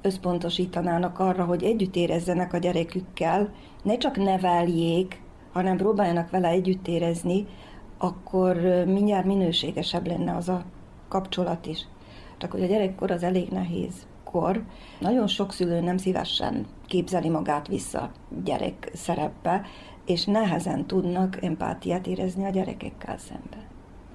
összpontosítanának 0.01 1.20
arra, 1.20 1.45
hogy 1.45 1.64
együtt 1.64 1.95
érezzenek 1.95 2.54
a 2.54 2.58
gyerekükkel, 2.58 3.54
ne 3.84 3.97
csak 3.97 4.18
neveljék, 4.18 5.22
hanem 5.51 5.78
próbáljanak 5.78 6.30
vele 6.30 6.47
együtt 6.47 6.88
érezni, 6.88 7.45
akkor 7.97 8.56
mindjárt 8.86 9.26
minőségesebb 9.26 10.08
lenne 10.08 10.36
az 10.36 10.49
a 10.49 10.64
kapcsolat 11.08 11.66
is. 11.66 11.88
Csak 12.38 12.51
hogy 12.51 12.64
a 12.64 12.68
gyerekkor 12.68 13.12
az 13.12 13.24
elég 13.24 13.49
nehéz 13.49 13.93
kor. 14.24 14.64
Nagyon 14.99 15.28
sok 15.28 15.51
szülő 15.51 15.82
nem 15.82 15.97
szívesen 15.97 16.66
képzeli 16.86 17.30
magát 17.30 17.68
vissza 17.68 18.12
gyerek 18.43 18.91
szerepbe, 18.93 19.62
és 20.06 20.26
nehezen 20.26 20.86
tudnak 20.86 21.43
empátiát 21.43 22.08
érezni 22.08 22.45
a 22.45 22.49
gyerekekkel 22.49 23.18
szemben. 23.18 23.72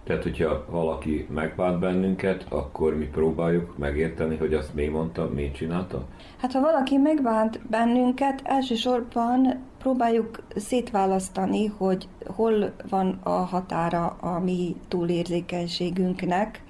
Tehát, 0.09 0.22
hogyha 0.22 0.64
valaki 0.70 1.26
megbánt 1.30 1.78
bennünket, 1.78 2.47
akkor 2.49 2.97
mi 2.97 3.05
próbáljuk 3.05 3.78
megérteni, 3.78 4.36
hogy 4.36 4.55
azt 4.55 4.74
mi 4.74 4.86
mondta, 4.86 5.30
mi 5.34 5.51
csinálta? 5.51 6.07
Hát 6.36 6.53
ha 6.53 6.61
valaki 6.61 6.97
megbánt 6.97 7.61
bennünket, 7.70 8.41
elsősorban 8.45 9.64
próbáljuk 9.78 10.43
szétválasztani, 10.57 11.66
hogy 11.66 12.09
hol 12.26 12.72
van 12.89 13.18
a 13.22 13.30
határa 13.30 14.07
a 14.20 14.39
mi 14.39 14.76
túlérzékenységünknek, 14.89 16.62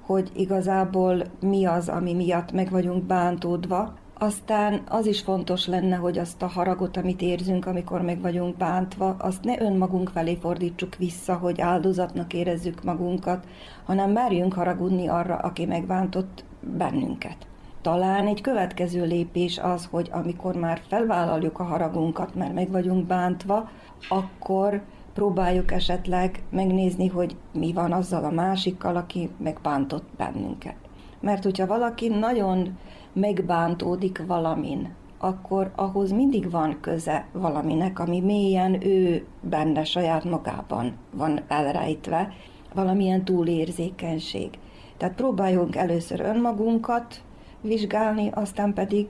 hogy 0.00 0.30
igazából 0.34 1.22
mi 1.40 1.64
az, 1.64 1.88
ami 1.88 2.14
miatt 2.14 2.52
meg 2.52 2.70
vagyunk 2.70 3.04
bántódva, 3.04 3.94
aztán 4.22 4.82
az 4.88 5.06
is 5.06 5.20
fontos 5.20 5.66
lenne, 5.66 5.96
hogy 5.96 6.18
azt 6.18 6.42
a 6.42 6.46
haragot, 6.46 6.96
amit 6.96 7.22
érzünk, 7.22 7.66
amikor 7.66 8.02
meg 8.02 8.20
vagyunk 8.20 8.56
bántva, 8.56 9.16
azt 9.18 9.44
ne 9.44 9.60
önmagunk 9.60 10.08
felé 10.08 10.34
fordítsuk 10.34 10.96
vissza, 10.96 11.34
hogy 11.34 11.60
áldozatnak 11.60 12.32
érezzük 12.32 12.82
magunkat, 12.82 13.46
hanem 13.84 14.10
merjünk 14.10 14.54
haragudni 14.54 15.06
arra, 15.08 15.36
aki 15.36 15.66
megbántott 15.66 16.44
bennünket. 16.60 17.36
Talán 17.80 18.26
egy 18.26 18.40
következő 18.40 19.04
lépés 19.04 19.58
az, 19.58 19.88
hogy 19.90 20.08
amikor 20.12 20.54
már 20.54 20.80
felvállaljuk 20.88 21.58
a 21.58 21.64
haragunkat, 21.64 22.34
mert 22.34 22.54
meg 22.54 22.70
vagyunk 22.70 23.06
bántva, 23.06 23.70
akkor 24.08 24.82
próbáljuk 25.14 25.72
esetleg 25.72 26.42
megnézni, 26.50 27.08
hogy 27.08 27.36
mi 27.52 27.72
van 27.72 27.92
azzal 27.92 28.24
a 28.24 28.30
másikkal, 28.30 28.96
aki 28.96 29.30
megbántott 29.36 30.08
bennünket. 30.16 30.76
Mert 31.20 31.42
hogyha 31.42 31.66
valaki 31.66 32.08
nagyon 32.08 32.78
megbántódik 33.12 34.22
valamin, 34.26 34.94
akkor 35.18 35.70
ahhoz 35.74 36.12
mindig 36.12 36.50
van 36.50 36.76
köze 36.80 37.26
valaminek, 37.32 37.98
ami 37.98 38.20
mélyen 38.20 38.86
ő 38.86 39.26
benne 39.40 39.84
saját 39.84 40.24
magában 40.24 40.92
van 41.10 41.40
elrejtve, 41.48 42.32
valamilyen 42.74 43.24
túlérzékenység. 43.24 44.58
Tehát 44.96 45.14
próbáljunk 45.14 45.76
először 45.76 46.20
önmagunkat 46.20 47.22
vizsgálni, 47.60 48.30
aztán 48.34 48.72
pedig 48.72 49.06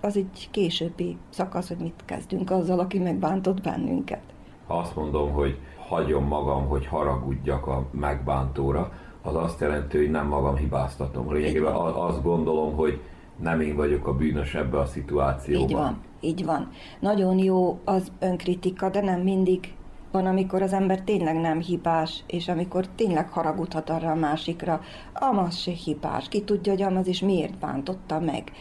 az 0.00 0.16
egy 0.16 0.48
későbbi 0.50 1.16
szakasz, 1.30 1.68
hogy 1.68 1.76
mit 1.76 2.02
kezdünk 2.04 2.50
azzal, 2.50 2.78
aki 2.78 2.98
megbántott 2.98 3.60
bennünket. 3.60 4.22
Ha 4.66 4.78
azt 4.78 4.96
mondom, 4.96 5.32
hogy 5.32 5.58
hagyom 5.88 6.24
magam, 6.24 6.66
hogy 6.66 6.86
haragudjak 6.86 7.66
a 7.66 7.86
megbántóra, 7.90 8.92
az 9.22 9.34
azt 9.34 9.60
jelenti, 9.60 9.96
hogy 9.96 10.10
nem 10.10 10.26
magam 10.26 10.56
hibáztatom. 10.56 11.32
Lényegében 11.32 11.74
azt 11.74 12.22
gondolom, 12.22 12.74
hogy 12.76 13.00
nem 13.36 13.60
én 13.60 13.76
vagyok 13.76 14.06
a 14.06 14.14
bűnös 14.14 14.54
ebbe 14.54 14.78
a 14.78 14.86
szituációban. 14.86 15.68
Így 15.68 15.74
van, 15.74 16.00
így 16.20 16.44
van. 16.44 16.70
Nagyon 17.00 17.38
jó 17.38 17.80
az 17.84 18.12
önkritika, 18.18 18.88
de 18.88 19.00
nem 19.00 19.20
mindig 19.20 19.74
van, 20.14 20.26
amikor 20.26 20.62
az 20.62 20.72
ember 20.72 21.00
tényleg 21.00 21.40
nem 21.40 21.60
hibás, 21.60 22.24
és 22.26 22.48
amikor 22.48 22.86
tényleg 22.94 23.28
haragudhat 23.28 23.90
arra 23.90 24.10
a 24.10 24.14
másikra, 24.14 24.80
amaz 25.12 25.56
se 25.56 25.70
hibás, 25.70 26.28
ki 26.28 26.42
tudja, 26.42 26.72
hogy 26.72 26.82
amaz 26.82 27.06
is 27.06 27.20
miért 27.20 27.58
bántotta 27.58 28.20
meg. 28.20 28.52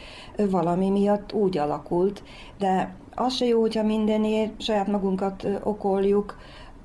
Valami 0.50 0.90
miatt 0.90 1.34
úgy 1.34 1.58
alakult, 1.58 2.24
de 2.58 2.96
az 3.16 3.34
se 3.34 3.46
jó, 3.46 3.62
hogyha 3.62 3.84
mindenért 3.84 4.62
saját 4.62 4.88
magunkat 4.88 5.48
okoljuk, 5.64 6.38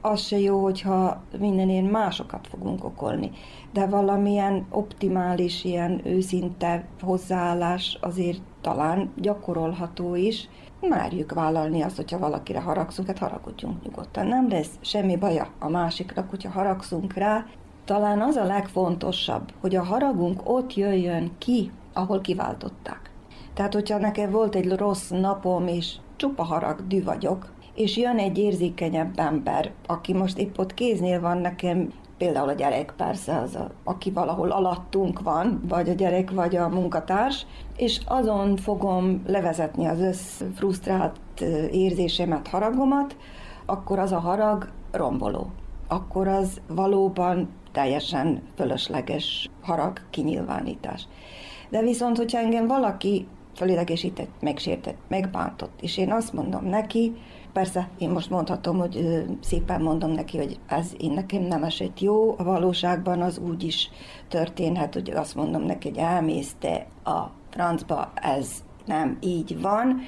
az 0.08 0.20
se 0.20 0.38
jó, 0.38 0.62
hogyha 0.62 1.22
mindenért 1.38 1.90
másokat 1.90 2.46
fogunk 2.46 2.84
okolni. 2.84 3.30
De 3.72 3.86
valamilyen 3.86 4.66
optimális, 4.70 5.64
ilyen 5.64 6.00
őszinte 6.04 6.84
hozzáállás 7.00 7.98
azért 8.00 8.40
talán 8.60 9.12
gyakorolható 9.16 10.14
is. 10.14 10.48
Márjuk 10.80 11.32
vállalni 11.32 11.82
azt, 11.82 11.96
hogyha 11.96 12.18
valakire 12.18 12.60
haragszunk, 12.60 13.08
hát 13.08 13.18
haragudjunk 13.18 13.82
nyugodtan. 13.82 14.26
Nem 14.26 14.48
lesz 14.48 14.78
semmi 14.80 15.16
baja 15.16 15.48
a 15.58 15.68
másiknak, 15.68 16.30
hogyha 16.30 16.50
haragszunk 16.50 17.14
rá. 17.14 17.44
Talán 17.84 18.20
az 18.20 18.36
a 18.36 18.44
legfontosabb, 18.44 19.52
hogy 19.60 19.76
a 19.76 19.84
haragunk 19.84 20.40
ott 20.44 20.74
jöjjön 20.74 21.30
ki, 21.38 21.70
ahol 21.92 22.20
kiváltották. 22.20 23.10
Tehát, 23.54 23.74
hogyha 23.74 23.98
nekem 23.98 24.30
volt 24.30 24.54
egy 24.54 24.72
rossz 24.72 25.08
napom, 25.08 25.66
és 25.66 25.94
csupa 26.16 26.42
harag, 26.42 26.86
dű 26.86 27.04
vagyok, 27.04 27.56
és 27.78 27.96
jön 27.96 28.18
egy 28.18 28.38
érzékenyebb 28.38 29.18
ember, 29.18 29.70
aki 29.86 30.12
most 30.12 30.38
épp 30.38 30.58
ott 30.58 30.74
kéznél 30.74 31.20
van 31.20 31.38
nekem, 31.38 31.92
például 32.16 32.48
a 32.48 32.52
gyerek 32.52 32.94
persze, 32.96 33.36
az 33.36 33.54
a, 33.54 33.70
aki 33.84 34.10
valahol 34.10 34.50
alattunk 34.50 35.20
van, 35.22 35.62
vagy 35.68 35.88
a 35.88 35.92
gyerek, 35.92 36.30
vagy 36.30 36.56
a 36.56 36.68
munkatárs, 36.68 37.46
és 37.76 38.00
azon 38.06 38.56
fogom 38.56 39.22
levezetni 39.26 39.86
az 39.86 40.00
össz 40.00 40.42
frusztrált 40.54 41.40
érzésemet, 41.70 42.48
haragomat, 42.48 43.16
akkor 43.66 43.98
az 43.98 44.12
a 44.12 44.18
harag 44.18 44.70
romboló. 44.92 45.50
Akkor 45.88 46.28
az 46.28 46.60
valóban 46.68 47.48
teljesen 47.72 48.42
fölösleges 48.56 49.50
harag 49.62 50.00
kinyilvánítás. 50.10 51.08
De 51.68 51.82
viszont, 51.82 52.16
hogyha 52.16 52.38
engem 52.38 52.66
valaki 52.66 53.26
fölidegesített, 53.58 54.30
megsértett, 54.40 54.96
megbántott, 55.08 55.82
és 55.82 55.96
én 55.96 56.12
azt 56.12 56.32
mondom 56.32 56.64
neki, 56.64 57.12
Persze, 57.52 57.88
én 57.98 58.10
most 58.10 58.30
mondhatom, 58.30 58.78
hogy 58.78 59.24
szépen 59.40 59.80
mondom 59.80 60.10
neki, 60.10 60.36
hogy 60.36 60.58
ez 60.66 60.92
én 60.98 61.12
nekem 61.12 61.42
nem 61.42 61.64
esett 61.64 62.00
jó, 62.00 62.34
a 62.38 62.44
valóságban 62.44 63.20
az 63.20 63.38
úgy 63.38 63.62
is 63.62 63.90
történhet, 64.28 64.94
hogy 64.94 65.10
azt 65.10 65.34
mondom 65.34 65.62
neki, 65.62 65.88
hogy 65.88 65.98
elmész 65.98 66.54
te 66.58 66.86
a 67.04 67.30
francba, 67.50 68.12
ez 68.14 68.50
nem 68.86 69.18
így 69.20 69.60
van, 69.60 70.00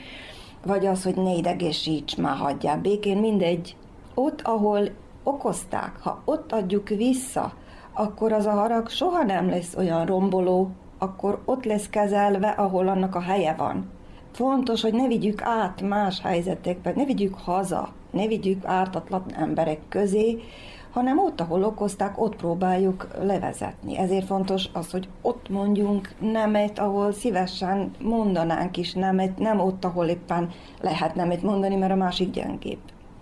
vagy 0.66 0.86
az, 0.86 1.04
hogy 1.04 1.16
ne 1.16 1.34
idegesíts, 1.34 2.16
már 2.16 2.36
hagyjál 2.36 2.78
békén, 2.80 3.18
mindegy. 3.18 3.76
Ott, 4.14 4.40
ahol 4.40 4.88
okozták, 5.22 5.96
ha 6.00 6.22
ott 6.24 6.52
adjuk 6.52 6.88
vissza, 6.88 7.52
akkor 7.92 8.32
az 8.32 8.46
a 8.46 8.50
harag 8.50 8.88
soha 8.88 9.22
nem 9.22 9.48
lesz 9.48 9.74
olyan 9.76 10.06
romboló, 10.06 10.70
akkor 11.02 11.40
ott 11.44 11.64
lesz 11.64 11.88
kezelve, 11.88 12.48
ahol 12.48 12.88
annak 12.88 13.14
a 13.14 13.20
helye 13.20 13.54
van. 13.54 13.90
Fontos, 14.32 14.82
hogy 14.82 14.92
ne 14.92 15.06
vigyük 15.06 15.42
át 15.42 15.82
más 15.82 16.20
helyzetekbe, 16.20 16.92
ne 16.96 17.04
vigyük 17.04 17.34
haza, 17.34 17.88
ne 18.10 18.26
vigyük 18.26 18.64
ártatlan 18.64 19.24
emberek 19.36 19.78
közé, 19.88 20.42
hanem 20.90 21.18
ott, 21.18 21.40
ahol 21.40 21.64
okozták, 21.64 22.20
ott 22.20 22.36
próbáljuk 22.36 23.08
levezetni. 23.22 23.98
Ezért 23.98 24.26
fontos 24.26 24.68
az, 24.72 24.90
hogy 24.90 25.08
ott 25.22 25.48
mondjunk 25.48 26.14
nemet, 26.18 26.78
ahol 26.78 27.12
szívesen 27.12 27.90
mondanánk 28.02 28.76
is 28.76 28.92
nemet, 28.92 29.38
nem 29.38 29.60
ott, 29.60 29.84
ahol 29.84 30.06
éppen 30.06 30.50
lehet 30.80 31.14
nemet 31.14 31.42
mondani, 31.42 31.76
mert 31.76 31.92
a 31.92 31.96
másik 31.96 32.30
gyengébb. 32.30 32.78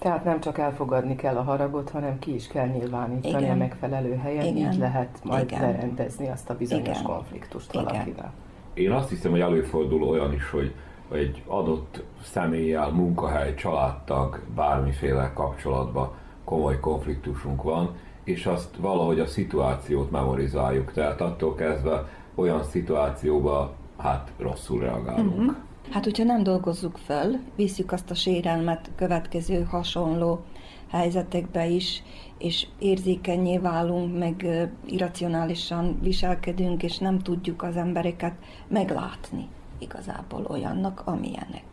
Tehát 0.09 0.25
nem 0.25 0.41
csak 0.41 0.59
elfogadni 0.59 1.17
kell 1.17 1.37
a 1.37 1.43
haragot, 1.43 1.91
hanem 1.91 2.19
ki 2.19 2.35
is 2.35 2.47
kell 2.47 2.67
nyilvánítani 2.67 3.43
Igen. 3.43 3.51
a 3.51 3.55
megfelelő 3.55 4.15
helyen, 4.15 4.45
Igen. 4.45 4.73
így 4.73 4.79
lehet 4.79 5.19
majd 5.23 5.51
Igen. 5.51 5.61
lerendezni 5.61 6.29
azt 6.29 6.51
a 6.51 6.57
bizonyos 6.57 6.87
Igen. 6.87 7.03
konfliktust 7.03 7.75
Igen. 7.75 7.85
valakivel. 7.85 8.33
Én 8.75 8.91
azt 8.91 9.09
hiszem, 9.09 9.31
hogy 9.31 9.41
előfordul 9.41 10.03
olyan 10.03 10.33
is, 10.33 10.51
hogy 10.51 10.75
egy 11.13 11.43
adott 11.47 12.03
személlyel, 12.23 12.91
munkahely, 12.91 13.55
családtag, 13.55 14.43
bármiféle 14.55 15.33
kapcsolatban 15.35 16.11
komoly 16.45 16.81
konfliktusunk 16.81 17.63
van, 17.63 17.95
és 18.25 18.47
azt 18.47 18.77
valahogy 18.77 19.21
a 19.21 19.27
szituációt 19.27 20.11
memorizáljuk. 20.11 20.93
Tehát 20.93 21.21
attól 21.21 21.55
kezdve 21.55 22.09
olyan 22.35 22.65
szituációba 22.65 23.73
hát 23.97 24.33
rosszul 24.39 24.81
reagálunk. 24.81 25.39
Uh-huh. 25.39 25.57
Hát, 25.91 26.05
hogyha 26.05 26.25
nem 26.25 26.43
dolgozzuk 26.43 26.97
fel, 26.97 27.41
visszük 27.57 27.93
azt 27.93 28.11
a 28.11 28.15
sérelmet 28.15 28.91
következő 28.97 29.63
hasonló 29.63 30.45
helyzetekbe 30.91 31.67
is, 31.67 32.03
és 32.39 32.67
érzékenyé 32.79 33.59
válunk, 33.59 34.19
meg 34.19 34.47
irracionálisan 34.87 35.99
viselkedünk, 36.03 36.83
és 36.83 36.99
nem 36.99 37.19
tudjuk 37.19 37.63
az 37.63 37.77
embereket 37.77 38.35
meglátni 38.69 39.49
igazából 39.79 40.47
olyannak, 40.49 41.03
amilyenek. 41.05 41.65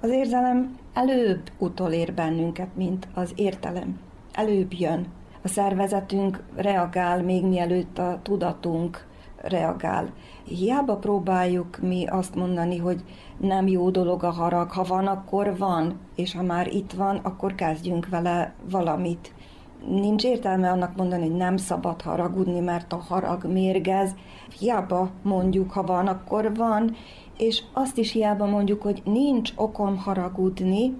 Az 0.00 0.10
érzelem 0.10 0.78
előbb 0.92 1.50
utolér 1.58 2.14
bennünket, 2.14 2.76
mint 2.76 3.08
az 3.14 3.32
értelem. 3.34 3.98
Előbb 4.32 4.72
jön. 4.72 5.06
A 5.42 5.48
szervezetünk 5.48 6.42
reagál 6.56 7.22
még 7.22 7.44
mielőtt 7.44 7.98
a 7.98 8.20
tudatunk 8.22 9.06
reagál. 9.36 10.12
Hiába 10.44 10.96
próbáljuk 10.96 11.78
mi 11.82 12.06
azt 12.06 12.34
mondani, 12.34 12.78
hogy 12.78 13.04
nem 13.38 13.66
jó 13.66 13.90
dolog 13.90 14.22
a 14.22 14.30
harag, 14.30 14.70
ha 14.70 14.82
van, 14.82 15.06
akkor 15.06 15.56
van, 15.58 15.98
és 16.14 16.34
ha 16.34 16.42
már 16.42 16.66
itt 16.74 16.92
van, 16.92 17.16
akkor 17.16 17.54
kezdjünk 17.54 18.08
vele 18.08 18.54
valamit. 18.70 19.32
Nincs 19.88 20.24
értelme 20.24 20.70
annak 20.70 20.96
mondani, 20.96 21.22
hogy 21.22 21.36
nem 21.36 21.56
szabad 21.56 22.02
haragudni, 22.02 22.60
mert 22.60 22.92
a 22.92 22.96
harag 22.96 23.44
mérgez. 23.44 24.14
Hiába 24.58 25.10
mondjuk, 25.22 25.70
ha 25.70 25.82
van, 25.82 26.06
akkor 26.06 26.54
van, 26.56 26.96
és 27.38 27.62
azt 27.72 27.98
is 27.98 28.12
hiába 28.12 28.46
mondjuk, 28.46 28.82
hogy 28.82 29.02
nincs 29.04 29.52
okom 29.56 29.96
haragudni, 29.96 30.96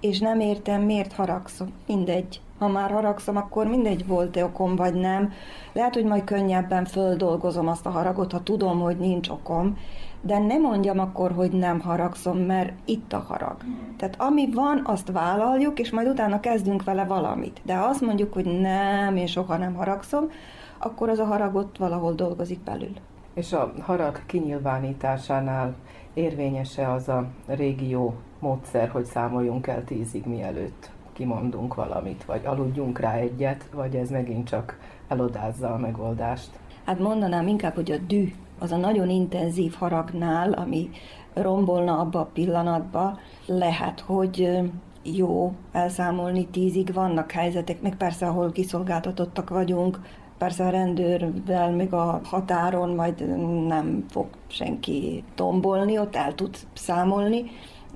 és 0.00 0.18
nem 0.18 0.40
értem, 0.40 0.82
miért 0.82 1.12
haragszom. 1.12 1.68
Mindegy. 1.86 2.40
Ha 2.58 2.68
már 2.68 2.90
haragszom, 2.90 3.36
akkor 3.36 3.66
mindegy 3.66 4.06
volt-e 4.06 4.44
okom, 4.44 4.76
vagy 4.76 4.94
nem. 4.94 5.32
Lehet, 5.72 5.94
hogy 5.94 6.04
majd 6.04 6.24
könnyebben 6.24 6.84
földolgozom 6.84 7.68
azt 7.68 7.86
a 7.86 7.90
haragot, 7.90 8.32
ha 8.32 8.42
tudom, 8.42 8.80
hogy 8.80 8.96
nincs 8.96 9.28
okom, 9.28 9.76
de 10.20 10.38
nem 10.38 10.60
mondjam 10.60 10.98
akkor, 10.98 11.32
hogy 11.32 11.50
nem 11.50 11.80
haragszom, 11.80 12.38
mert 12.38 12.72
itt 12.84 13.12
a 13.12 13.24
harag. 13.28 13.56
Tehát 13.96 14.20
ami 14.20 14.52
van, 14.52 14.82
azt 14.84 15.10
vállaljuk, 15.12 15.78
és 15.78 15.90
majd 15.90 16.08
utána 16.08 16.40
kezdünk 16.40 16.84
vele 16.84 17.04
valamit. 17.04 17.60
De 17.64 17.76
ha 17.76 17.84
azt 17.84 18.00
mondjuk, 18.00 18.32
hogy 18.32 18.60
nem, 18.60 19.16
én 19.16 19.26
soha 19.26 19.56
nem 19.56 19.74
haragszom, 19.74 20.30
akkor 20.78 21.08
az 21.08 21.18
a 21.18 21.24
haragot 21.24 21.78
valahol 21.78 22.12
dolgozik 22.12 22.60
belül. 22.60 22.92
És 23.34 23.52
a 23.52 23.72
harag 23.80 24.26
kinyilvánításánál 24.26 25.74
érvényese 26.14 26.92
az 26.92 27.08
a 27.08 27.26
régió 27.46 28.14
módszer, 28.38 28.88
hogy 28.88 29.04
számoljunk 29.04 29.66
el 29.66 29.84
tízig 29.84 30.26
mielőtt 30.26 30.90
kimondunk 31.18 31.74
valamit, 31.74 32.24
vagy 32.24 32.40
aludjunk 32.44 32.98
rá 32.98 33.14
egyet, 33.14 33.68
vagy 33.74 33.94
ez 33.94 34.10
megint 34.10 34.48
csak 34.48 34.78
elodázza 35.08 35.72
a 35.72 35.78
megoldást? 35.78 36.50
Hát 36.84 36.98
mondanám 36.98 37.46
inkább, 37.46 37.74
hogy 37.74 37.90
a 37.90 37.96
dű, 38.06 38.32
az 38.58 38.72
a 38.72 38.76
nagyon 38.76 39.08
intenzív 39.08 39.74
haragnál, 39.74 40.52
ami 40.52 40.90
rombolna 41.34 41.98
abba 41.98 42.20
a 42.20 42.30
pillanatba, 42.32 43.18
lehet, 43.46 44.00
hogy 44.00 44.60
jó 45.02 45.52
elszámolni 45.72 46.46
tízig, 46.46 46.92
vannak 46.92 47.30
helyzetek, 47.30 47.82
meg 47.82 47.96
persze, 47.96 48.26
ahol 48.26 48.52
kiszolgáltatottak 48.52 49.48
vagyunk, 49.48 50.00
persze 50.38 50.64
a 50.64 50.70
rendőrvel 50.70 51.70
még 51.70 51.92
a 51.92 52.20
határon 52.24 52.94
majd 52.94 53.36
nem 53.66 54.04
fog 54.08 54.26
senki 54.46 55.24
tombolni, 55.34 55.98
ott 55.98 56.16
el 56.16 56.34
tud 56.34 56.56
számolni, 56.72 57.44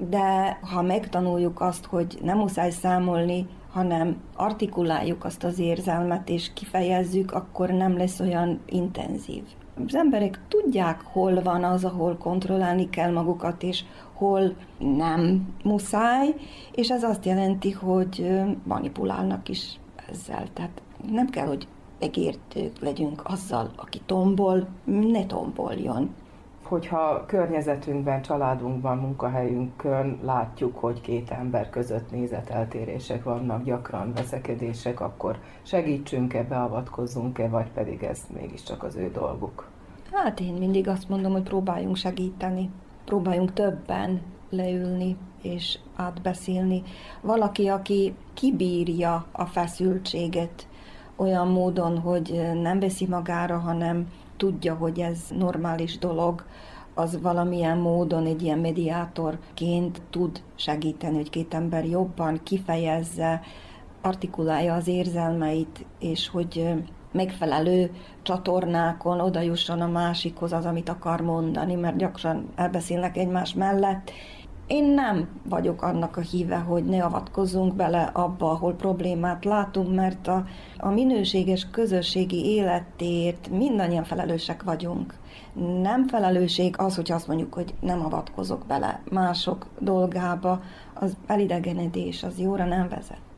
de 0.09 0.59
ha 0.73 0.83
megtanuljuk 0.83 1.61
azt, 1.61 1.85
hogy 1.85 2.19
nem 2.23 2.39
muszáj 2.39 2.71
számolni, 2.71 3.47
hanem 3.73 4.17
artikuláljuk 4.37 5.25
azt 5.25 5.45
az 5.45 5.59
érzelmet 5.59 6.29
és 6.29 6.53
kifejezzük, 6.53 7.33
akkor 7.33 7.69
nem 7.69 7.97
lesz 7.97 8.21
olyan 8.21 8.61
intenzív. 8.67 9.43
Az 9.87 9.95
emberek 9.95 10.41
tudják, 10.49 11.01
hol 11.03 11.43
van 11.43 11.65
az, 11.65 11.85
ahol 11.85 12.17
kontrollálni 12.17 12.91
kell 12.91 13.13
magukat, 13.13 13.63
és 13.63 13.85
hol 14.13 14.55
nem 14.79 15.49
muszáj, 15.65 16.35
és 16.73 16.91
ez 16.91 17.03
azt 17.03 17.25
jelenti, 17.25 17.71
hogy 17.71 18.41
manipulálnak 18.65 19.49
is 19.49 19.81
ezzel. 20.11 20.45
Tehát 20.53 20.83
nem 21.11 21.29
kell, 21.29 21.47
hogy 21.47 21.69
megértők 21.99 22.79
legyünk 22.81 23.23
azzal, 23.25 23.71
aki 23.77 24.01
tombol, 24.07 24.69
ne 24.85 25.27
tomboljon 25.27 26.11
hogyha 26.73 27.25
környezetünkben, 27.27 28.23
családunkban, 28.23 28.99
munkahelyünkön 28.99 30.19
látjuk, 30.23 30.79
hogy 30.79 31.01
két 31.01 31.31
ember 31.31 31.71
között 31.71 32.11
nézeteltérések 32.11 33.25
vannak, 33.25 33.65
gyakran 33.65 34.13
veszekedések, 34.13 35.01
akkor 35.01 35.39
segítsünk-e, 35.63 36.43
beavatkozzunk-e, 36.43 37.49
vagy 37.49 37.71
pedig 37.71 38.03
ez 38.03 38.21
mégiscsak 38.35 38.83
az 38.83 38.97
ő 38.97 39.11
dolguk? 39.11 39.67
Hát 40.13 40.41
én 40.41 40.53
mindig 40.53 40.89
azt 40.89 41.09
mondom, 41.09 41.33
hogy 41.33 41.43
próbáljunk 41.43 41.97
segíteni, 41.97 42.71
próbáljunk 43.05 43.53
többen 43.53 44.21
leülni 44.51 45.17
és 45.43 45.79
átbeszélni. 45.97 46.83
Valaki, 47.21 47.69
aki 47.69 48.15
kibírja 48.35 49.25
a 49.33 49.45
feszültséget 49.45 50.67
olyan 51.17 51.49
módon, 51.49 51.99
hogy 51.99 52.51
nem 52.63 52.81
veszi 52.81 53.07
magára, 53.07 53.59
hanem 53.59 54.07
tudja, 54.43 54.75
hogy 54.75 55.01
ez 55.01 55.19
normális 55.39 55.99
dolog, 55.99 56.45
az 56.95 57.21
valamilyen 57.21 57.79
módon 57.79 58.27
egy 58.27 58.43
ilyen 58.43 58.59
mediátorként 58.59 60.03
tud 60.11 60.43
segíteni, 60.55 61.17
hogy 61.17 61.31
két 61.31 61.55
ember 61.55 61.85
jobban 61.85 62.41
kifejezze, 62.43 63.41
artikulálja 64.01 64.75
az 64.75 64.89
érzelmeit, 64.89 65.87
és 65.99 66.29
hogy 66.29 66.75
megfelelő 67.13 67.91
csatornákon 68.23 69.21
oda 69.21 69.41
jusson 69.41 69.81
a 69.81 69.89
másikhoz 69.89 70.53
az, 70.53 70.65
amit 70.65 70.89
akar 70.89 71.21
mondani, 71.21 71.75
mert 71.75 71.97
gyakran 71.97 72.49
elbeszélnek 72.55 73.17
egymás 73.17 73.55
mellett, 73.55 74.11
én 74.73 74.85
nem 74.85 75.29
vagyok 75.49 75.83
annak 75.83 76.17
a 76.17 76.21
híve, 76.21 76.57
hogy 76.57 76.85
ne 76.85 77.05
avatkozzunk 77.05 77.75
bele 77.75 78.11
abba, 78.13 78.51
ahol 78.51 78.75
problémát 78.75 79.45
látunk, 79.45 79.95
mert 79.95 80.29
a, 80.29 80.45
a 80.79 80.89
minőséges 80.89 81.71
közösségi 81.71 82.45
életért 82.45 83.49
mindannyian 83.51 84.05
felelősek 84.05 84.63
vagyunk. 84.63 85.15
Nem 85.83 86.07
felelősség 86.07 86.75
az, 86.79 86.97
hogy 86.97 87.13
azt 87.13 87.27
mondjuk, 87.27 87.55
hogy 87.55 87.75
nem 87.81 88.05
avatkozok 88.05 88.67
bele 88.67 89.03
mások 89.11 89.67
dolgába, 89.79 90.63
az 90.95 91.17
elidegenedés, 91.27 92.23
az 92.23 92.39
jóra 92.39 92.65
nem 92.65 92.89
vezet. 92.89 93.32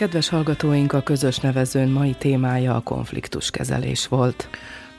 Kedves 0.00 0.28
hallgatóink, 0.28 0.92
a 0.92 1.02
közös 1.02 1.38
nevezőn 1.38 1.88
mai 1.88 2.14
témája 2.18 2.74
a 2.74 2.80
konfliktuskezelés 2.80 4.08
volt. 4.08 4.48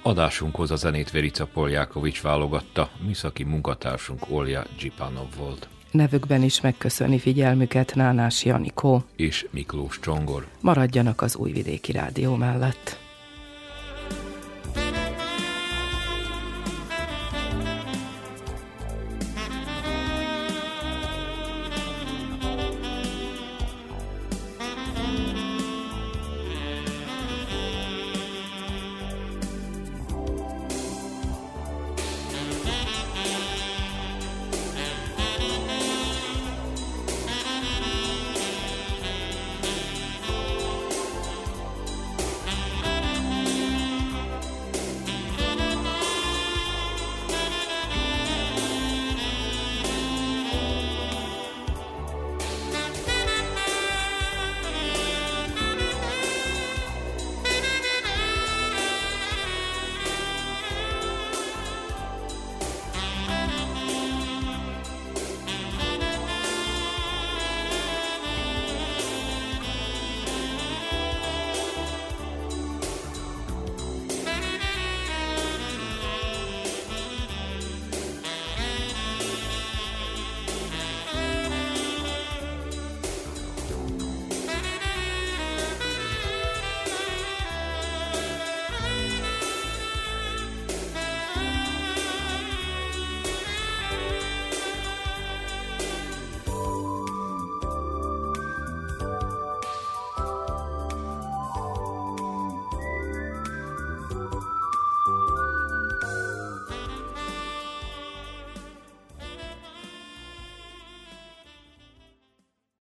Adásunkhoz 0.01 0.71
a 0.71 0.75
zenét 0.75 1.11
Verica 1.11 1.45
Poljákovics 1.45 2.21
válogatta, 2.21 2.89
műszaki 3.05 3.43
munkatársunk 3.43 4.25
Olja 4.29 4.63
Gyipanov 4.79 5.35
volt. 5.37 5.67
Nevükben 5.91 6.43
is 6.43 6.61
megköszöni 6.61 7.19
figyelmüket 7.19 7.95
Nánás 7.95 8.45
Janikó 8.45 9.03
és 9.15 9.47
Miklós 9.51 9.99
Csongor. 9.99 10.47
Maradjanak 10.59 11.21
az 11.21 11.35
Újvidéki 11.35 11.91
Rádió 11.91 12.35
mellett. 12.35 13.00